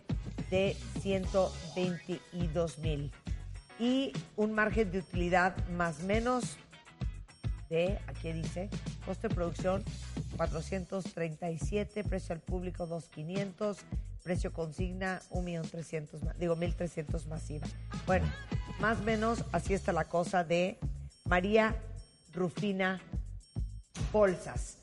[0.52, 3.12] de 122 mil
[3.80, 6.58] y un margen de utilidad más menos
[7.70, 8.70] de, aquí dice,
[9.06, 9.84] coste de producción
[10.38, 13.78] 437, precio al público 2.500,
[14.24, 17.66] precio consigna 1.300.000, ma- digo 1.300 masiva.
[18.06, 18.30] Bueno,
[18.80, 20.78] más o menos así está la cosa de
[21.26, 21.76] María
[22.34, 23.00] Rufina
[24.12, 24.78] Bolsas.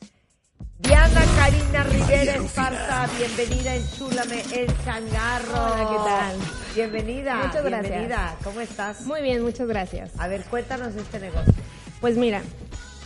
[0.78, 5.55] Diana Karina Rivera Esparza, bienvenida en Chúlame el Changarro.
[5.55, 6.37] Hola, ¿qué tal?
[6.74, 7.37] Bienvenida.
[7.47, 7.91] Muchas gracias.
[7.91, 8.37] Bienvenida.
[8.45, 9.01] ¿Cómo estás?
[9.03, 10.12] Muy bien, muchas gracias.
[10.19, 11.55] A ver, cuéntanos de este negocio.
[12.01, 12.43] Pues mira,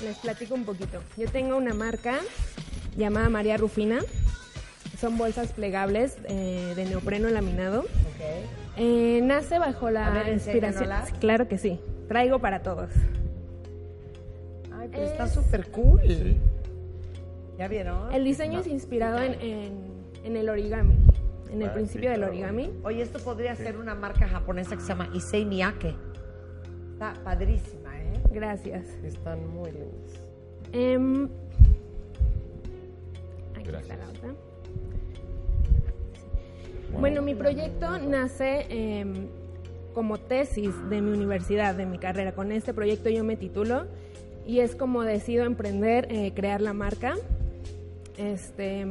[0.05, 1.01] les platico un poquito.
[1.17, 2.19] Yo tengo una marca
[2.97, 4.01] llamada María Rufina.
[5.01, 7.85] Son bolsas plegables eh, de neopreno laminado.
[8.77, 10.91] Eh, nace bajo la A ver, inspiración.
[11.21, 11.81] Claro que sí.
[12.09, 12.91] Traigo para todos.
[14.93, 16.01] Está súper cool.
[17.59, 18.13] ¿Ya vieron?
[18.13, 19.91] El diseño es inspirado en, en-
[20.25, 20.95] en el origami,
[21.53, 22.33] en el Ah, principio sí, del claro.
[22.33, 22.71] origami.
[22.85, 25.95] Oye, esto podría ser una marca japonesa que se llama Issei Miyake.
[26.93, 28.13] Está padrísima, ¿eh?
[28.33, 28.87] Gracias.
[29.05, 30.21] Están muy lindos.
[30.73, 31.25] Em,
[33.55, 33.99] aquí está Gracias.
[33.99, 34.35] la otra.
[36.99, 39.29] Bueno, mi proyecto nace em,
[39.95, 42.33] como tesis de mi universidad, de mi carrera.
[42.33, 43.87] Con este proyecto yo me titulo
[44.51, 47.15] y es como decido emprender, eh, crear la marca.
[48.17, 48.85] Este,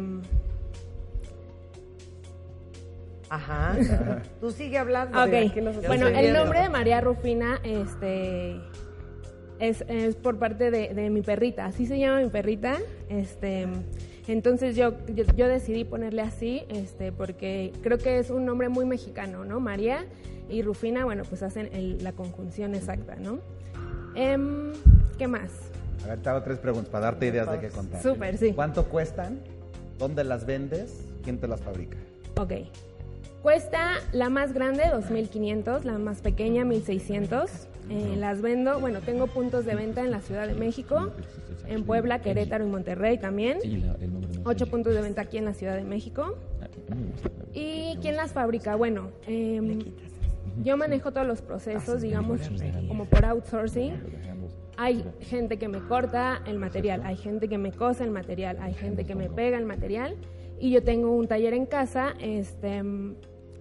[3.29, 3.75] Ajá.
[4.41, 5.19] Tú sigue hablando.
[5.19, 6.39] Ok, Mira, aquí nos bueno, el viendo.
[6.39, 8.55] nombre de María Rufina este,
[9.59, 12.77] es, es por parte de, de mi perrita, así se llama mi perrita.
[13.09, 13.67] Este,
[14.27, 18.85] entonces yo, yo, yo decidí ponerle así este, porque creo que es un nombre muy
[18.85, 19.59] mexicano, ¿no?
[19.59, 20.05] María
[20.49, 23.39] y Rufina, bueno, pues hacen el- la conjunción exacta, ¿no?
[24.15, 24.71] Em,
[25.19, 25.51] ¿Qué más?
[26.05, 28.01] A ver, te hago tres preguntas para darte ideas de qué contar.
[28.01, 28.53] Súper, sí.
[28.53, 29.41] ¿Cuánto cuestan?
[29.97, 31.03] ¿Dónde las vendes?
[31.23, 31.97] ¿Quién te las fabrica?
[32.37, 32.53] Ok.
[33.43, 37.49] Cuesta la más grande 2.500, la más pequeña 1.600.
[37.89, 41.11] Eh, las vendo, bueno, tengo puntos de venta en la Ciudad de México,
[41.67, 43.57] en Puebla, Querétaro y Monterrey también.
[44.45, 46.37] Ocho puntos de venta aquí en la Ciudad de México.
[47.53, 48.77] ¿Y quién las fabrica?
[48.77, 49.79] Bueno, em,
[50.63, 52.39] yo manejo todos los procesos, digamos,
[52.87, 53.93] como por outsourcing.
[54.81, 58.73] Hay gente que me corta el material, hay gente que me cose el material, hay
[58.73, 60.15] gente que me pega el material
[60.57, 62.81] y yo tengo un taller en casa este,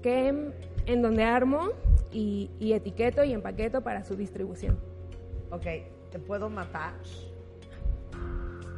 [0.01, 0.53] que
[0.87, 1.71] en donde armo
[2.13, 4.79] y, y etiqueto y empaqueto para su distribución.
[5.51, 5.67] Ok,
[6.13, 6.93] te puedo matar.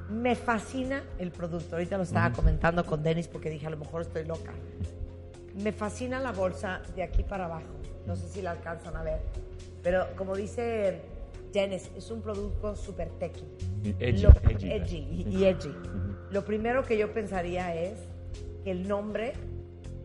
[0.08, 1.76] Me fascina el producto.
[1.76, 4.54] Ahorita lo estaba comentando con Denis porque dije, a lo mejor estoy loca.
[5.62, 7.68] Me fascina la bolsa de aquí para abajo.
[8.06, 9.20] No sé si la alcanzan a ver.
[9.82, 11.02] Pero como dice
[11.52, 13.44] Dennis, es un producto súper techy.
[13.82, 14.70] Y edgy, Lo- edgy.
[14.72, 15.72] edgy y, y edgy.
[16.30, 17.98] Lo primero que yo pensaría es
[18.64, 19.32] que el nombre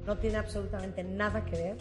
[0.05, 1.77] no tiene absolutamente nada que ver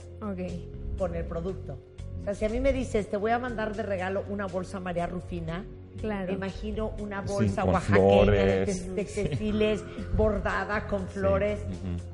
[0.99, 1.79] con el producto.
[2.21, 4.81] O sea, si a mí me dices, te voy a mandar de regalo una bolsa
[4.81, 5.65] María Rufina,
[6.01, 6.27] Claro.
[6.27, 9.83] me imagino una Sí, bolsa con oaxaqueña de de textiles
[10.17, 11.61] bordada con flores.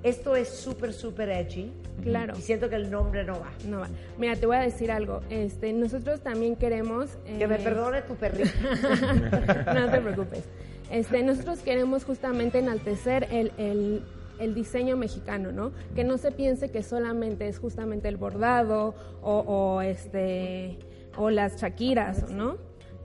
[0.02, 1.72] Esto es súper, súper edgy.
[2.02, 2.34] Claro.
[2.38, 3.50] Y siento que el nombre no va.
[3.66, 3.88] No va.
[4.18, 5.20] Mira, te voy a decir algo.
[5.28, 7.10] Este, nosotros también queremos...
[7.26, 8.48] Que me eh, perdone tu perrito.
[9.74, 10.44] no te preocupes.
[10.90, 14.02] Este, nosotros queremos justamente enaltecer el, el-
[14.38, 15.70] el diseño mexicano, ¿no?
[15.94, 20.78] Que no se piense que solamente es justamente el bordado o, o, este
[21.18, 22.56] o las chaquiras, ¿no?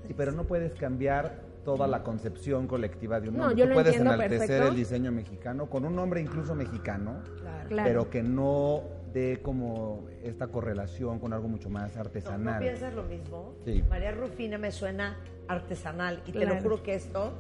[0.08, 3.58] Sí, pero no puedes cambiar toda la concepción colectiva de un No, nombre.
[3.58, 4.68] yo Tú lo puedes entiendo enaltecer perfecto.
[4.70, 7.22] el diseño mexicano con un nombre incluso mexicano,
[7.68, 7.84] Claro.
[7.90, 12.56] pero que no dé como esta correlación con algo mucho más ¿No, artesanal.
[12.56, 13.56] ¿No piensas lo mismo?
[13.66, 13.84] Sí.
[13.90, 15.18] María Rufina me suena
[15.48, 17.34] artesanal y te lo juro que esto,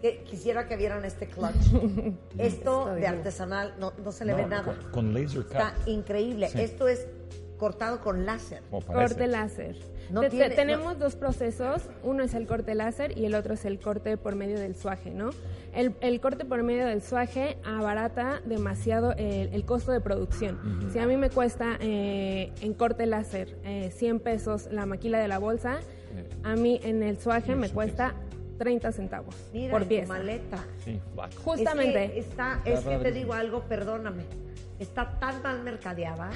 [0.00, 1.54] que quisiera que vieran este clutch.
[2.38, 4.64] esto de artesanal no, no se le No, ve nada.
[4.64, 5.52] con- con laser cut.
[5.52, 6.48] Está increíble.
[6.48, 6.60] Sí.
[6.60, 7.06] Esto es
[7.58, 8.62] cortado con láser.
[8.70, 9.76] Corte láser.
[10.10, 13.54] No Te- te- tiene- tenemos dos procesos, uno es el corte láser y el otro
[13.54, 15.30] es el corte por medio del suaje, ¿no?
[15.72, 20.58] El, el corte por medio del suaje abarata demasiado el, el costo de producción.
[20.92, 25.28] Si a mí me cuesta eh, en corte láser eh, 100 pesos la maquila de
[25.28, 25.78] la bolsa,
[26.42, 28.14] a mí en el suaje me cuesta
[28.58, 30.08] 30 centavos Mira, por pieza.
[30.12, 30.58] maleta.
[30.84, 31.00] Sí.
[31.44, 32.04] Justamente.
[32.06, 34.24] Es que, está, Está es que te digo algo, perdóname.
[34.80, 36.30] Está tan mal mercadeada.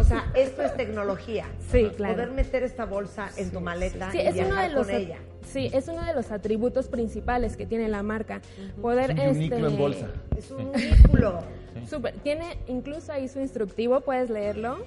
[0.00, 1.44] O sea, esto es tecnología.
[1.70, 2.14] Sí, claro.
[2.14, 4.96] Poder meter esta bolsa en tu maleta Sí, y es uno viajar de los con
[4.96, 5.18] ella.
[5.42, 8.40] Sí, es uno de los atributos principales que tiene la marca.
[8.80, 10.08] Poder Es un este, en bolsa.
[10.34, 11.40] Es un unículo.
[11.86, 12.14] Súper.
[12.14, 14.78] Tiene incluso ahí su instructivo, puedes leerlo.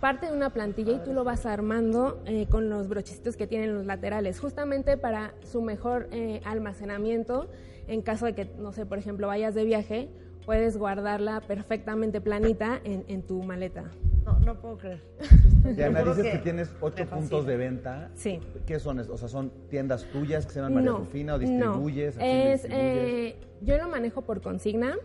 [0.00, 3.72] Parte de una plantilla y tú lo vas armando eh, con los brochecitos que tienen
[3.72, 7.48] los laterales, justamente para su mejor eh, almacenamiento.
[7.86, 10.08] En caso de que, no sé, por ejemplo, vayas de viaje,
[10.44, 13.84] puedes guardarla perfectamente planita en, en tu maleta.
[14.24, 15.00] No, no puedo creer.
[15.76, 18.10] Diana, dices que, que tienes ocho puntos de venta.
[18.14, 18.38] Sí.
[18.66, 18.98] ¿Qué son?
[19.00, 21.40] O sea, ¿son tiendas tuyas que se llaman María No, Rufina o no.
[21.40, 22.16] distribuyes?
[22.16, 22.96] ¿A quién le Es, distribuyes?
[22.96, 24.96] eh, yo lo manejo por consigna.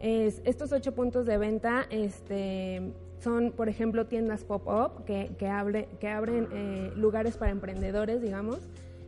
[0.00, 5.88] Es, estos ocho puntos de venta este, son, por ejemplo, tiendas pop-up que, que, abre-
[6.00, 8.58] que abren eh, lugares para emprendedores, digamos.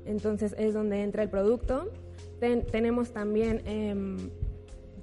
[0.07, 1.91] Entonces es donde entra el producto.
[2.41, 4.17] Ten- tenemos también em,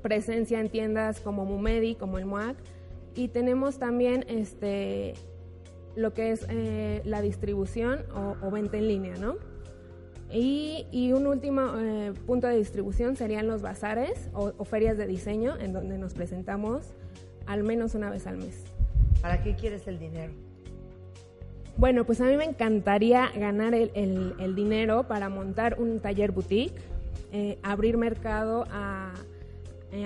[0.09, 2.55] presencia en tiendas como Mumedi, como el MUAC.
[3.15, 5.15] Y tenemos también este,
[5.95, 9.37] lo que es eh, la distribución o, o venta en línea, ¿no?
[10.31, 15.07] Y, y un último eh, punto de distribución serían los bazares o, o ferias de
[15.07, 16.93] diseño, en donde nos presentamos
[17.47, 18.63] al menos una vez al mes.
[19.23, 20.33] ¿Para qué quieres el dinero?
[21.77, 26.31] Bueno, pues a mí me encantaría ganar el, el- el dinero para montar un taller
[26.31, 26.79] boutique,
[27.31, 29.13] eh, abrir mercado a,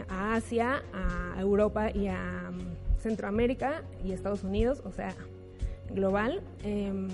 [0.08, 5.16] a Asia, a Europa y a mm, Centroamérica y Estados Unidos, o sea,
[5.94, 6.42] global.
[6.64, 7.08] Em,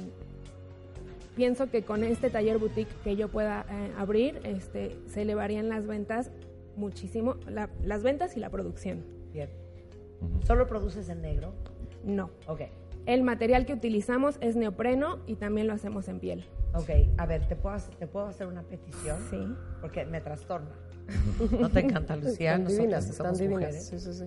[1.36, 5.86] pienso que con este taller boutique que yo pueda eh, abrir, este, se elevarían las
[5.88, 6.32] ventas
[6.76, 9.04] muchísimo, la- las ventas y la producción.
[9.34, 9.50] Bien.
[10.46, 11.54] ¿Solo produces en negro?
[12.04, 12.30] No.
[12.48, 12.62] Ok.
[13.06, 16.46] El material que utilizamos es neopreno y también lo hacemos en piel.
[16.74, 19.18] Ok, a ver, ¿te puedo, hacer- ¿te puedo hacer una petición?
[19.30, 19.48] Sí.
[19.82, 20.72] Porque me trastorna.
[21.60, 22.52] ¿No te encanta, Lucía?
[22.56, 23.60] Están Nosotras divinas, que están somos divinas.
[23.62, 23.88] mujeres.
[23.88, 24.26] Sí, sí, sí.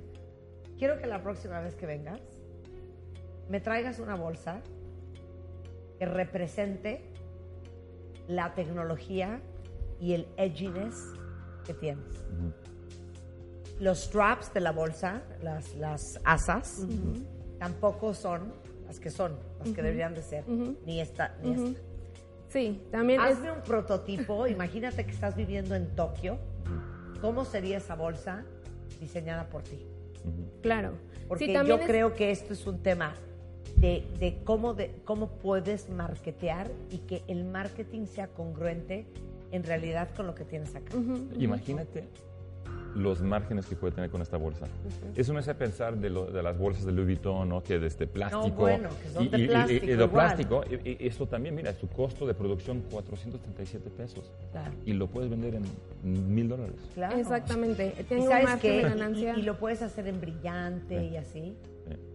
[0.79, 2.21] Quiero que la próxima vez que vengas
[3.49, 4.61] me traigas una bolsa
[5.99, 7.01] que represente
[8.29, 9.41] la tecnología
[10.01, 11.13] y el edginess
[11.67, 12.05] que tienes.
[13.81, 16.87] Los straps de la bolsa, las, las asas,
[17.59, 18.53] tampoco son
[18.87, 19.83] las que son, las que Ujú.
[19.83, 21.81] deberían de ser, ni esta, ni esta.
[22.49, 23.37] Sí, también es...
[23.37, 26.39] Hazme un prototipo, imagínate que estás viviendo en Tokio,
[27.21, 28.45] ¿cómo sería esa bolsa
[29.01, 29.87] diseñada por ti?
[30.63, 30.93] Claro.
[31.29, 33.15] Porque Sí, yo es- creo que esto es un tema
[33.77, 39.07] de, de cómo, de cómo puedes marketear y que el marketing sea congruente
[39.53, 40.97] en realidad con lo que tienes acá.
[41.39, 42.05] Imagínate
[42.95, 44.67] los márgenes que puede tener con esta bolsa.
[45.15, 47.63] Eso me hace pensar de, lo- de las bolsas de Louis Vuitton, ¿no?
[47.63, 48.57] que desde plástico.
[48.57, 50.11] bueno, que son y, de y- y- plástico y de igual.
[50.11, 50.65] plástico.
[50.85, 54.33] Y, y esto también, mira, su costo de producción 437 pesos.
[54.53, 54.73] Claro.
[54.85, 56.77] Y lo puedes vender en mil dólares.
[56.95, 57.17] Claro.
[57.17, 57.95] Exactamente.
[57.99, 58.79] ¿Y Tengo un sabes qué?
[58.79, 59.35] Y- ganancia.
[59.37, 61.57] Y, y lo puedes hacer en brillante y así.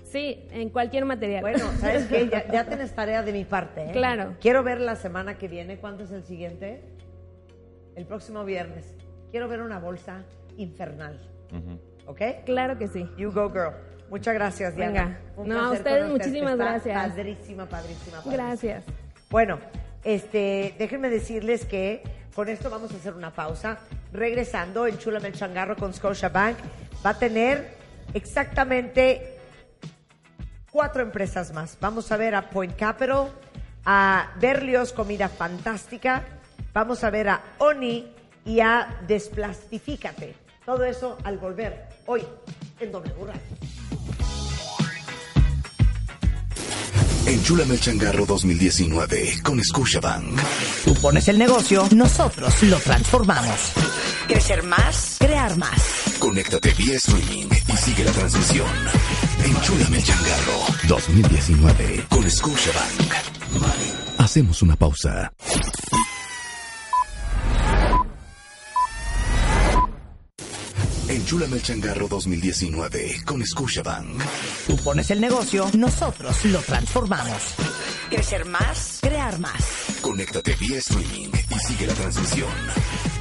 [0.04, 1.42] Sí, en cualquier material.
[1.42, 2.30] Bueno, ¿sabes qué?
[2.30, 3.92] Ya, ya tienes tarea de mi parte, ¿eh?
[3.94, 4.36] Claro.
[4.40, 5.78] Quiero ver la semana que viene.
[5.78, 6.82] ¿Cuándo es el siguiente?
[7.96, 8.96] El próximo viernes.
[9.32, 10.24] Quiero ver una bolsa
[10.58, 11.20] infernal.
[12.06, 12.22] ¿Ok?
[12.46, 13.10] Claro que sí.
[13.18, 13.74] You go, girl.
[14.10, 14.92] Muchas gracias, Diana.
[14.92, 15.20] Venga.
[15.38, 17.10] Un No, a ustedes muchísimas Está gracias.
[17.10, 18.34] Padrísima, padrísima, padrísima.
[18.34, 18.86] Gracias.
[19.30, 19.60] Bueno,
[20.04, 22.04] este, déjenme decirles que
[22.36, 23.80] con esto vamos a hacer una pausa.
[24.12, 26.58] Regresando en Chula el Changarro con Scotiabank,
[27.06, 27.76] va a tener
[28.14, 29.38] exactamente
[30.72, 31.78] cuatro empresas más.
[31.80, 33.30] Vamos a ver a Point Capital,
[33.86, 36.24] a Berlioz Comida Fantástica,
[36.74, 38.14] vamos a ver a Oni
[38.46, 40.43] y a Desplastifícate.
[40.66, 42.24] Todo eso al volver hoy
[42.80, 43.42] en W Radio.
[47.26, 50.40] Enchúlame el changarro 2019 con Scotiabank.
[50.86, 53.72] Tú pones el negocio, nosotros lo transformamos.
[54.28, 56.18] Crecer más, crear más.
[56.20, 58.68] Conéctate vía streaming y sigue la transmisión.
[59.44, 63.14] Enchúlame el changarro 2019 con Scotiabank.
[64.18, 65.32] Hacemos una pausa.
[71.24, 74.22] Enchúlame el changarro 2019 con Scotiabank.
[74.68, 77.56] Tú pones el negocio, nosotros lo transformamos.
[78.10, 80.00] Crecer más, crear más.
[80.02, 82.50] Conéctate vía streaming y sigue la transmisión.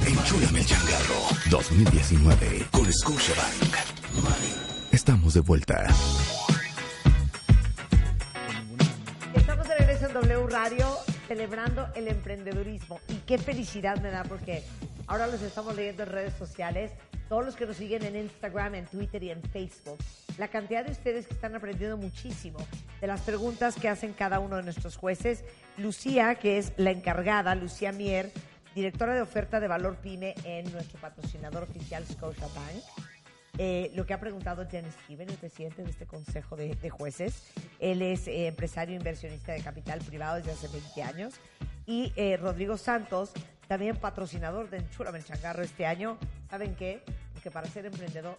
[0.05, 1.15] Enchúlame el changarro
[1.49, 3.73] 2019 con Scotiabank.
[4.91, 5.87] Estamos de vuelta.
[9.33, 10.97] Estamos de regreso en W Radio
[11.29, 14.61] celebrando el emprendedurismo y qué felicidad me da porque
[15.07, 16.91] ahora los estamos leyendo en redes sociales,
[17.33, 19.97] todos los que nos siguen en Instagram, en Twitter y en Facebook,
[20.37, 22.59] la cantidad de ustedes que están aprendiendo muchísimo
[23.01, 25.43] de las preguntas que hacen cada uno de nuestros jueces.
[25.77, 28.31] Lucía, que es la encargada, Lucía Mier,
[28.75, 32.83] directora de oferta de valor PYME en nuestro patrocinador oficial Scotiabank.
[33.57, 37.51] Eh, lo que ha preguntado Jen Steven, el presidente de este consejo de, de jueces.
[37.79, 41.33] Él es eh, empresario inversionista de capital privado desde hace 20 años.
[41.87, 43.31] Y eh, Rodrigo Santos,
[43.67, 46.19] también patrocinador de Enchúrame el Changarro este año.
[46.47, 47.01] ¿Saben qué?
[47.43, 48.37] Que para ser emprendedor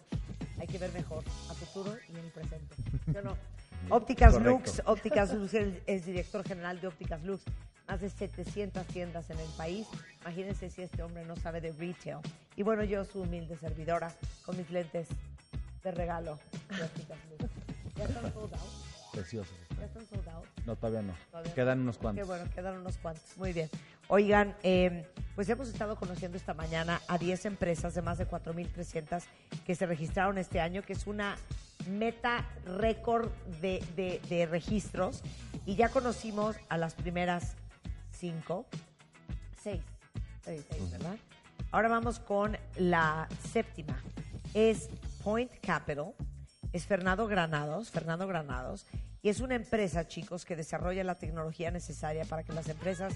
[0.58, 2.74] hay que ver mejor a futuro y en el presente.
[3.04, 3.36] ¿Sí o no?
[3.90, 4.50] Ópticas Correcto.
[4.50, 5.52] Lux, Ópticas Lux
[5.86, 7.42] es director general de Ópticas Lux.
[7.86, 9.86] Más de 700 tiendas en el país.
[10.22, 12.16] Imagínense si este hombre no sabe de retail.
[12.56, 14.10] Y bueno, yo su humilde servidora
[14.46, 15.08] con mis lentes
[15.82, 16.38] de regalo
[16.70, 17.52] de Ópticas Lux.
[17.96, 19.12] ¿Ya están sold out?
[19.12, 19.56] Preciosos.
[19.78, 20.53] ¿Ya están sold out?
[20.66, 21.14] No, todavía no.
[21.30, 21.54] Todavía no.
[21.54, 22.22] Quedan unos cuantos.
[22.22, 23.36] Qué bueno, quedan unos cuantos.
[23.36, 23.68] Muy bien.
[24.08, 29.22] Oigan, eh, pues hemos estado conociendo esta mañana a 10 empresas de más de 4.300
[29.66, 31.36] que se registraron este año, que es una
[31.88, 33.30] meta récord
[33.60, 35.22] de, de- de registros.
[35.66, 37.54] Y ya conocimos a las primeras
[38.10, 38.66] cinco,
[39.62, 39.80] seis,
[40.42, 41.16] seis, seis, ¿verdad?
[41.72, 43.98] Ahora vamos con la séptima.
[44.54, 44.88] Es
[45.22, 46.12] Point Capital.
[46.72, 48.86] Es Fernando Granados, Fernando Granados,
[49.24, 53.14] y es una empresa, chicos, que desarrolla la tecnología necesaria para que las empresas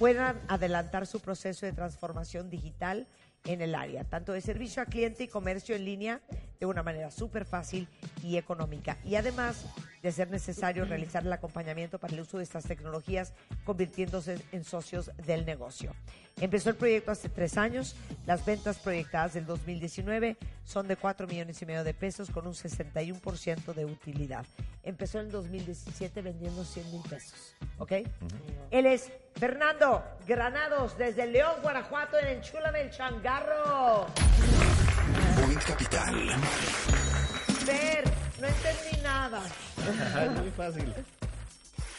[0.00, 3.06] puedan adelantar su proceso de transformación digital
[3.44, 6.20] en el área, tanto de servicio a cliente y comercio en línea
[6.64, 7.86] de una manera súper fácil
[8.22, 8.96] y económica.
[9.04, 9.66] Y además
[10.02, 13.32] de ser necesario realizar el acompañamiento para el uso de estas tecnologías,
[13.64, 15.94] convirtiéndose en socios del negocio.
[16.40, 17.96] Empezó el proyecto hace tres años.
[18.26, 22.54] Las ventas proyectadas del 2019 son de 4 millones y medio de pesos con un
[22.54, 24.44] 61% de utilidad.
[24.82, 27.54] Empezó en el 2017 vendiendo 100 mil pesos.
[27.78, 27.92] ¿Ok?
[28.70, 34.06] Él es Fernando Granados desde León, Guanajuato, en Enchúlame el Changarro.
[35.44, 36.14] Point Capital.
[37.66, 38.04] Fer,
[38.40, 39.42] no entendí nada.
[40.24, 40.94] Es muy fácil.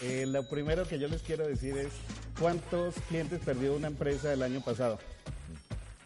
[0.01, 1.93] Eh, lo primero que yo les quiero decir es
[2.39, 4.97] cuántos clientes perdió una empresa el año pasado.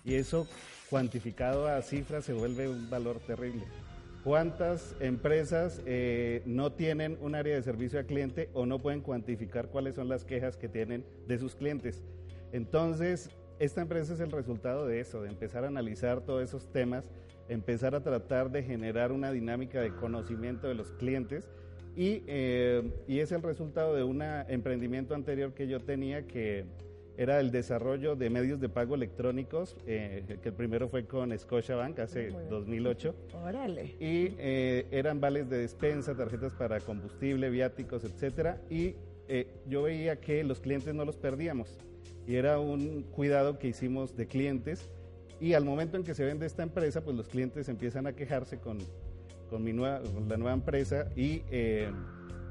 [0.03, 0.47] Y eso
[0.89, 3.63] cuantificado a cifras se vuelve un valor terrible.
[4.25, 9.69] ¿Cuántas empresas eh, no tienen un área de servicio al cliente o no pueden cuantificar
[9.69, 12.03] cuáles son las quejas que tienen de sus clientes?
[12.51, 13.29] Entonces,
[13.59, 17.09] esta empresa es el resultado de eso, de empezar a analizar todos esos temas,
[17.49, 21.49] empezar a tratar de generar una dinámica de conocimiento de los clientes
[21.95, 26.65] y, eh, y es el resultado de un emprendimiento anterior que yo tenía que
[27.19, 31.99] era el desarrollo de medios de pago electrónicos, eh, que el primero fue con Scotiabank
[31.99, 32.49] hace Muy bien.
[32.49, 33.15] 2008.
[33.43, 33.83] Órale.
[33.99, 38.61] Y eh, eran vales de despensa, tarjetas para combustible, viáticos, etcétera.
[38.69, 38.95] Y
[39.27, 41.77] eh, yo veía que los clientes no los perdíamos.
[42.25, 44.89] Y era un cuidado que hicimos de clientes
[45.39, 48.57] Y al momento en que se vende esta empresa, pues los clientes empiezan a quejarse
[48.57, 48.77] con,
[49.49, 51.91] con, mi nueva, con la nueva empresa y, eh,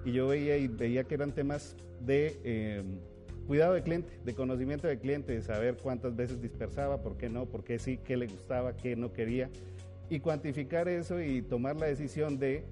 [0.04, 2.82] y yo veía, y veía que eran temas de eh,
[3.46, 7.46] cuidado de cliente, de conocimiento de cliente, de saber cuántas veces dispersaba, por qué no,
[7.46, 9.50] por qué sí, qué le gustaba, qué no quería,
[10.10, 12.64] y cuantificar eso y tomar la decisión de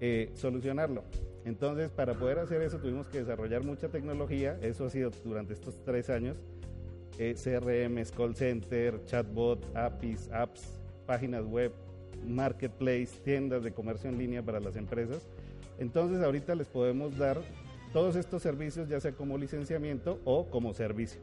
[0.00, 1.04] eh, solucionarlo.
[1.44, 5.82] Entonces, para poder hacer eso tuvimos que desarrollar mucha tecnología, eso ha sido durante estos
[5.84, 6.36] tres años,
[7.18, 11.72] eh, CRM, call center, chatbot, APIs, apps, páginas web,
[12.26, 15.28] marketplace, tiendas de comercio en línea para las empresas.
[15.78, 17.40] Entonces, ahorita les podemos dar
[17.92, 21.20] todos estos servicios, ya sea como licenciamiento o como servicio.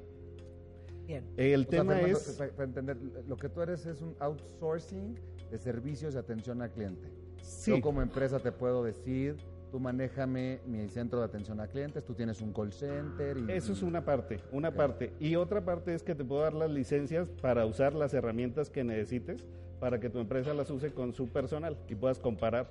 [1.07, 1.23] Bien.
[1.37, 2.29] El O sea, tema Fernando, es...
[2.37, 2.97] Para, para entender,
[3.27, 5.15] lo que tú eres es un outsourcing
[5.49, 7.07] de servicios de atención al cliente.
[7.41, 7.71] Sí.
[7.71, 9.37] Yo como empresa te puedo decir,
[9.71, 13.37] tú manéjame mi centro de atención a clientes, tú tienes un call center.
[13.37, 15.13] Y, Eso es una parte, una parte.
[15.19, 18.83] Y otra parte es que te puedo dar las licencias para usar las herramientas que
[18.83, 19.47] necesites
[19.79, 22.69] para que tu empresa las use con su personal y puedas comparar.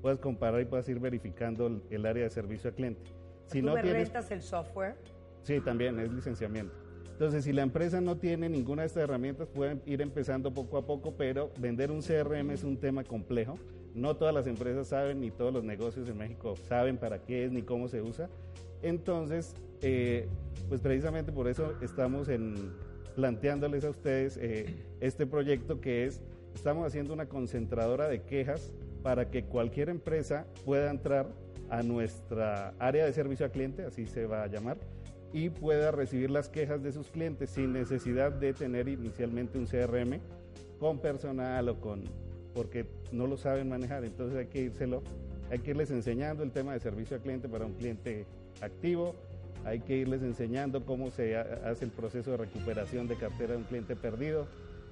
[0.00, 3.02] Puedas comparar y puedas ir verificando el, el área de servicio al cliente.
[3.46, 4.96] Si ¿Tú no me tienes, rentas el software?
[5.42, 6.74] sí, también es licenciamiento.
[7.12, 10.84] Entonces, si la empresa no tiene ninguna de estas herramientas, pueden ir empezando poco a
[10.84, 13.58] poco, pero vender un CRM es un tema complejo.
[13.96, 17.50] No todas las empresas saben, ni todos los negocios en México saben para qué es
[17.50, 18.28] ni cómo se usa.
[18.82, 20.28] Entonces, eh,
[20.68, 22.74] pues precisamente por eso estamos en,
[23.14, 26.20] planteándoles a ustedes eh, este proyecto que es,
[26.54, 28.70] estamos haciendo una concentradora de quejas
[29.02, 31.28] para que cualquier empresa pueda entrar
[31.70, 34.76] a nuestra área de servicio al cliente, así se va a llamar,
[35.32, 40.20] y pueda recibir las quejas de sus clientes sin necesidad de tener inicialmente un CRM
[40.78, 42.04] con personal o con
[42.56, 45.02] porque no lo saben manejar, entonces hay que írselo,
[45.50, 48.24] hay que irles enseñando el tema de servicio al cliente para un cliente
[48.62, 49.14] activo,
[49.66, 53.58] hay que irles enseñando cómo se ha- hace el proceso de recuperación de cartera de
[53.58, 54.46] un cliente perdido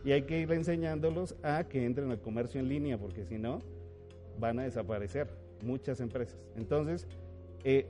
[0.04, 3.60] y hay que ir enseñándolos a que entren al comercio en línea, porque si no,
[4.38, 5.28] van a desaparecer
[5.64, 6.36] muchas empresas.
[6.56, 7.06] Entonces,
[7.64, 7.86] eh,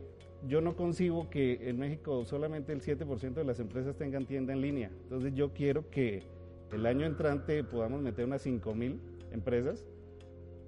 [0.47, 4.61] yo no concibo que en México solamente el 7% de las empresas tengan tienda en
[4.61, 4.91] línea.
[5.05, 6.23] Entonces, yo quiero que
[6.73, 9.01] el año entrante podamos meter unas 5 mil
[9.35, 9.85] empresas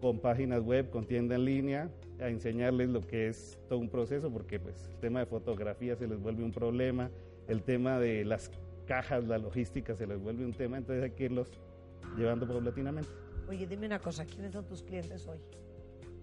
[0.01, 1.91] con páginas web, con tienda en línea,
[2.21, 6.07] a enseñarles lo que es todo un proceso, porque pues el tema de fotografía se
[6.07, 7.11] les vuelve un problema,
[7.49, 8.51] el tema de las
[8.87, 11.49] cajas, la logística se les vuelve un tema, entonces hay que irlos
[12.17, 13.09] llevando paulatinamente.
[13.49, 15.39] Oye, dime una cosa, ¿quiénes son tus clientes hoy?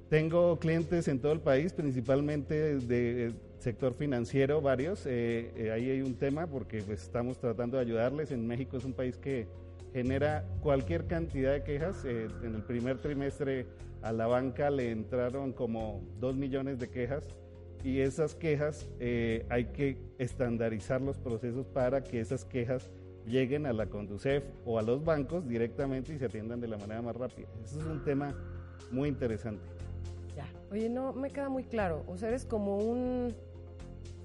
[0.09, 5.05] Tengo clientes en todo el país, principalmente de eh, sector financiero, varios.
[5.05, 8.31] Eh, eh, ahí hay un tema porque pues, estamos tratando de ayudarles.
[8.31, 9.47] En México es un país que
[9.93, 12.03] genera cualquier cantidad de quejas.
[12.05, 13.67] Eh, en el primer trimestre
[14.01, 17.23] a la banca le entraron como dos millones de quejas
[17.83, 22.89] y esas quejas eh, hay que estandarizar los procesos para que esas quejas
[23.25, 27.01] lleguen a la Conducef o a los bancos directamente y se atiendan de la manera
[27.01, 27.47] más rápida.
[27.63, 28.35] Eso es un tema
[28.91, 29.63] muy interesante.
[30.73, 32.03] Oye, no me queda muy claro.
[32.07, 33.31] O sea, eres como un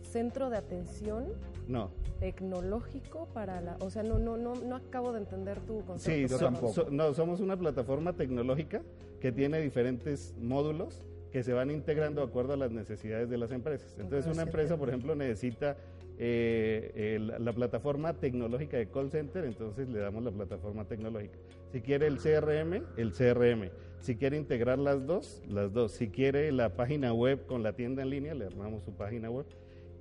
[0.03, 1.27] centro de atención
[1.67, 1.91] No.
[2.19, 3.77] Tecnológico para la.
[3.81, 6.39] O sea, no, no, no, no acabo de entender tu Sí, concepto.
[6.39, 8.83] so- so- no, somos una plataforma tecnológica
[9.21, 13.53] que tiene diferentes módulos que se van integrando de acuerdo a las necesidades de las
[13.53, 13.97] empresas.
[13.99, 15.77] Entonces, una empresa, por ejemplo, necesita
[16.21, 21.39] eh, el- la plataforma tecnológica de call center, entonces le damos la plataforma tecnológica.
[21.71, 23.71] Si quiere el CRM, el CRM.
[24.01, 25.93] Si quiere integrar las dos, las dos.
[25.93, 29.47] Si quiere la página web con la tienda en línea, le armamos su página web.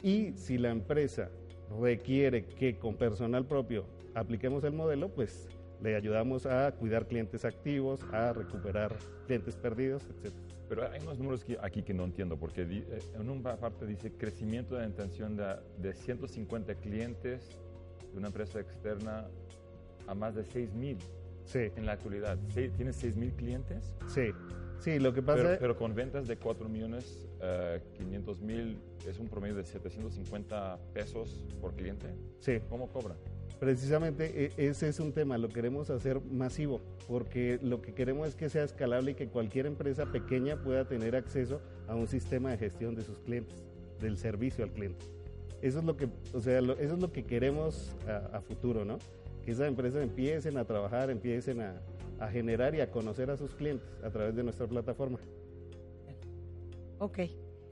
[0.01, 1.29] Y si la empresa
[1.81, 5.47] requiere que con personal propio apliquemos el modelo, pues
[5.81, 10.33] le ayudamos a cuidar clientes activos, a recuperar clientes perdidos, etc.
[10.67, 14.11] Pero hay unos números que- aquí que no entiendo, porque eh, en una parte dice
[14.11, 17.59] crecimiento de la intención de, de 150 clientes
[18.11, 19.27] de una empresa externa
[20.07, 20.97] a más de 6 mil
[21.45, 21.71] sí.
[21.75, 22.37] en la actualidad.
[22.53, 23.93] ¿Tienes 6 mil clientes?
[24.07, 24.33] Sí,
[24.79, 27.27] sí, lo que pasa Pero, pero con ventas de 4 millones,
[27.97, 32.07] 500 mil, es un promedio de 750 pesos por cliente.
[32.39, 32.59] Sí.
[32.69, 33.17] ¿Cómo cobran?
[33.59, 38.35] Precisamente e- ese es un tema, lo queremos hacer masivo, porque lo que queremos es
[38.35, 42.57] que sea escalable y que cualquier empresa pequeña pueda tener acceso a un sistema de
[42.57, 43.63] gestión de sus clientes,
[43.99, 45.03] del servicio al cliente.
[45.61, 48.85] Eso es lo que, o sea, lo- eso es lo que queremos a, a futuro,
[48.85, 48.99] ¿no?
[49.43, 51.81] Que esas empresas empiecen a trabajar, empiecen a,
[52.19, 55.19] a generar y a conocer a sus clientes a través de nuestra plataforma.
[56.99, 57.19] Ok.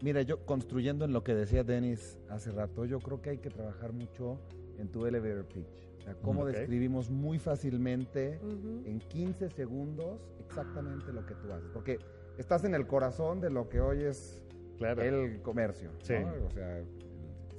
[0.02, 3.50] Mira, yo construyendo en lo que decía Denis hace rato, yo creo que hay que
[3.50, 4.40] trabajar mucho
[4.78, 5.68] en tu elevator pitch.
[5.98, 8.40] O sea, cómo describimos muy fácilmente
[8.86, 11.70] en 15 segundos exactamente lo que tú haces.
[11.74, 11.98] Porque
[12.38, 14.44] estás en el corazón de lo que hoy es
[14.80, 15.92] el comercio.
[15.92, 16.00] ¿no?
[16.06, 16.14] Sí.
[16.46, 16.86] O sea, el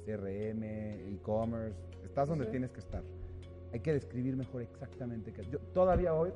[0.05, 0.63] CRM,
[1.15, 2.51] e-commerce, estás donde Sí.
[2.51, 3.03] tienes que estar.
[3.77, 5.43] Hay que describir mejor exactamente qué.
[5.51, 6.31] Yo todavía hoy,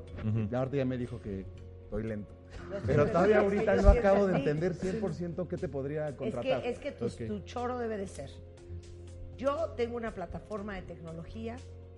[0.50, 1.44] ya ahorita ya me dijo que
[1.84, 2.32] estoy lento.
[2.86, 6.62] Pero todavía es ahorita yo no acabo de entender 100% qué te podría Es contratar.
[6.62, 7.26] que, es que tu, Ok.
[7.26, 8.30] tu choro debe de ser.
[9.36, 11.56] Yo tengo una plataforma de tecnología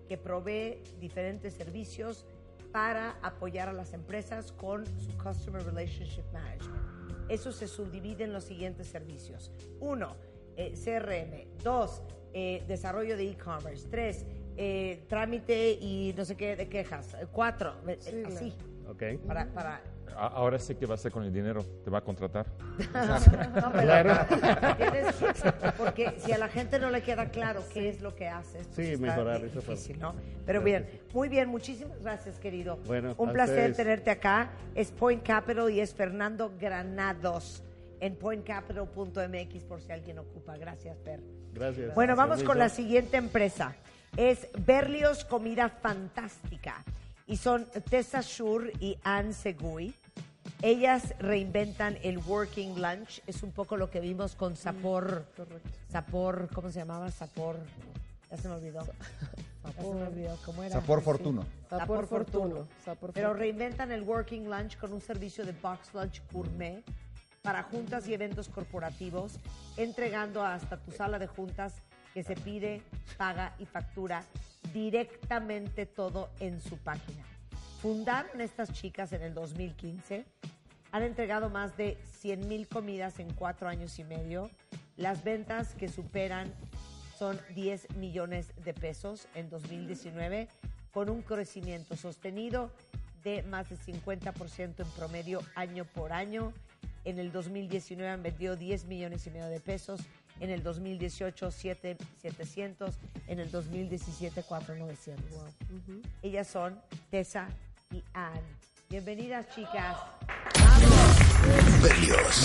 [0.09, 2.25] que provee diferentes servicios
[2.73, 6.83] para apoyar a las empresas con su Customer Relationship Management.
[7.29, 9.51] Eso se subdivide en los siguientes servicios.
[9.81, 10.17] Uno,
[10.57, 11.47] eh, CRM.
[11.63, 12.03] Dos,
[12.33, 13.87] eh, desarrollo de e-commerce.
[13.91, 14.25] Tres,
[14.57, 17.17] eh, trámite y no sé qué de quejas.
[17.33, 18.55] Cuatro, eh, así.
[18.89, 19.03] Ok.
[19.27, 19.81] Para, para,
[20.17, 21.65] Ahora sé qué va a hacer con el dinero.
[21.83, 22.47] Te va a contratar.
[23.55, 23.95] No, pero
[24.77, 28.29] tienes que- porque si a la gente no le queda claro qué es lo que
[28.29, 30.15] haces, pues Sí, está mejorar difícil, ¿no?
[30.47, 32.79] Pero bien, muy bien, muchísimas gracias, querido.
[32.87, 33.77] Bueno, Un placer ustedes.
[33.77, 34.51] tenerte acá.
[34.75, 37.63] Es Point Capital y es Fernando Granados
[38.01, 40.57] en pointcapital.mx por si alguien ocupa.
[40.57, 41.21] Gracias, Fer.
[41.53, 41.95] Gracias.
[41.95, 43.75] Bueno, vamos con la siguiente empresa.
[44.17, 46.85] Es Berlios Comida Fantástica.
[47.27, 49.93] Y son Tessa Shur y Anne Segui.
[50.63, 53.23] Ellas reinventan el working lunch.
[53.27, 55.27] Es un poco lo que vimos con Sapor.
[55.91, 57.11] Sapor, ¿cómo se llamaba?
[57.11, 57.57] Sapor.
[58.31, 58.85] Ya se me olvidó.
[59.65, 60.39] Ya se me olvidó.
[60.45, 60.75] ¿Cómo era?
[60.75, 61.05] Sapor Sí.
[61.05, 61.43] Fortuno.
[61.43, 62.49] Sapor, Sapor Fortuno.
[62.49, 62.69] Fortuno.
[62.85, 66.85] Sapor Pero reinventan el working lunch con un servicio de box lunch gourmet
[67.43, 69.39] para juntas y eventos corporativos,
[69.77, 71.75] entregando hasta tu sala de juntas
[72.15, 72.81] que se pide,
[73.19, 74.25] paga y factura
[74.73, 77.25] directamente todo en su página.
[77.83, 80.25] Fundaron estas chicas en el 2015,
[80.93, 84.49] han entregado más de 100 mil comidas en cuatro años y medio.
[84.97, 86.55] Las ventas que superan
[87.19, 90.49] son 10 millones de pesos en 2019,
[90.93, 92.71] con un crecimiento sostenido
[93.25, 96.53] de más de 50% en promedio año por año.
[97.05, 100.01] En el 2019 han vendido 10 millones y medio de pesos.
[100.41, 102.95] En el 2018, 7, 700.
[103.29, 105.25] En el 2017, 4,900.
[106.23, 106.81] Ellas son
[107.11, 107.49] Tessa
[107.93, 108.43] y Anne.
[108.91, 109.97] Bienvenidas, chicas.
[111.83, 112.45] Berlioz.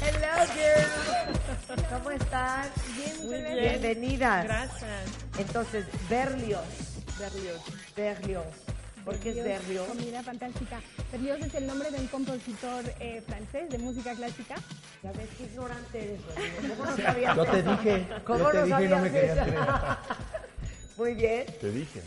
[0.00, 1.88] Hello, girls.
[1.90, 2.70] ¿Cómo están?
[2.96, 3.80] Bien, Muy bien.
[3.80, 4.44] Bienvenidas.
[4.44, 5.10] Gracias.
[5.38, 7.04] Entonces, Berlioz.
[7.18, 7.62] Berlioz.
[7.94, 8.46] Berlioz.
[9.04, 9.88] ¿Por qué es Berlioz?
[9.88, 10.80] Comida fantástica.
[11.10, 14.56] Berlioz es el nombre de un compositor eh, francés de música clásica.
[15.02, 16.20] Ya ves qué ignorante eres.
[16.76, 17.70] ¿Cómo no sabías Yo te eso?
[17.70, 19.58] dije, ¿Cómo yo te no dije y no me querías creer.
[20.96, 21.46] Muy bien.
[21.60, 22.02] Te dije.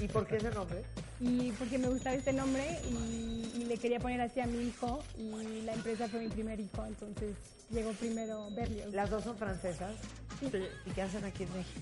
[0.00, 0.84] ¿Y por qué ese nombre?
[1.20, 5.02] Y porque me gustaba este nombre y, y le quería poner así a mi hijo
[5.16, 7.34] y la empresa fue mi primer hijo, entonces
[7.70, 8.92] llegó primero Berlioz.
[8.92, 9.94] ¿Las dos son francesas?
[10.38, 10.50] Sí.
[10.84, 11.80] ¿Y qué hacen aquí en México?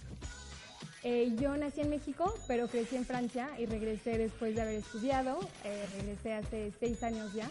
[1.02, 5.38] Eh, yo nací en México, pero crecí en Francia y regresé después de haber estudiado.
[5.64, 7.50] Eh, regresé hace seis años ya.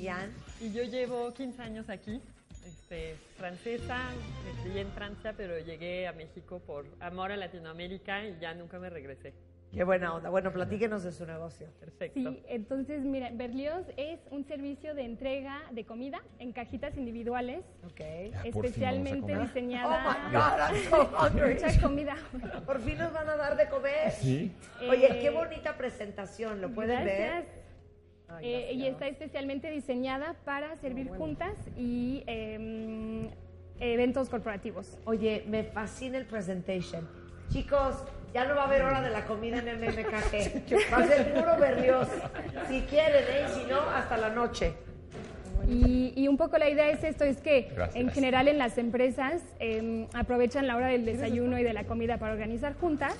[0.00, 0.32] ¿Y Anne?
[0.60, 2.20] Y yo llevo 15 años aquí,
[2.66, 3.98] este, francesa,
[4.62, 8.90] crié en Francia, pero llegué a México por amor a Latinoamérica y ya nunca me
[8.90, 9.32] regresé.
[9.72, 10.30] Qué buena onda.
[10.30, 11.66] Bueno, platíquenos de su negocio.
[11.78, 12.18] Perfecto.
[12.18, 17.62] Sí, entonces, mira, Berlioz es un servicio de entrega de comida en cajitas individuales,
[18.44, 20.16] especialmente Oh diseñada.
[20.30, 21.54] my God, I'm so hungry.
[21.54, 22.16] Mucha comida.
[22.64, 24.10] Por fin nos van a dar de comer.
[24.12, 24.50] Sí.
[24.88, 26.62] Oye, Eh, qué bonita presentación.
[26.62, 27.44] ¿Lo pueden Gracias.
[27.44, 27.67] ver?
[28.40, 33.30] Eh, y está especialmente diseñada para servir juntas y eh,
[33.80, 34.96] eventos corporativos.
[35.04, 37.08] Oye, me fascina el presentation.
[37.50, 40.82] Chicos, ya no va a haber hora de la comida en MMKG.
[40.92, 42.08] Va a ser puro Berlioz.
[42.68, 43.46] Si quieren, ¿eh?
[43.48, 44.74] Y si no, hasta la noche.
[45.66, 47.96] Y, y un poco la idea es esto, es que Gracias.
[47.96, 52.18] en general en las empresas eh, aprovechan la hora del desayuno y de la comida
[52.18, 53.16] para organizar juntas.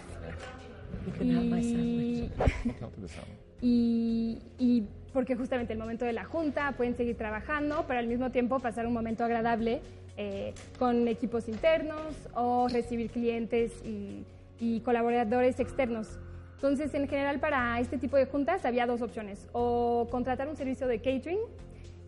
[1.20, 2.30] Y,
[3.60, 8.30] y, y porque justamente el momento de la junta pueden seguir trabajando, pero al mismo
[8.30, 9.80] tiempo pasar un momento agradable
[10.16, 14.24] eh, con equipos internos o recibir clientes y,
[14.60, 16.18] y colaboradores externos.
[16.56, 19.48] Entonces, en general, para este tipo de juntas había dos opciones.
[19.52, 21.38] O contratar un servicio de catering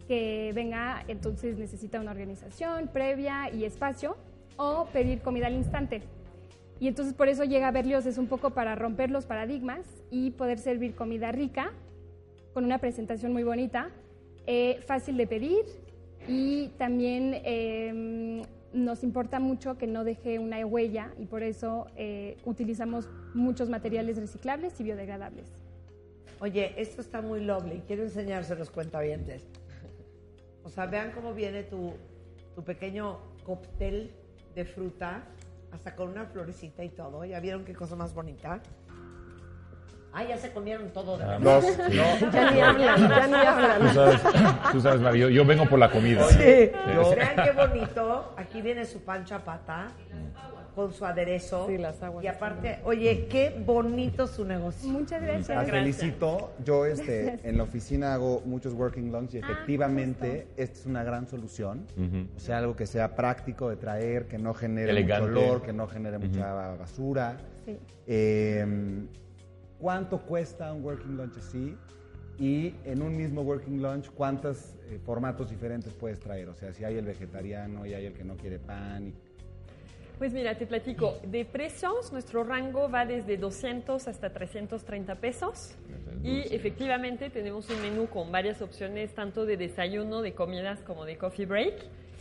[0.09, 4.17] que venga, entonces necesita una organización previa y espacio,
[4.57, 6.03] o pedir comida al instante.
[6.81, 10.59] Y entonces por eso llega Berlioz, es un poco para romper los paradigmas y poder
[10.59, 11.73] servir comida rica,
[12.55, 13.91] con una presentación muy bonita,
[14.47, 15.65] eh, fácil de pedir
[16.27, 18.43] y también eh,
[18.73, 24.17] nos importa mucho que no deje una huella y por eso eh, utilizamos muchos materiales
[24.17, 25.47] reciclables y biodegradables.
[26.41, 27.83] Oye, esto está muy lovely.
[27.87, 29.47] Quiero enseñárselos cuentavientes.
[30.65, 31.93] O sea, vean cómo viene tu,
[32.55, 34.11] tu pequeño cóctel
[34.55, 35.25] de fruta,
[35.73, 37.25] hasta con una florecita y todo.
[37.25, 38.61] ¿Ya vieron qué cosa más bonita?
[40.13, 41.63] Ah, ya se comieron todo de Ah, verdad.
[41.63, 41.79] dos.
[41.79, 42.31] No.
[42.33, 43.81] Ya ni hablan, ya ni hablan.
[43.81, 44.21] Tú sabes,
[44.73, 46.25] tú sabes, Mario, yo, yo vengo por la comida.
[46.31, 46.37] Sí.
[46.37, 46.71] Sí.
[47.17, 48.35] Vean qué bonito.
[48.37, 49.87] Aquí viene su pancha pata
[50.75, 51.67] con su aderezo.
[51.69, 54.89] Sí, las aguas Y aparte, oye, qué bonito su negocio.
[54.89, 56.53] Muchas Las felicito.
[56.65, 61.03] Yo este, en la oficina hago muchos working lunch y Ah, efectivamente esta es una
[61.05, 61.87] gran solución.
[62.37, 65.29] O sea, algo que sea práctico de traer, que no genere Elegante.
[65.29, 67.37] mucho olor, que no genere mucha basura.
[67.65, 67.79] Sí.
[68.07, 68.67] Eh,
[69.79, 71.77] ¿Cuánto cuesta un working lunch así?
[72.39, 76.49] Y en un mismo working lunch, ¿cuántos eh, formatos diferentes puedes traer?
[76.49, 79.09] O sea, si hay el vegetariano y hay el que no quiere pan.
[79.09, 79.15] y-
[80.21, 81.19] Pues mira, te platico.
[81.23, 85.75] De precios, nuestro rango va desde 200 hasta 330 pesos.
[86.23, 91.17] Y efectivamente tenemos un menú con varias opciones, tanto de desayuno, de comidas, como de
[91.17, 91.73] coffee break.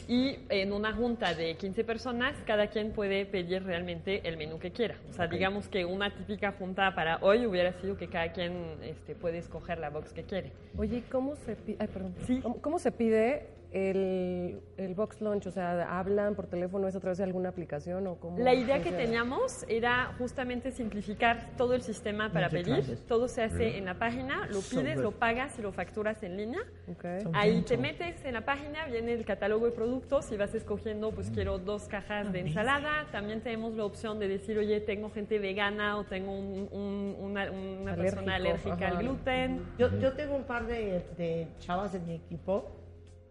[0.08, 4.72] Y en una junta de 15 personas, cada quien puede pedir realmente el menú que
[4.72, 4.96] quiera.
[5.10, 9.14] O sea, digamos que una típica junta para hoy hubiera sido que cada quien este,
[9.14, 10.54] puede escoger la box que quiere.
[10.78, 12.16] Oye, ¿cómo se pide, ay, perdón.
[12.44, 15.48] ¿Cómo, cómo se pide el, el box lunch?
[15.48, 16.88] O sea, ¿hablan por teléfono?
[16.88, 21.52] ¿Es a través de alguna aplicación o cómo La idea que teníamos era justamente simplificar
[21.58, 22.68] todo el sistema para pedir.
[22.74, 23.06] Multi-classes.
[23.08, 23.78] Todo se hace Really?
[23.78, 25.04] en la página, lo So pides, good.
[25.04, 26.62] lo pagas y lo facturas en línea.
[26.98, 27.20] Okay.
[27.34, 31.30] Ahí te metes en la página, viene el catálogo de productos y vas escogiendo, pues
[31.32, 33.08] quiero dos cajas de ensalada.
[33.12, 37.52] También tenemos la opción de decir, oye, tengo gente vegana o tengo un- un- una,
[37.52, 39.02] una persona alérgica al ajá.
[39.02, 39.62] gluten.
[39.78, 42.66] Yo, yo tengo un par de, de chavas en mi equipo,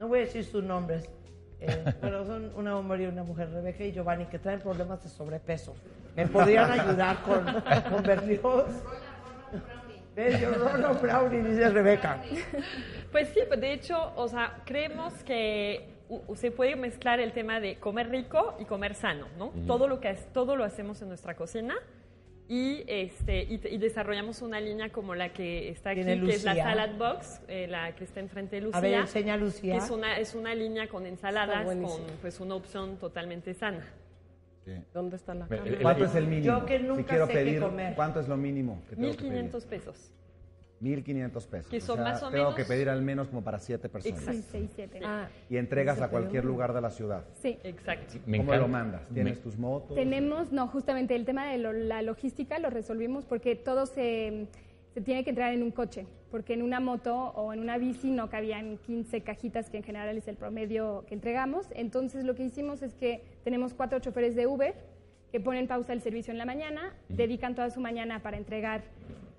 [0.00, 1.10] no voy a decir sus nombres,
[1.60, 5.08] eh, pero son una hombre y una mujer, Rebeca y Giovanni, que traen problemas de
[5.08, 5.74] sobrepeso.
[6.16, 7.44] ¿Me podrían ayudar con,
[7.90, 8.66] con verlos?
[10.40, 12.20] Yo Rono Brownie, dice Rebeca.
[13.12, 15.94] Pues sí, pues de hecho, o sea, creemos que
[16.34, 19.46] se puede mezclar el tema de comer rico y comer sano, ¿no?
[19.46, 19.60] Ujú.
[19.66, 21.76] Todo lo que es- todo lo hacemos en nuestra cocina
[22.48, 26.56] y este y, y desarrollamos una línea como la que está aquí, que es la
[26.56, 28.78] salad box, eh, la que está enfrente de Lucía.
[28.78, 29.74] A ver, enseña a Lucía.
[29.74, 31.86] que es una es una línea con ensaladas, con
[32.22, 33.86] pues una opción totalmente sana.
[34.92, 35.78] ¿Dónde está la cámara?
[35.80, 36.58] ¿Cuánto es el mínimo?
[36.58, 37.94] Yo que si nunca quiero sé qué pedir, comer.
[37.94, 39.50] ¿cuánto es lo mínimo que tengo que pedir?
[39.50, 40.12] 1.500 pesos.
[40.80, 41.70] 1.500 pesos.
[41.70, 44.20] Que son sea, más o tengo menos- que pedir al menos como para siete personas.
[44.20, 44.42] Exacto.
[44.50, 45.00] Seis, siete.
[45.04, 47.24] Ah, Y entregas a cualquier lugar de la ciudad.
[47.42, 47.58] Sí.
[47.64, 48.14] Exacto.
[48.26, 48.56] Me ¿Cómo encanta.
[48.66, 49.08] lo mandas?
[49.08, 49.96] ¿Tienes Me- tus motos?
[49.96, 54.46] Tenemos, no, justamente el tema de lo- la logística lo resolvimos porque todo se,
[54.94, 58.10] se tiene que entrar en un coche, porque en una moto o en una bici
[58.10, 61.66] no cabían 15 cajitas, que en general es el promedio que entregamos.
[61.74, 64.74] Entonces lo que hicimos es que tenemos cuatro choferes de Uber
[65.32, 68.82] que ponen pausa el servicio en la mañana, dedican toda su mañana para entregar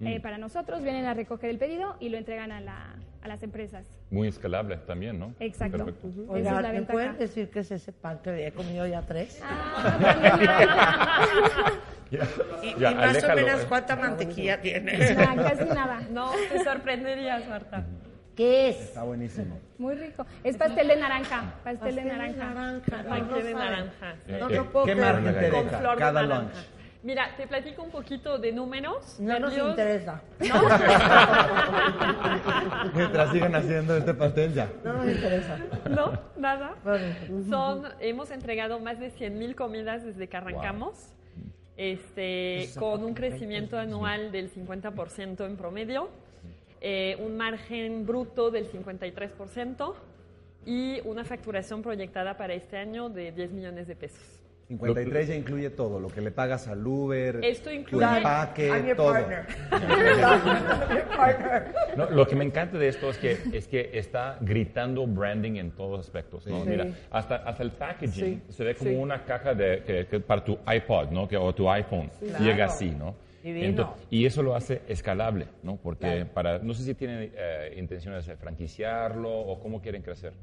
[0.02, 0.22] eh, Mm.
[0.22, 3.86] para nosotros, vienen a recoger el pedido y lo entregan a, la- a las empresas.
[4.12, 5.34] Muy escalable también, ¿no?
[5.40, 5.86] Exacto.
[6.36, 9.42] Esa es la ¿me pueden decir qué es ese pan que he comido ya tres?
[12.12, 12.24] Ya,
[12.64, 13.66] Y, ya, y más o menos eh.
[13.70, 14.98] cuánta mantequilla tiene.
[15.20, 16.02] Ah, casi nada.
[16.10, 17.86] No, te sorprenderías, Marta.
[18.36, 18.78] ¿Qué es?
[18.82, 19.60] Está buenísimo.
[19.78, 20.26] Muy rico.
[20.44, 21.54] Es pastel de naranja.
[21.64, 22.54] Pastel, Pastel de de naranja.
[22.54, 23.04] naranja.
[23.20, 24.16] No de naranja.
[24.28, 26.54] No Eh, lo puedo ¿Qué margen te deja cada lunch?
[27.02, 29.18] Mira, te platico un poquito de números.
[29.22, 29.70] No nos Nervios.
[29.70, 30.22] interesa.
[32.94, 34.70] Mientras sigan haciendo este pastel ya.
[34.84, 35.58] No nos interesa.
[35.90, 36.76] No, nada.
[37.50, 41.14] Son, hemos entregado más de 100 mil comidas desde que arrancamos,
[41.78, 46.10] este, con un crecimiento anual del 50% en promedio,
[46.82, 49.94] eh, un margen bruto del 53%
[50.66, 54.39] y una facturación proyectada para este año de 10 millones de pesos.
[54.70, 58.86] 53 ya incluye todo, lo que le pagas al Uber, Esto tu incluye- empaque, I'm
[58.86, 59.16] your todo.
[61.98, 65.72] No, lo que me encanta de esto es que, es que está gritando branding en
[65.72, 66.46] todos aspectos.
[66.46, 66.64] ¿no?
[66.64, 66.70] Sí.
[66.70, 68.96] Mira, hasta, hasta el packaging Sí, se ve como sí.
[68.96, 71.28] una caja de, que, que para tu iPod ¿no?
[71.28, 72.12] que, o tu iPhone.
[72.20, 72.44] Claro.
[72.46, 73.16] Llega así, ¿no?
[73.42, 73.96] Divino.
[74.12, 75.78] y eso lo hace escalable, ¿no?
[75.78, 76.28] Porque Claro.
[76.34, 80.34] para, no sé si tienen eh, intenciones de franquiciarlo o cómo quieren crecer.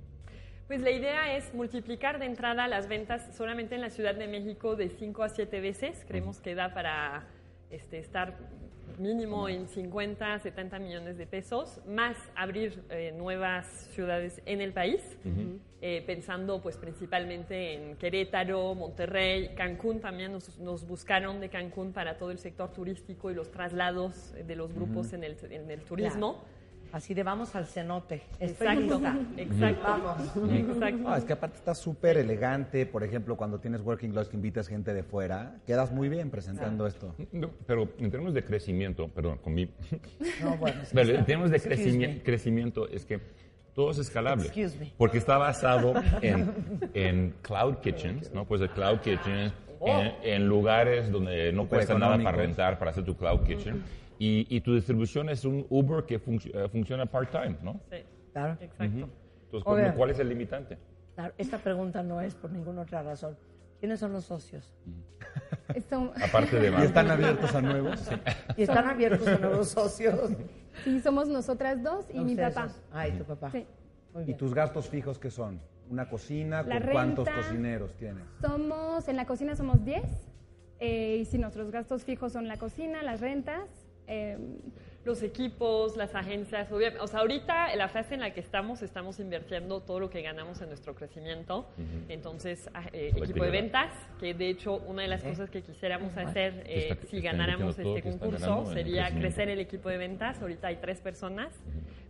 [0.67, 4.75] Pues la idea es multiplicar de entrada las ventas solamente en la Ciudad de México
[4.75, 6.05] de 5 a 7 veces.
[6.09, 7.25] Creemos que da para
[7.71, 8.35] este, estar
[8.99, 15.01] mínimo en 50, 70 millones de pesos, más abrir eh, nuevas ciudades en el país,
[15.83, 20.01] eh, pensando pues principalmente en Querétaro, Monterrey, Cancún.
[20.01, 24.57] También nos, nos buscaron de Cancún para todo el sector turístico y los traslados de
[24.57, 26.43] los grupos en, el, en el turismo.
[26.93, 28.23] Así de vamos al cenote.
[28.41, 29.01] Exacto,
[29.37, 29.83] exacto.
[29.83, 30.53] Vamos.
[30.53, 30.99] Exacto.
[30.99, 34.69] No, es que aparte está súper elegante, por ejemplo, cuando tienes working lunch que invitas
[34.69, 37.15] gente de fuera, quedas muy bien presentando esto.
[37.33, 39.67] No, pero en términos de crecimiento, perdón, con mi...
[40.43, 40.83] No, bueno.
[40.83, 42.23] es que Pero en términos de Excuse crecimi- me.
[42.23, 43.21] crecimiento es que
[43.75, 44.45] todo es escalable.
[44.47, 44.93] Excuse me.
[44.97, 45.93] Porque está basado
[46.23, 46.51] en,
[46.95, 48.45] en cloud kitchens, ¿no?
[48.47, 50.01] Pues el cloud kitchen Oh.
[50.01, 53.83] en, en lugares donde no cuesta nada para rentar, para hacer tu cloud kitchen.
[54.19, 57.81] Y, y tu distribución es un Uber que func- eh, funciona part-time, ¿no?
[57.91, 57.99] Sí.
[58.33, 58.57] Claro.
[58.61, 58.85] Exacto.
[58.85, 59.95] Entonces, ¿cuál- Oigan.
[59.97, 60.79] ¿cuál es el limitante?
[61.15, 63.37] Claro, esta pregunta no es por ninguna otra razón.
[63.81, 64.75] ¿Quiénes son los socios?
[65.75, 68.09] Esto- Aparte de ¿Y están abiertos a nuevos?
[68.57, 70.31] ¿Y están abiertos a nuevos socios?
[70.85, 72.65] Sí, somos nosotras dos y mi papá.
[72.65, 72.83] dos.
[72.93, 73.51] Ah, y tu papá.
[73.51, 73.67] Sí.
[74.27, 75.61] ¿Y tus gastos fijos qué son?
[75.91, 76.63] ¿Una cocina?
[76.63, 78.25] La ¿Con cuántos cocineros tienes?
[78.41, 80.03] Somos, en la cocina somos 10.
[80.79, 83.86] eh, y si nuestros gastos fijos son la cocina, las rentas.
[84.07, 84.39] Eh,
[85.05, 88.83] los equipos, las agencias, obvia- o sea, ahorita en la fase en la que estamos,
[88.83, 91.69] estamos invirtiendo todo lo que ganamos en nuestro crecimiento.
[92.09, 95.63] Entonces, ah, eh, La equipo de ventas, que de hecho una de las cosas que
[95.63, 100.43] quisiéramos hacer eh, está si ganáramos este concurso sería crecer el equipo de ventas.
[100.43, 101.53] Ahorita hay tres personas.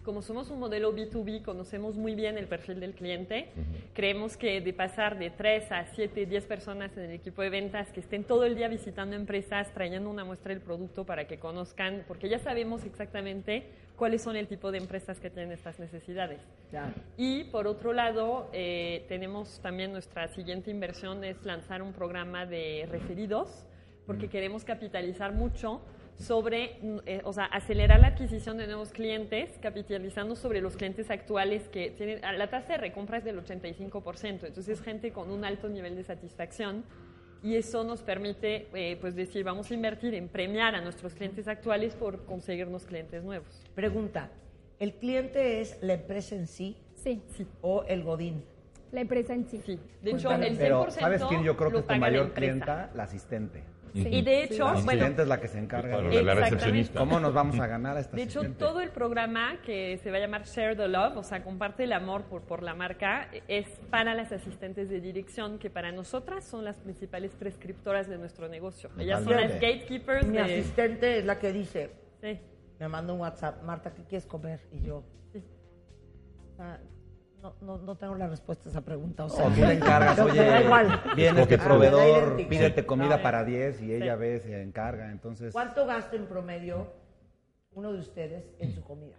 [0.07, 3.49] Como somos un modelo B2B, conocemos muy bien el perfil del cliente.
[3.93, 7.91] Creemos que de pasar de 3 a 7, 10 personas en el equipo de ventas
[7.91, 12.05] que estén todo el día visitando empresas, trayendo una muestra del producto para que conozcan,
[12.07, 13.67] porque ya sabemos exactamente
[13.97, 16.39] cuáles son el tipo de empresas que tienen estas necesidades.
[17.17, 22.87] Y por otro lado, eh, tenemos también nuestra siguiente inversión es lanzar un programa de
[22.89, 23.67] referidos,
[24.07, 25.81] porque queremos capitalizar mucho
[26.19, 31.11] sobre, mm, eh, o sea, acelerar la adquisición de nuevos clientes, capitalizando sobre los clientes
[31.11, 35.45] actuales que tienen, ah, la tasa de recompra es del 85%, entonces gente con un
[35.45, 36.85] alto nivel de satisfacción
[37.43, 41.49] y eso nos permite, eh, pues decir, vamos a invertir en premiar a nuestros clientes
[41.49, 43.63] actuales por conseguirnos clientes nuevos.
[43.75, 44.31] Pregunta,
[44.79, 46.77] ¿el cliente es la empresa en sí?
[46.95, 47.23] Sí.
[47.61, 48.43] ¿O el godín?
[48.91, 49.59] La empresa en sí.
[50.03, 52.91] De hecho, el 100% Pero, ¿sabes quién yo creo que es tu mayor clienta?
[52.95, 53.63] La asistente.
[54.03, 54.09] Sí.
[54.09, 56.99] Y de hecho, la bueno- asistente es la que se encarga de la recepcionista.
[56.99, 58.65] ¿Cómo nos vamos a ganar a esta De hecho, asistente?
[58.65, 61.93] todo el programa que se va a llamar Share the Love, o sea, comparte el
[61.93, 66.65] amor por, por la marca, es para las asistentes de dirección, que para nosotras son
[66.65, 68.91] las principales prescriptoras de nuestro negocio.
[68.99, 70.43] Ellas son las gatekeepers Mi de...
[70.43, 71.91] asistente es la que dice,
[72.21, 72.39] Sí.
[72.79, 74.61] me manda un WhatsApp, Marta, ¿qué quieres comer?
[74.73, 75.03] Y yo,
[76.59, 76.79] "Ah,
[77.43, 79.25] no, no, no tengo la respuesta a esa pregunta.
[79.25, 81.01] O sea, O tú le encargas, oye, igual.
[81.15, 83.23] viene este proveedor, pídete comida Sí.
[83.23, 85.53] para 10 y ella ve, se encarga, entonces...
[85.53, 86.93] ¿Cuánto gasta en promedio
[87.73, 89.17] uno de ustedes en su comida?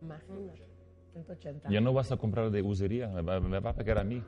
[0.00, 0.62] Imagínate,
[1.12, 1.68] 180.
[1.70, 4.22] Ya no vas a comprar de usería, me va, me va a pegar a mí.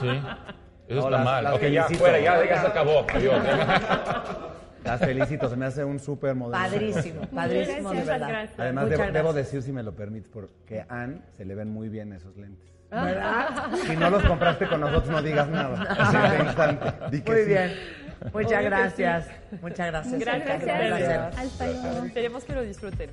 [0.00, 0.08] Sí.
[0.88, 1.44] Eso No, está las- mal.
[1.44, 3.04] las ok, ya, fuera, ya, ya se acabó.
[3.12, 3.34] Adiós.
[4.86, 6.62] Las felicito, se me hace un súper modelo.
[6.62, 8.48] Padrísimo, padrísimo, de verdad.
[8.56, 9.34] Además, debo, debo gracias.
[9.34, 12.66] decir, si me lo permites, porque a Ann se le ven muy bien esos lentes.
[12.90, 13.70] ¿Verdad?
[13.84, 15.82] Si no los compraste con nosotros, no digas nada.
[15.98, 16.92] Así instante.
[17.10, 17.48] Di que Muy sí.
[17.48, 17.72] bien.
[18.32, 19.26] Muchas gracias.
[19.26, 19.58] sí.
[19.60, 20.20] Muchas gracias.
[20.20, 21.60] Gracias.
[21.82, 22.06] Luego.
[22.06, 23.10] Esperemos que lo disfruten.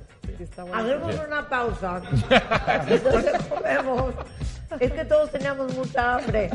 [0.72, 2.02] Hacemos una pausa.
[2.88, 4.14] Entonces comemos.
[4.80, 6.50] Es que todos teníamos mucha hambre.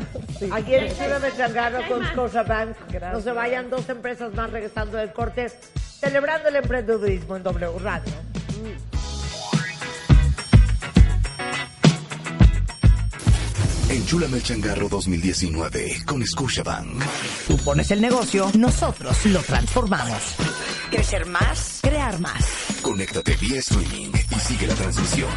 [0.51, 2.75] Aquí en Ciudad de Changarro con Scotiabank.
[3.11, 5.51] No se vayan dos empresas más regresando del corte,
[5.99, 8.13] celebrando el emprendedurismo en W Radio.
[13.89, 17.03] Enchúlame el changarro 2019 con Scotiabank.
[17.47, 20.35] Tú pones el negocio, nosotros lo transformamos.
[20.91, 22.43] Crecer más, crear más.
[22.81, 25.29] Conéctate vía streaming y sigue la transmisión.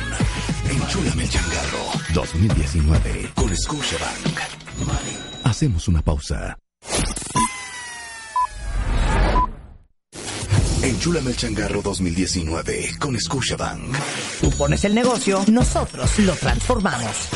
[0.70, 1.84] Enchúlame el changarro
[2.14, 4.38] 2019 con Scotiabank.
[5.44, 6.56] Hacemos una pausa.
[10.82, 13.96] Enchúlame el changarro 2019 con Scotiabank.
[14.40, 17.28] Tú pones el negocio, nosotros lo transformamos.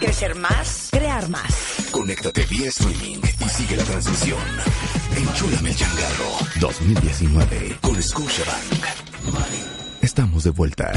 [0.00, 1.88] Crecer más, crear más.
[1.90, 4.40] Conéctate vía streaming y sigue la transmisión.
[5.16, 6.30] Enchúlame el changarro
[6.60, 8.84] 2019 con Scotiabank.
[10.02, 10.92] Estamos de vuelta.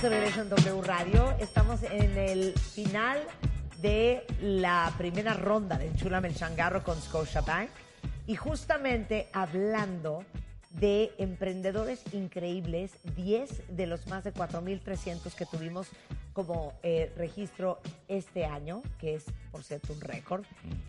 [0.00, 1.34] Estamos de regreso en W Radio.
[1.40, 3.18] Estamos en el final
[3.82, 7.68] de la primera ronda de Enchúlame el Changarro con Scotiabank.
[8.26, 10.24] Y justamente hablando
[10.70, 15.88] de emprendedores increíbles, 10 de los más de 4.300 que tuvimos
[16.32, 20.44] como eh, registro este año, que es, por cierto, un récord.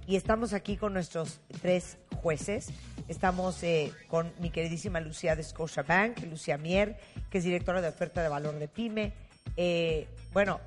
[0.07, 2.69] Y estamos aquí con nuestros tres jueces.
[3.07, 6.97] Estamos eh, con mi queridísima Lucía de Scotiabank, Lucía Mier,
[7.29, 9.13] que es directora de oferta de valor de PyME.
[9.57, 10.59] Eh, bueno,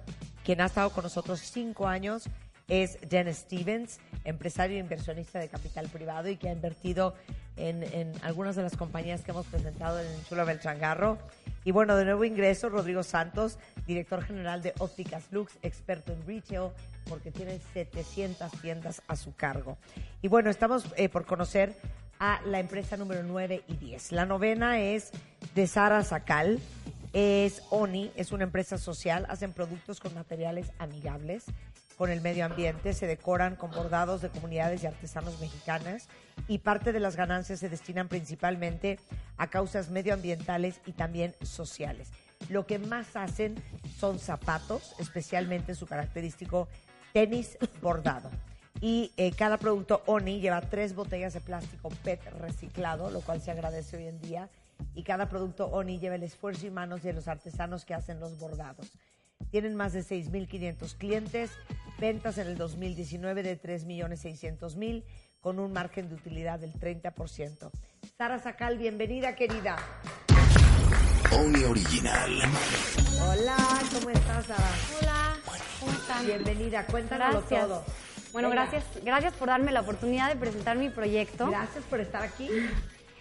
[0.44, 2.28] quien ha estado con nosotros cinco años
[2.68, 7.14] es Jen Stevens, empresario e inversionista de capital privado y que ha invertido
[7.56, 11.18] en, en algunas de las compañías que hemos presentado en Chula Belchangarro.
[11.64, 16.70] Y bueno, de nuevo ingreso, Rodrigo Santos, director general de Ópticas Lux, experto en retail,
[17.08, 19.78] porque tiene 700 tiendas a su cargo.
[20.22, 21.74] Y bueno, estamos eh, por conocer
[22.18, 24.12] a la empresa número 9 y 10.
[24.12, 25.10] La novena es
[25.54, 26.60] de Sara Sacal,
[27.12, 31.44] es ONI, es una empresa social, hacen productos con materiales amigables.
[31.96, 36.08] Con el medio ambiente, se decoran con bordados de comunidades y artesanos mexicanas
[36.48, 38.98] y parte de las ganancias se destinan principalmente
[39.36, 42.10] a causas medioambientales y también sociales.
[42.48, 43.54] Lo que más hacen
[43.98, 46.68] son zapatos, especialmente su característico
[47.12, 48.30] tenis bordado.
[48.80, 53.50] Y eh, cada producto ONI lleva tres botellas de plástico PET reciclado, lo cual se
[53.50, 54.48] agradece hoy en día.
[54.94, 58.36] Y cada producto ONI lleva el esfuerzo y manos de los artesanos que hacen los
[58.38, 58.90] bordados.
[59.50, 61.52] Tienen más de 6.500 clientes,
[61.98, 65.04] ventas en el 2019 de 3.600.000
[65.40, 67.70] con un margen de utilidad del 30%.
[68.16, 69.76] Sara Sacal, bienvenida querida.
[71.32, 72.30] Oni Original.
[73.22, 73.56] Hola,
[73.92, 74.70] ¿cómo estás Sara?
[75.00, 75.36] Hola,
[75.80, 76.26] ¿cómo están?
[76.26, 77.62] Bienvenida, cuéntanoslo Gracias.
[77.62, 77.84] todo.
[78.32, 78.62] Bueno, Venga.
[78.68, 81.48] gracias, gracias por darme la oportunidad de presentar mi proyecto.
[81.48, 82.48] Gracias por estar aquí.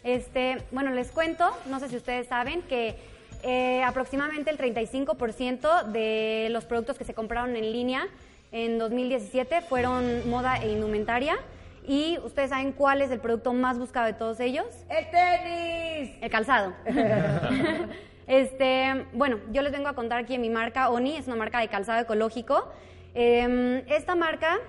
[0.03, 2.97] Este, bueno, les cuento, no sé si ustedes saben que
[3.43, 8.07] eh, aproximadamente el 35% de los productos que se compraron en línea
[8.53, 11.35] en 2017 fueron moda e indumentaria.
[11.85, 14.65] Y ustedes saben cuál es el producto más buscado de todos ellos.
[14.89, 16.17] ¡El tenis!
[16.21, 16.73] El calzado.
[18.27, 21.59] este, bueno, yo les vengo a contar aquí en mi marca Oni, es una marca
[21.59, 22.71] de calzado ecológico.
[23.15, 24.59] Eh, esta marca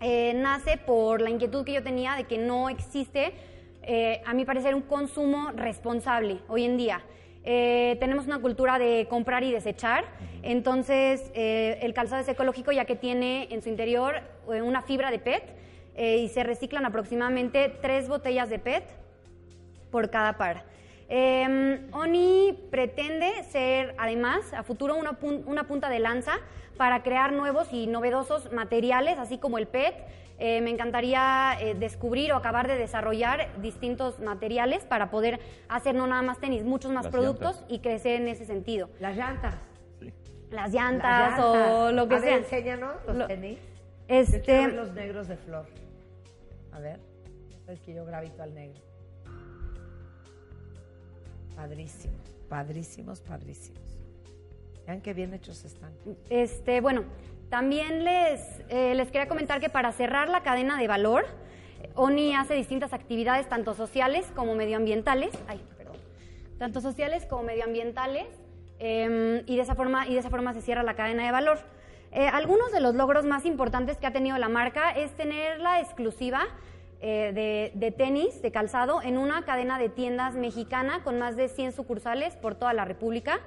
[0.00, 3.34] eh, nace por la inquietud que yo tenía de que no existe,
[3.82, 7.02] eh, a mi parecer, un consumo responsable hoy en día.
[7.44, 10.04] Eh, tenemos una cultura de comprar y desechar,
[10.42, 14.20] entonces eh, el calzado es ecológico ya que tiene en su interior
[14.52, 15.42] eh, una fibra de PET
[15.96, 18.84] eh, y se reciclan aproximadamente tres botellas de PET
[19.90, 20.64] por cada par.
[21.08, 26.32] Eh, Oni pretende ser, además, a futuro una, pun- una punta de lanza
[26.76, 29.94] para crear nuevos y novedosos materiales, así como el PET.
[30.44, 35.38] Eh, me encantaría eh, descubrir o acabar de desarrollar distintos materiales para poder
[35.68, 37.72] hacer no nada más tenis, muchos más Las productos llantas.
[37.72, 38.90] y crecer en ese sentido.
[38.98, 39.54] Las llantas.
[40.50, 41.70] Las llantas, Las llantas.
[41.72, 42.36] o lo que A ver, sea.
[42.38, 43.56] enséñanos los Lo- tenis.
[44.08, 45.66] Este- Yo los negros de flor.
[46.72, 46.98] A ver.
[47.68, 48.80] Es que yo gravito al negro.
[51.54, 53.80] Padrísimos, padrísimos, padrísimos.
[54.86, 55.92] Vean qué bien hechos están.
[56.28, 57.04] Este, bueno,
[57.52, 61.26] también les, eh, les quería comentar que para cerrar la cadena de valor,
[61.96, 65.38] ONI hace distintas actividades, tanto sociales como medioambientales.
[65.46, 65.96] Ay, perdón.
[66.58, 68.24] Tanto sociales como medioambientales.
[68.78, 71.58] eh, y, de esa forma, y de esa forma se cierra la cadena de valor.
[72.10, 75.78] Eh, algunos de los logros más importantes que ha tenido la marca es tener la
[75.78, 76.46] exclusiva
[77.02, 81.48] eh, de, de tenis, de calzado, en una cadena de tiendas mexicana con más de
[81.48, 83.40] 100 sucursales por toda la República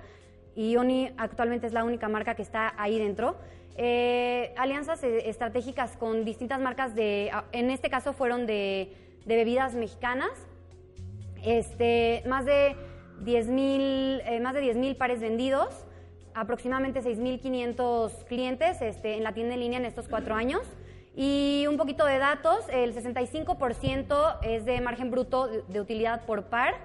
[0.56, 3.36] y Oni actualmente es la única marca que está ahí dentro.
[3.78, 8.94] Eh, alianzas eh, estratégicas con distintas marcas de, ah, en este caso fueron de,
[9.26, 10.32] bebidas mexicanas,
[11.44, 12.76] este, más de
[13.24, 15.86] 10.000 eh, más de 10.000 pares vendidos,
[16.34, 20.62] aproximadamente 6.500 clientes este, en la tienda en línea en estos cuatro años.
[21.18, 26.76] Y un poquito de datos, el 65% es de margen bruto de, utilidad por par.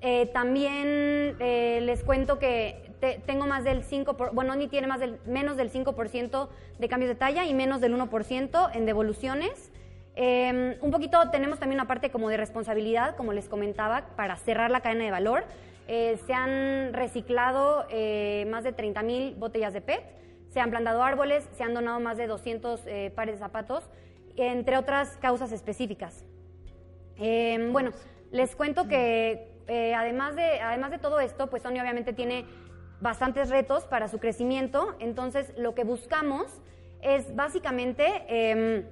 [0.00, 5.00] Eh, también les cuento que te- tengo más del 5%, por- bueno, ni tiene más
[5.00, 6.48] del, menos del 5%
[6.78, 9.70] de cambios de talla y menos del 1% en devoluciones.
[10.16, 14.70] Eh, un poquito tenemos también una parte como de responsabilidad, como les comentaba, para cerrar
[14.70, 15.44] la cadena de valor.
[15.86, 20.02] Eh, se han reciclado eh, más de 30 mil botellas de PET,
[20.50, 23.84] se han plantado árboles, se han donado más de 200 eh, pares de zapatos,
[24.36, 26.24] entre otras causas específicas.
[27.16, 27.90] Eh, bueno,
[28.30, 29.48] les cuento que
[29.96, 32.44] además, de, además de todo esto, pues Sony obviamente tiene
[33.00, 36.46] bastantes retos para su crecimiento, entonces lo que buscamos
[37.00, 38.84] es básicamente, em,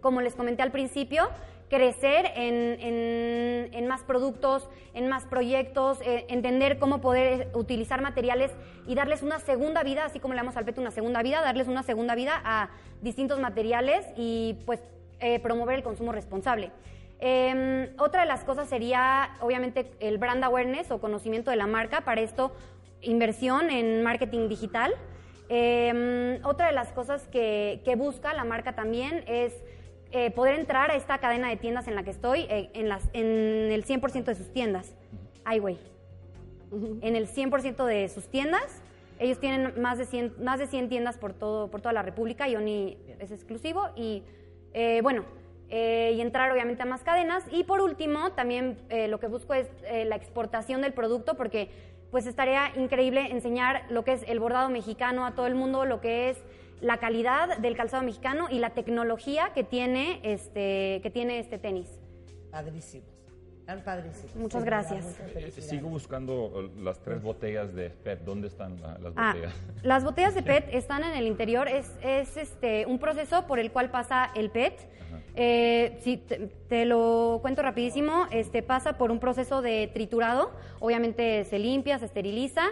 [0.00, 1.28] como les comenté al principio,
[1.68, 8.52] crecer en, en- en más productos, en más proyectos, eh, entender cómo poder utilizar materiales
[8.86, 11.66] y darles una segunda vida, así como le damos al PET una segunda vida, darles
[11.66, 12.70] una segunda vida a
[13.02, 14.80] distintos materiales y pues
[15.18, 16.70] eh, promover el consumo responsable.
[17.18, 22.02] Eh, otra de las cosas sería, obviamente, el brand awareness o conocimiento de la marca.
[22.02, 22.52] Para esto,
[23.06, 24.94] inversión en marketing digital.
[25.48, 29.54] Eh, otra de las cosas que, que busca la marca también es
[30.12, 33.08] eh, poder entrar a esta cadena de tiendas en la que estoy, eh, en, las,
[33.12, 33.26] en
[33.72, 34.94] el 100% de sus tiendas.
[35.44, 35.78] Ay, güey.
[37.00, 38.82] En el 100% de sus tiendas.
[39.18, 42.48] Ellos tienen más de 100, más de 100 tiendas por, todo, por toda la República
[42.48, 43.88] y Oni es exclusivo.
[43.96, 44.22] Y
[44.74, 45.24] eh, bueno,
[45.68, 47.44] y entrar obviamente a más cadenas.
[47.50, 48.78] Y por último, también
[49.08, 49.68] lo que busco es
[50.06, 51.70] la exportación del producto porque
[52.10, 56.00] pues estaría increíble enseñar lo que es el bordado mexicano a todo el mundo, lo
[56.00, 56.38] que es
[56.80, 61.88] la calidad del calzado mexicano y la tecnología que tiene este, que tiene este tenis.
[62.50, 63.08] Padrísimos.
[63.60, 64.36] Están padrísimos.
[64.36, 65.04] Muchas Sí, gracias.
[65.04, 65.70] muchas Eh, felicidades.
[65.70, 68.20] Sigo buscando eh, las tres botellas de PET.
[68.20, 69.54] ¿Dónde están la- las Ah, botellas?
[69.82, 71.66] las botellas de PET están en el interior.
[71.66, 74.74] Es, es este, un proceso por el cual pasa el PET.
[75.36, 80.50] Eh, si te, lo cuento rapidísimo, este, pasa por un proceso de triturado.
[80.80, 82.62] Obviamente se limpia, se esteriliza,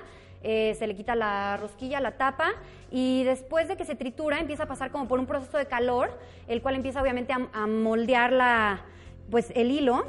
[0.43, 2.53] eh, se le quita la rosquilla, la tapa
[2.91, 6.19] y después de que se tritura empieza a pasar como por un proceso de calor,
[6.49, 8.82] el cual empieza obviamente a, a moldear la,
[9.31, 10.05] pues, el hilo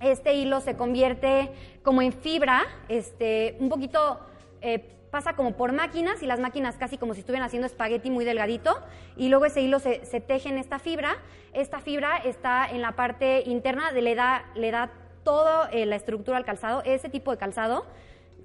[0.00, 1.50] este hilo se convierte
[1.82, 4.20] como en fibra, este, un poquito
[4.60, 8.24] eh, pasa como por máquinas y las máquinas casi como si estuvieran haciendo espagueti muy
[8.24, 8.78] delgadito
[9.16, 11.16] y luego ese hilo se, teje en esta fibra.
[11.52, 14.90] Esta fibra está en la parte interna, le da, le da
[15.24, 16.82] toda la estructura al calzado.
[16.84, 17.86] Ese tipo de calzado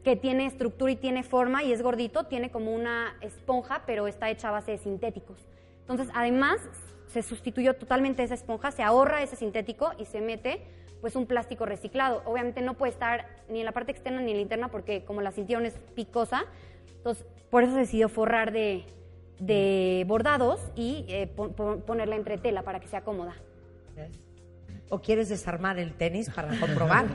[0.03, 4.30] que tiene estructura y tiene forma y es gordito, tiene como una esponja, pero está
[4.30, 5.48] hecha a base de sintéticos.
[5.81, 6.60] Entonces, además,
[7.07, 10.61] se sustituyó totalmente esa esponja, se ahorra ese sintético y se mete
[11.04, 12.22] pues un plástico reciclado.
[12.24, 15.20] Obviamente no puede estar ni en la parte externa ni en la interna porque como
[15.20, 16.46] la sintieron es picosa,
[16.96, 18.86] entonces por eso se decidió forrar de,
[19.38, 23.36] de bordados y eh, pon- pon- ponerla entre tela para que sea cómoda.
[24.90, 27.06] ¿O quieres desarmar el tenis para comprobar?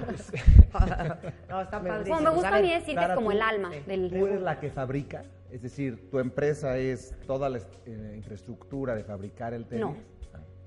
[1.49, 2.17] no, está padrísimo.
[2.19, 4.11] Como me gusta a mí decir que es como tú- el alma del...
[4.11, 9.03] Tú eres la que fabrica, es decir, tu empresa es toda la eh, infraestructura de
[9.05, 9.87] fabricar el tenis.
[9.87, 10.18] No.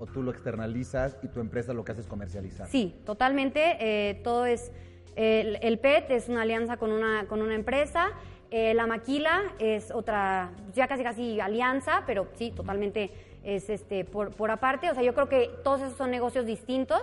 [0.02, 2.66] O tú lo externalizas y tu empresa lo que hace es comercializar.
[2.66, 3.76] Sí, totalmente.
[3.78, 4.72] eh, todo es.
[5.14, 8.08] El, el PET es una alianza con una, con una empresa.
[8.50, 13.10] eh, la maquila es otra, ya casi casi alianza, pero sí, totalmente
[13.44, 14.90] es este por, por aparte.
[14.90, 17.02] O sea, yo creo que todos esos son negocios distintos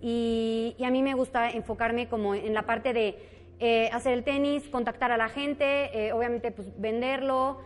[0.00, 3.18] y, y a mí me gusta enfocarme como en la parte de
[3.58, 7.58] eh, hacer el tenis, contactar a la gente, eh, obviamente pues venderlo.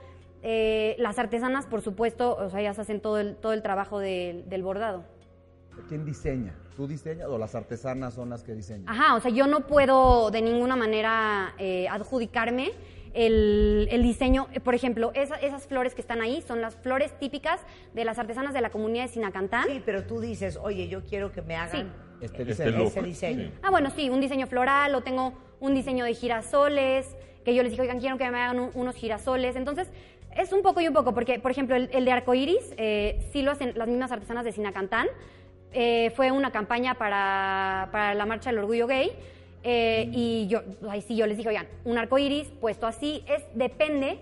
[0.45, 4.49] Eh, las artesanas, por supuesto, o sea, ellas hacen todo el, todo el trabajo del-
[4.49, 5.03] del bordado.
[5.89, 6.55] ¿Quién diseña?
[6.77, 8.89] ¿Tú diseñas o las artesanas son las que diseñan?
[8.89, 12.71] Ajá, o sea, yo no puedo de ninguna manera eh, adjudicarme
[13.13, 14.47] el, el diseño.
[14.63, 17.61] Por ejemplo, esa- esas flores que están ahí son las flores típicas
[17.95, 19.65] de las artesanas de la comunidad de Sinacantán.
[19.67, 22.83] Sí, pero tú dices, oye, yo quiero que me hagan Este ese diseño.
[22.85, 23.51] ese diseño.
[23.63, 27.73] Ah, bueno, sí, un diseño floral o tengo un diseño de girasoles, que yo les
[27.73, 29.55] dije, oigan, quiero que me hagan un- unos girasoles.
[29.57, 29.91] Entonces,
[30.37, 33.43] es un poco y un poco, porque, por ejemplo, el, el de arcoiris eh, sí
[33.43, 35.09] lo hacen las mismas artesanas de Sinacantán.
[35.73, 39.13] Eh, fue una campaña para, para la Marcha del Orgullo Gay.
[39.65, 44.19] eh, y yo, ahí sí, yo les dije, oigan, un arcoiris puesto así, es, depende,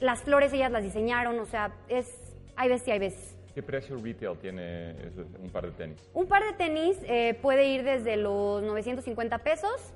[0.00, 2.12] las flores ellas las diseñaron, o sea, es,
[2.56, 3.36] hay veces y hay veces.
[3.54, 4.94] ¿Qué precio retail tiene
[5.42, 5.98] un par de tenis?
[6.14, 9.92] Un par de tenis eh, puede ir desde los 950 pesos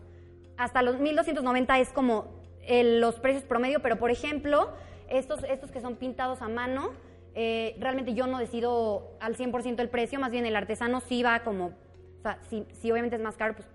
[0.57, 2.27] hasta los 1290 es como
[2.67, 4.71] el- los precios promedio, pero por ejemplo,
[5.09, 6.91] estos, estos que son pintados a mano,
[7.35, 11.41] eh, realmente yo no decido al 100% el precio, más bien el artesano sí va
[11.41, 13.67] como, o sea, si, si obviamente es más caro, pues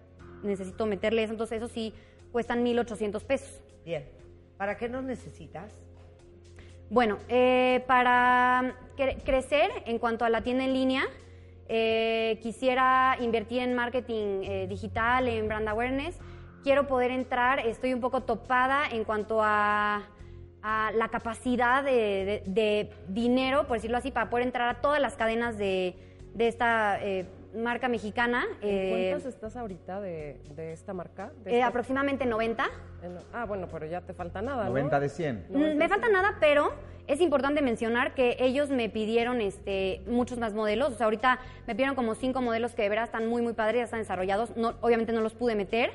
[0.44, 1.94] necesito meterle eso, entonces eso sí
[2.32, 3.62] cuestan 1800 pesos.
[3.84, 4.08] Bien.
[4.58, 5.74] ¿Para qué nos necesitas?
[6.90, 11.04] Bueno, eh, para cre- crecer en cuanto a la tienda en línea,
[11.68, 16.18] eh, quisiera invertir en marketing digital, en brand awareness.
[16.64, 20.08] Quiero poder entrar, estoy un poco topada en cuanto a,
[20.62, 25.00] a la capacidad de, de- de dinero, por decirlo así, para poder entrar a todas
[25.02, 25.96] las cadenas de,
[26.34, 27.26] de esta eh,
[27.56, 28.46] marca mexicana.
[28.62, 31.32] ¿En Eh, cuántas estás ahorita de, de esta marca?
[31.44, 32.66] De eh, esta- aproximadamente 90.
[33.04, 34.70] en- ah, bueno, pero ya te falta nada, ¿no?
[34.72, 35.46] 90 de 100.
[35.50, 36.74] Mm, Me falta nada, pero
[37.08, 40.94] es importante mencionar que ellos me pidieron este, muchos más modelos.
[40.94, 43.78] O sea, ahorita me pidieron como cinco modelos que de verdad están muy, muy padres,
[43.78, 44.56] ya están desarrollados.
[44.58, 45.92] No, obviamente no los pude meter.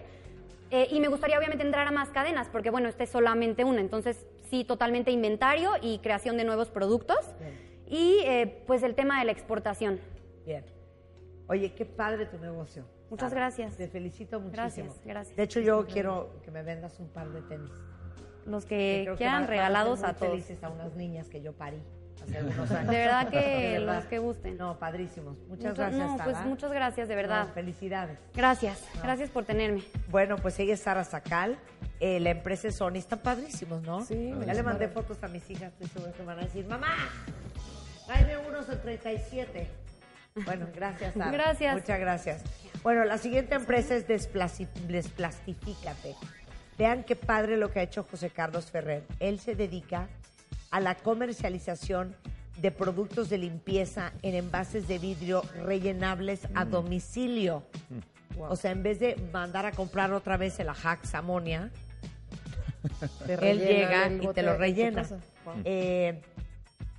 [0.71, 3.81] Eh, y me gustaría obviamente entrar a más cadenas, porque bueno, esta es solamente una.
[3.81, 7.19] Entonces, sí, totalmente inventario y creación de nuevos productos.
[7.87, 9.99] Y eh, pues el tema de la exportación.
[10.47, 10.65] Bien.
[11.49, 12.85] Oye, qué padre tu negocio.
[13.11, 13.43] Muchas Sara.
[13.43, 13.77] gracias.
[13.77, 14.87] Te felicito muchísimo.
[14.87, 15.37] Gracias, gracias.
[15.37, 17.71] De hecho, yo quiero que me vendas un par de tenis.
[18.47, 20.31] Los Que que creo que quieran a regalados a muy todos.
[20.33, 21.79] felices a unas niñas que yo parí
[22.25, 22.87] hace algunos años.
[22.91, 23.97] De verdad que De verdad.
[23.97, 24.57] los que gusten.
[24.59, 25.37] No, padrísimos.
[25.49, 27.47] Muchas Muchas- gracias, no, pues muchas gracias, de verdad.
[27.49, 28.19] No, felicidades.
[28.35, 29.03] Gracias, No.
[29.03, 29.83] gracias por tenerme.
[30.11, 31.59] Bueno, pues ella es Sara Sacal.
[32.01, 32.97] eh, la empresa es Sony.
[32.97, 34.05] Están padrísimos, ¿no?
[34.05, 35.73] Sí, Ya le mandé fotos a mis hijas.
[35.75, 36.95] Estoy segura que van a decir, mamá,
[38.07, 39.69] tráeme unos de 37.
[40.45, 41.31] Bueno, gracias, Sara.
[41.31, 41.75] Gracias.
[41.75, 42.43] Muchas gracias.
[42.83, 46.15] Bueno, la siguiente empresa es Desplastifícate.
[46.77, 49.05] Vean qué padre lo que ha hecho José Carlos Ferrer.
[49.21, 50.09] Él se dedica
[50.75, 52.17] a la comercialización
[52.61, 57.63] de productos de limpieza en envases de vidrio rellenables a domicilio.
[58.41, 61.71] O sea, en vez de mandar a comprar otra vez el Ajax Amonia,
[63.29, 65.07] él llega y te lo rellena.
[65.45, 65.55] Wow.
[65.65, 66.21] Eh,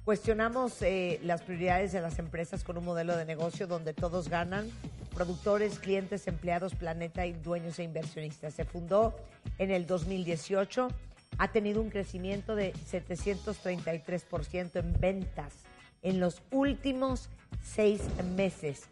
[0.05, 4.71] cuestionamos eh, las prioridades de las empresas con un modelo de negocio donde todos ganan
[5.13, 8.53] productores, clientes, empleados, planeta y dueños e inversionistas.
[8.53, 9.17] Se fundó
[9.57, 10.87] en el 2018,
[11.37, 15.53] ha tenido un crecimiento de 733% en ventas
[16.01, 17.29] en los últimos
[17.63, 18.01] seis
[18.35, 18.89] meses.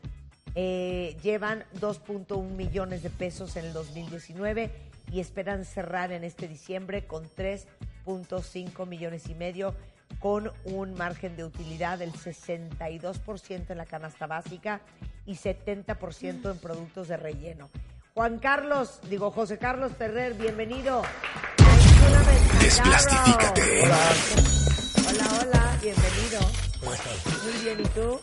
[0.56, 4.72] Eh, llevan 2.1 millones de pesos en el 2019
[5.12, 9.76] y esperan cerrar en este diciembre con 3.5 millones y medio
[10.20, 14.82] con un margen de utilidad del 62% en la canasta básica
[15.26, 17.70] y 70% en productos de relleno.
[18.14, 21.02] Juan Carlos, digo José Carlos Ferrer, bienvenido.
[22.62, 23.84] Desplastifícate.
[23.84, 23.98] Hola.
[25.10, 26.40] Hola, hola, bienvenido.
[27.44, 28.20] Muy bien, ¿y tú?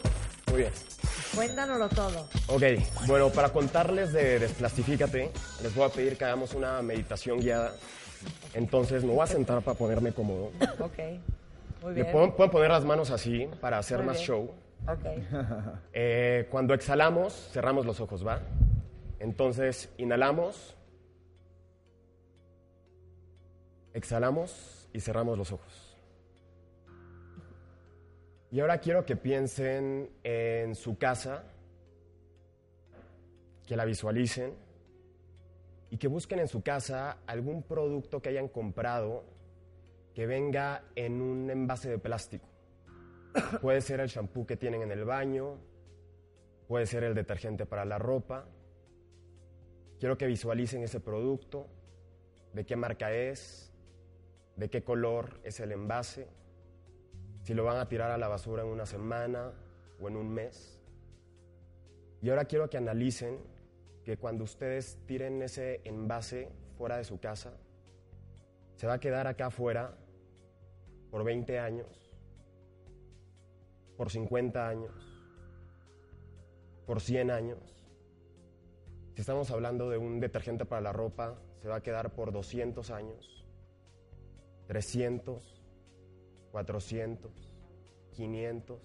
[0.51, 0.73] Muy bien.
[1.35, 2.28] Cuéntanoslo todo.
[2.48, 2.62] Ok,
[3.07, 5.31] bueno, para contarles de Desplastifícate,
[5.62, 7.73] les voy a pedir que hagamos una meditación guiada.
[8.55, 10.51] Entonces me voy a sentar para ponerme cómodo.
[10.81, 10.98] Ok,
[11.82, 12.11] muy bien.
[12.11, 14.27] pueden, pueden poner las manos así para hacer Muy más bien.
[14.27, 14.55] show.
[14.89, 15.05] Ok.
[15.93, 18.40] Eh, cuando exhalamos, cerramos los ojos, ¿va?
[19.20, 20.74] Entonces, inhalamos,
[23.95, 25.97] exhalamos y cerramos los ojos.
[28.51, 31.45] Y ahora quiero que piensen en su casa,
[33.67, 34.55] que la visualicen
[35.91, 39.25] y que busquen en su casa algún producto que hayan comprado
[40.15, 42.49] que venga en un envase de plástico.
[43.62, 45.59] Puede ser el shampoo que tienen en el baño,
[46.67, 48.47] puede ser el detergente para la ropa.
[49.99, 51.67] Quiero que visualicen ese producto,
[52.53, 53.69] de qué marca es,
[54.56, 56.28] de qué color es el envase,
[57.43, 59.52] si lo van a tirar a la basura en una semana
[60.01, 60.82] o en un mes.
[62.22, 63.39] Y ahora quiero que analicen
[64.05, 67.52] que cuando ustedes tiren ese envase fuera de su casa,
[68.77, 69.97] se va a quedar acá afuera
[71.10, 71.86] por 20 años,
[73.97, 74.93] por 50 años,
[76.86, 77.59] por 100 años.
[79.14, 82.90] Si estamos hablando de un detergente para la ropa, se va a quedar por 200
[82.90, 83.40] años,
[84.70, 85.60] 300,
[86.52, 87.32] 400,
[88.12, 88.78] 500,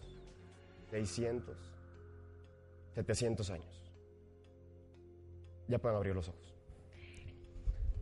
[0.89, 1.55] 600,
[2.95, 3.93] 700 años.
[5.67, 6.55] Ya pueden abrir los ojos.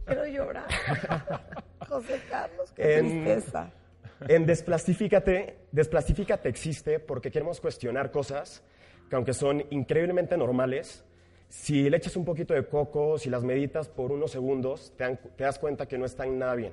[0.05, 0.65] Quiero llorar.
[1.89, 3.69] José Carlos, qué En, tristeza.
[4.29, 8.63] en Desplastifícate, Desplastifícate existe porque queremos cuestionar cosas
[9.09, 11.03] que aunque son increíblemente normales,
[11.49, 15.19] si le echas un poquito de coco, si las meditas por unos segundos, te, dan-
[15.35, 16.71] te das cuenta que no están nada bien.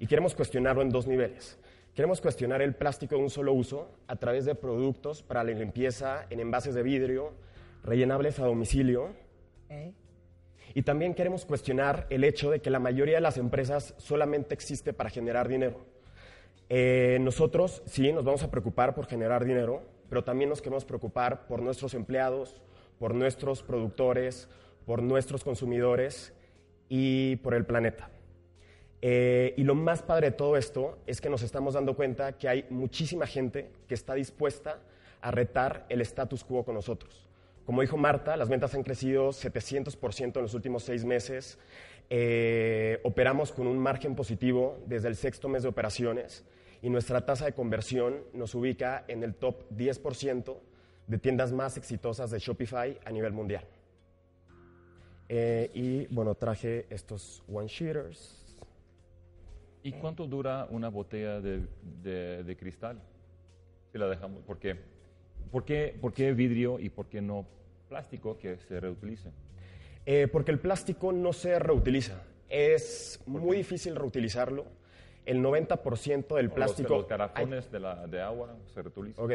[0.00, 1.58] Y queremos cuestionarlo en dos niveles.
[1.94, 6.26] Queremos cuestionar el plástico de un solo uso a través de productos para la limpieza
[6.28, 7.32] en envases de vidrio,
[7.82, 9.14] rellenables a domicilio,
[9.70, 9.92] ¿Eh?
[10.74, 14.92] y también queremos cuestionar el hecho de que la mayoría de las empresas solamente existe
[14.92, 15.86] para generar dinero.
[16.68, 21.46] Eh, nosotros sí nos vamos a preocupar por generar dinero, pero también nos queremos preocupar
[21.46, 22.60] por nuestros empleados,
[22.98, 24.50] por nuestros productores,
[24.84, 26.34] por nuestros consumidores
[26.90, 28.10] y por el planeta.
[29.02, 32.48] Eh, y lo más padre de todo esto es que nos estamos dando cuenta que
[32.48, 34.78] hay muchísima gente que está dispuesta
[35.20, 37.26] a retar el status quo con nosotros.
[37.66, 41.58] Como dijo Marta, las ventas han crecido 700% en los últimos seis meses.
[42.08, 46.44] Eh, operamos con un margen positivo desde el sexto mes de operaciones
[46.80, 50.56] y nuestra tasa de conversión nos ubica en el top 10%
[51.08, 53.64] de tiendas más exitosas de Shopify a nivel mundial.
[55.28, 58.45] Eh, y bueno, traje estos one-sheeters.
[59.86, 61.62] ¿Y cuánto dura una botella de,
[62.02, 63.00] de- de cristal?
[63.92, 64.76] Si la dejamos, ¿por qué?
[65.52, 67.46] ¿Por qué, por qué vidrio y por qué no
[67.88, 69.30] plástico que se reutilice?
[70.04, 72.20] Eh, porque el plástico no se reutiliza.
[72.48, 74.64] Es muy difícil reutilizarlo.
[75.24, 76.96] El 90% del ¿O los- plástico...
[76.96, 79.24] Los, garrafones de, la, de agua se reutilizan.
[79.24, 79.32] Ok,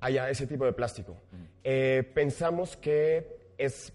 [0.00, 1.16] haya ese tipo de plástico.
[1.64, 3.26] Eh, pensamos que
[3.58, 3.92] es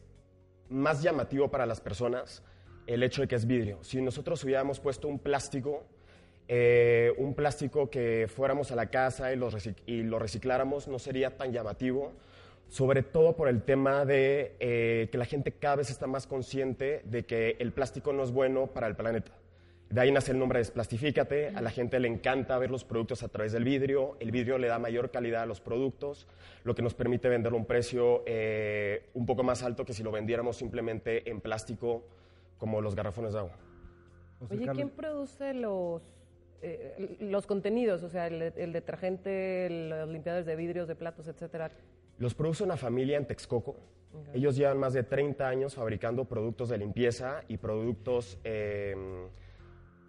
[0.70, 2.44] más llamativo para las personas
[2.88, 3.80] el hecho de que es vidrio.
[3.84, 5.86] Si nosotros hubiéramos puesto un plástico,
[6.48, 9.50] eh, un plástico que fuéramos a la casa y lo,
[9.86, 12.12] y lo recicláramos, no sería tan llamativo,
[12.70, 17.02] sobre todo por el tema de eh, que la gente cada vez está más consciente
[17.06, 19.32] de que el plástico no es bueno para el planeta.
[19.90, 21.50] De ahí nace el nombre Desplastifícate.
[21.50, 24.18] A la gente le encanta ver los productos a través del vidrio.
[24.20, 26.26] El vidrio le da mayor calidad a los productos,
[26.64, 30.02] lo que nos permite venderlo a un precio eh, un poco más alto que si
[30.02, 32.08] lo vendiéramos simplemente en plástico
[32.58, 33.56] como los garrafones de agua.
[34.50, 36.02] Oye, ¿quién produce los,
[36.64, 38.04] eh, los contenidos?
[38.04, 41.72] O sea, el, el detergente, los limpiadores de vidrios, de platos, etcétera.
[42.18, 43.76] Los produce una familia en Texcoco.
[44.34, 48.96] Ellos llevan más de 30 años fabricando productos de limpieza y productos eh,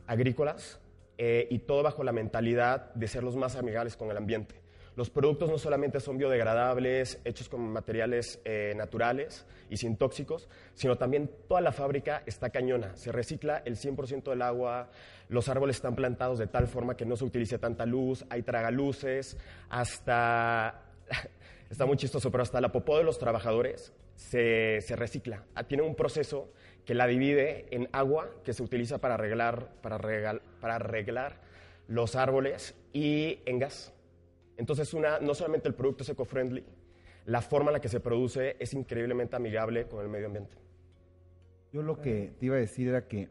[0.06, 0.78] agrícolas
[1.16, 4.63] eh, y todo bajo la mentalidad de ser los más amigables con el ambiente.
[4.96, 10.96] Los productos no solamente son biodegradables, hechos con materiales eh, naturales y sin tóxicos, sino
[10.96, 12.96] también toda la fábrica está cañona.
[12.96, 14.90] Se recicla el 100% del agua,
[15.28, 19.36] los árboles están plantados de tal forma que no se utilice tanta luz, hay tragaluces,
[19.68, 20.82] hasta,
[21.70, 25.44] está muy chistoso, pero hasta la popó de los trabajadores se, se recicla.
[25.54, 26.52] Ah, Tiene un proceso
[26.84, 31.40] que la divide en agua que se utiliza para arreglar, para regal- para arreglar
[31.88, 33.92] los árboles y en gas.
[34.56, 36.64] Entonces, una, no solamente el producto es eco-friendly,
[37.26, 40.56] la forma en la que se produce es increíblemente amigable con el medio ambiente.
[41.72, 43.28] Yo lo que te iba a decir era que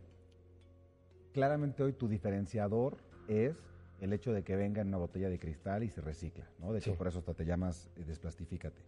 [1.33, 2.97] claramente hoy tu diferenciador
[3.27, 3.55] es
[4.01, 6.73] el hecho de que venga en una botella de cristal y se recicla, ¿no?
[6.73, 6.97] De hecho, Sí.
[6.97, 8.81] por eso hasta te llamas eh, Desplastifícate.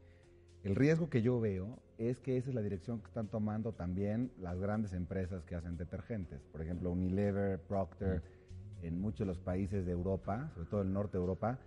[0.63, 4.31] El riesgo que yo veo es que esa es la dirección que están tomando también
[4.39, 6.41] las grandes empresas que hacen detergentes.
[6.51, 8.23] Por ejemplo, Unilever, Procter,
[8.81, 11.59] en muchos de los países de Europa, sobre todo el norte de Europa,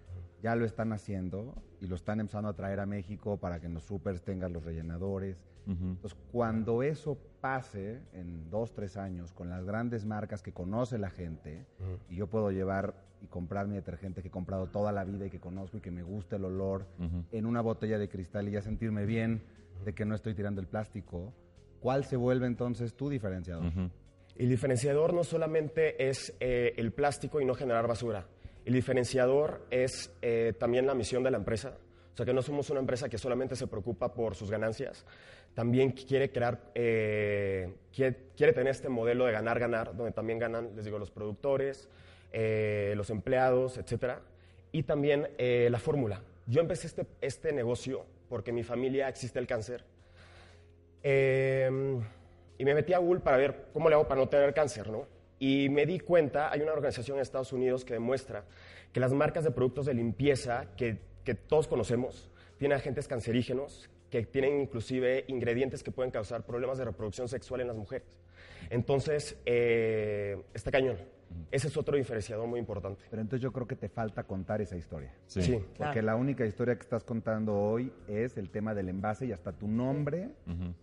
[0.42, 3.74] ya lo están haciendo y lo están empezando a traer a México para que en
[3.74, 5.42] los supers tengan los rellenadores.
[5.66, 11.10] Entonces, cuando eso pase en dos, tres años con las grandes marcas que conoce la
[11.10, 11.66] gente,
[12.08, 15.30] y yo puedo llevar y comprar mi detergente que he comprado toda la vida y
[15.30, 16.86] que conozco y que me gusta el olor
[17.32, 19.42] en una botella de cristal y ya sentirme bien
[19.84, 21.34] de que no estoy tirando el plástico,
[21.80, 23.70] ¿cuál se vuelve entonces tu diferenciador?
[24.36, 28.26] El diferenciador no solamente es eh, el plástico y no generar basura.
[28.68, 31.72] El diferenciador es eh, también la misión de la empresa.
[32.12, 35.06] O sea, que no somos una empresa que solamente se preocupa por sus ganancias.
[35.54, 40.98] También quiere crear, eh, quiere, tener este modelo de ganar-ganar, donde también ganan, les digo,
[40.98, 41.88] los productores,
[42.30, 44.20] eh, los empleados, etcétera.
[44.70, 46.20] Y también la fórmula.
[46.46, 49.82] Yo empecé este, este negocio porque mi familia existe el cáncer.
[51.02, 51.70] Eh,
[52.58, 55.06] y me metí a Google para ver cómo le hago para no tener cáncer, ¿no?
[55.38, 58.44] Y me di cuenta, hay una organización en Estados Unidos que demuestra
[58.92, 64.24] que las marcas de productos de limpieza que, que todos conocemos tienen agentes cancerígenos, que
[64.24, 68.18] tienen inclusive ingredientes que pueden causar problemas de reproducción sexual en las mujeres.
[68.70, 70.96] Entonces, eh, está cañón.
[71.50, 73.02] Ese es otro diferenciador muy importante.
[73.10, 75.14] Pero entonces yo creo que te falta contar esa historia.
[75.26, 75.42] Sí.
[75.42, 75.52] Sí.
[75.52, 76.02] Porque Claro.
[76.02, 79.66] la única historia que estás contando hoy es el tema del envase y hasta tu
[79.68, 80.30] nombre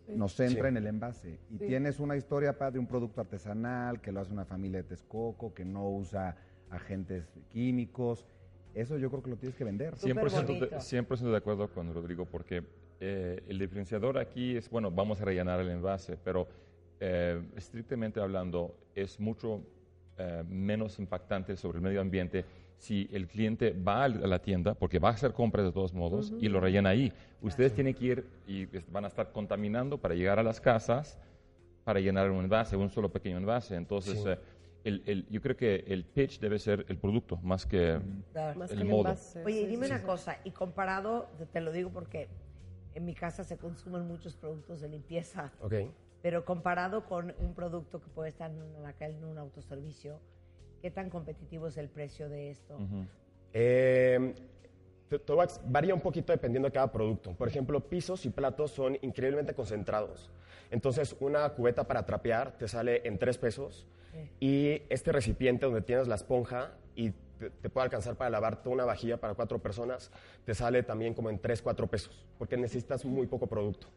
[0.08, 0.68] nos centra Sí.
[0.70, 1.40] en el envase.
[1.52, 1.68] Y Sí.
[1.68, 5.66] tienes una historia de un producto artesanal que lo hace una familia de Texcoco, que
[5.66, 6.36] no usa
[6.70, 8.26] agentes químicos.
[8.74, 9.96] Eso yo creo que lo tienes que vender.
[9.96, 12.64] 100%, de, 100 de acuerdo con Rodrigo, porque
[13.00, 16.48] eh, el diferenciador aquí es, bueno, vamos a rellenar el envase, pero
[17.00, 19.62] eh, estrictamente hablando es mucho
[20.18, 22.46] eh, menos impactante sobre el medio ambiente
[22.78, 26.32] si el cliente va a la tienda, porque va a hacer compras de todos modos,
[26.32, 26.40] Ujú.
[26.44, 27.12] y lo rellena ahí.
[27.42, 31.18] Ustedes tienen que ir y van a estar contaminando para llegar a las casas
[31.86, 33.76] para llenar un envase, un solo pequeño envase.
[33.76, 34.28] Entonces, Sí.
[34.28, 34.38] eh,
[34.84, 38.00] el- el- yo creo que el pitch debe ser el producto más que
[38.34, 38.66] Claro.
[38.70, 39.16] el modo.
[39.46, 42.28] Oye, y dime una cosa, y comparado, te- te lo digo porque
[42.94, 45.74] en mi casa se consumen muchos productos de limpieza, Ok.
[46.26, 50.20] Pero comparado con un producto que puede estar en una en un autoservicio,
[50.82, 52.80] ¿qué tan competitivo es el precio de esto?
[53.54, 57.34] Ex- varía un poquito dependiendo de cada producto.
[57.34, 60.32] Por ejemplo, pisos y platos son increíblemente concentrados.
[60.72, 63.86] Entonces, una cubeta para trapear te sale en tres pesos
[64.40, 68.74] y este recipiente donde tienes la esponja y te, te puede alcanzar para lavar toda
[68.74, 70.10] una vajilla para cuatro personas,
[70.44, 73.90] te sale también como en tres, cuatro pesos, porque necesitas muy poco producto.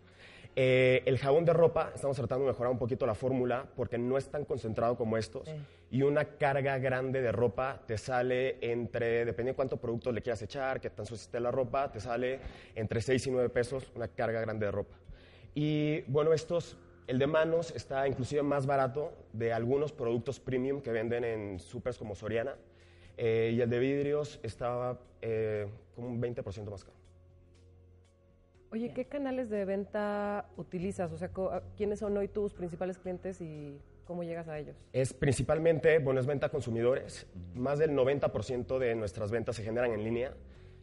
[0.57, 4.19] Eh, el jabón de ropa, estamos tratando de mejorar un poquito la fórmula porque no
[4.19, 5.49] es tan concentrado como estos.
[5.91, 10.43] Y una carga grande de ropa te sale entre, depende de cuánto producto le quieras
[10.43, 12.41] echar, qué tan sucia esté la ropa, te sale
[12.75, 14.97] entre 6 y 9 pesos una carga grande de ropa.
[15.55, 16.77] Y bueno, estos,
[17.07, 21.99] el de manos está inclusive más barato de algunos productos premium que venden en supers
[21.99, 22.57] como Soriana.
[23.17, 26.98] Eh, y el de vidrios estaba eh, como un 20% más caro.
[28.71, 31.11] Oye, ¿qué canales de venta utilizas?
[31.13, 34.77] O sea, co- a- ¿quiénes son hoy tus principales clientes y cómo llegas a ellos?
[34.93, 37.27] Es principalmente, bueno, es venta a consumidores.
[37.55, 40.35] Más del 90% de nuestras ventas se generan en línea.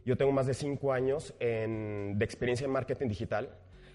[0.04, 3.50] Yo tengo más de 5 años en- de experiencia en marketing digital.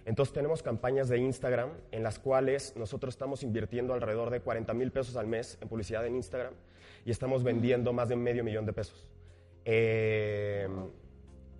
[0.05, 4.91] Entonces tenemos campañas de Instagram en las cuales nosotros estamos invirtiendo alrededor de 40 mil
[4.91, 6.53] pesos al mes en publicidad en Instagram
[7.05, 9.07] y estamos vendiendo más de medio millón de pesos.
[9.63, 10.67] Eh,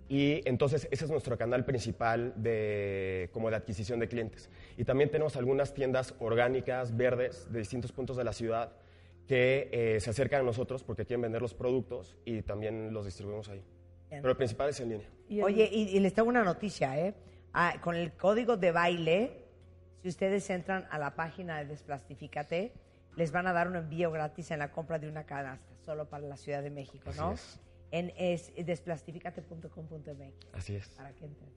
[0.08, 4.50] y entonces ese es nuestro canal principal de, como de adquisición de clientes.
[4.76, 8.72] Y también tenemos algunas tiendas orgánicas, verdes, de distintos puntos de la ciudad
[9.26, 13.48] que eh, se acercan a nosotros porque quieren vender los productos y también los distribuimos
[13.48, 13.64] ahí.
[14.10, 14.20] Bien.
[14.22, 15.08] Pero el principal es en línea.
[15.42, 17.14] Oye, y, y les tengo una noticia, ¿eh?
[17.54, 19.44] Ah, con el código de baile,
[20.02, 22.72] si ustedes entran a la página de Desplastifícate,
[23.16, 26.26] les van a dar un envío gratis en la compra de una canasta, solo para
[26.26, 27.30] la Ciudad de México, ¿no?
[27.30, 27.60] Así es.
[27.92, 30.46] En es, desplastificate.com.mx.
[30.54, 30.88] Así es.
[30.88, 31.50] Para que entren.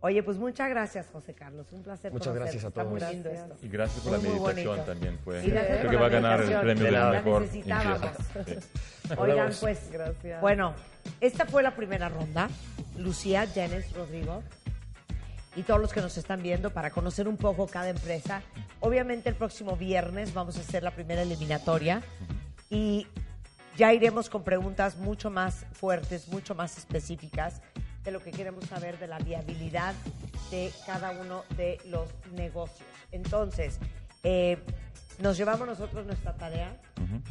[0.00, 1.72] Oye, pues muchas gracias, José Carlos.
[1.72, 3.12] Un placer Muchas gracias a Está muy todos.
[3.12, 3.56] lindo esto.
[3.60, 4.84] Y gracias por la Muy, muy meditación bonito.
[4.92, 5.18] también.
[5.24, 7.42] Fue, Y gracias creo por que la va a ganar el premio De la mejor
[7.42, 8.10] necesitábamos.
[9.08, 9.14] Sí.
[9.16, 10.40] Oigan, pues, Gracias.
[10.40, 10.74] bueno,
[11.20, 12.48] esta fue la primera ronda.
[12.96, 14.42] Lucía, Janes, Rodrigo
[15.56, 18.42] y todos los que nos están viendo para conocer un poco cada empresa.
[18.80, 22.02] Obviamente el próximo viernes vamos a hacer la primera eliminatoria
[22.70, 23.06] y
[23.78, 27.62] ya iremos con preguntas mucho más fuertes, mucho más específicas
[28.02, 29.94] de lo que queremos saber de la viabilidad
[30.50, 32.88] de cada uno de los negocios.
[33.12, 33.78] Entonces,
[34.24, 34.58] eh,
[35.20, 36.76] nos llevamos nosotros nuestra tarea,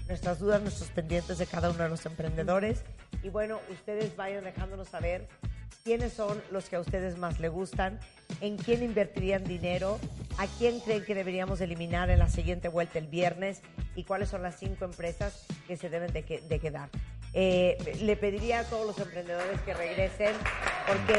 [0.07, 2.81] nuestras dudas, nuestros pendientes de cada uno de los emprendedores
[3.23, 5.27] y bueno, ustedes vayan dejándonos saber
[5.83, 7.99] quiénes son los que a ustedes más le gustan,
[8.41, 9.99] en quién invertirían dinero,
[10.37, 13.61] a quién creen que deberíamos eliminar en la siguiente vuelta el viernes
[13.95, 16.89] y cuáles son las cinco empresas que se deben de, que- de quedar.
[17.33, 20.33] Eh, le pediría a todos los emprendedores que regresen
[20.87, 21.13] porque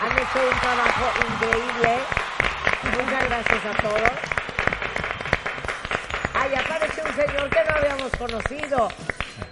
[0.00, 1.04] han hecho un trabajo
[1.34, 1.98] increíble.
[2.96, 4.10] Muchas gracias a todos.
[6.34, 8.88] Ay, aparece un señor que no habíamos conocido.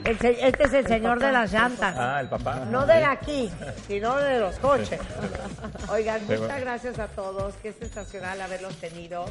[0.05, 1.95] El se- este es el señor de las llantas.
[1.99, 2.65] Ah, el papá.
[2.67, 3.51] No de aquí,
[3.87, 5.01] sino de los coches.
[5.89, 7.55] Oigan, Pero- muchas gracias a todos.
[7.63, 9.27] Qué sensacional haberlos tenido.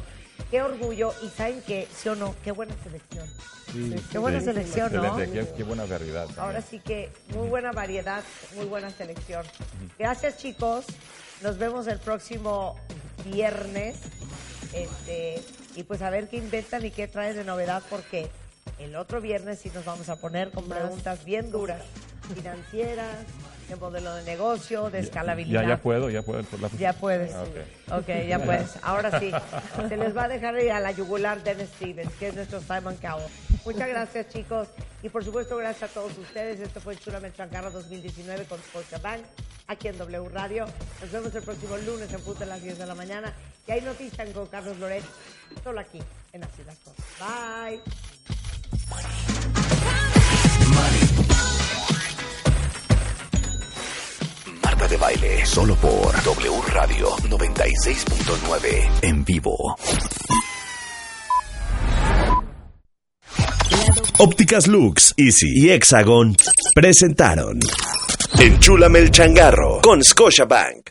[0.50, 1.12] Qué orgullo.
[1.22, 3.26] Y saben que, sí o no, qué buena selección.
[4.10, 4.46] Qué buena Sí.
[4.46, 5.04] selección, ¿no?
[5.04, 6.24] Excelente, Qué, qué buena variedad.
[6.24, 6.44] también.
[6.44, 8.22] Ahora sí que muy buena variedad,
[8.56, 9.46] muy buena selección.
[9.98, 10.86] Gracias chicos.
[11.42, 12.76] Nos vemos el próximo
[13.26, 13.96] viernes.
[14.72, 15.40] Este,
[15.76, 18.28] y pues a ver qué inventan y qué traen de novedad porque
[18.78, 21.82] el otro viernes sí nos vamos a poner con preguntas bien duras,
[22.34, 23.16] financieras,
[23.68, 25.62] de modelo de negocio, de escalabilidad.
[25.62, 26.42] Ya, ya puedo, ya puedo.
[26.44, 27.32] por la- Ya puedes.
[27.34, 28.00] Ah, ok.
[28.00, 28.70] Ok, ya puedes.
[28.82, 29.30] Ahora sí.
[29.88, 32.96] Se les va a dejar ir a la yugular Dennis Stevens, que es nuestro Simon
[32.96, 33.26] Cowell.
[33.64, 34.66] Muchas gracias, chicos.
[35.02, 36.58] Y por supuesto, gracias a todos ustedes.
[36.60, 39.22] Esto fue Chulame Chancarro 2019 con Scotiabank,
[39.68, 40.66] aquí en W Radio.
[41.00, 43.32] Nos vemos el próximo lunes en punto a las 10 de la mañana.
[43.68, 45.04] Y hay noticias con Carlos Loret,
[45.62, 46.00] solo aquí,
[46.32, 47.04] en Así las Cosas.
[47.20, 47.80] Bye.
[54.62, 59.76] Marta de baile, solo por W Radio 96.9 en vivo.
[64.18, 66.36] Ópticas Lux, Easy y Hexagon
[66.74, 67.58] presentaron
[68.38, 70.90] Enchúlame el changarro con Scotiabank.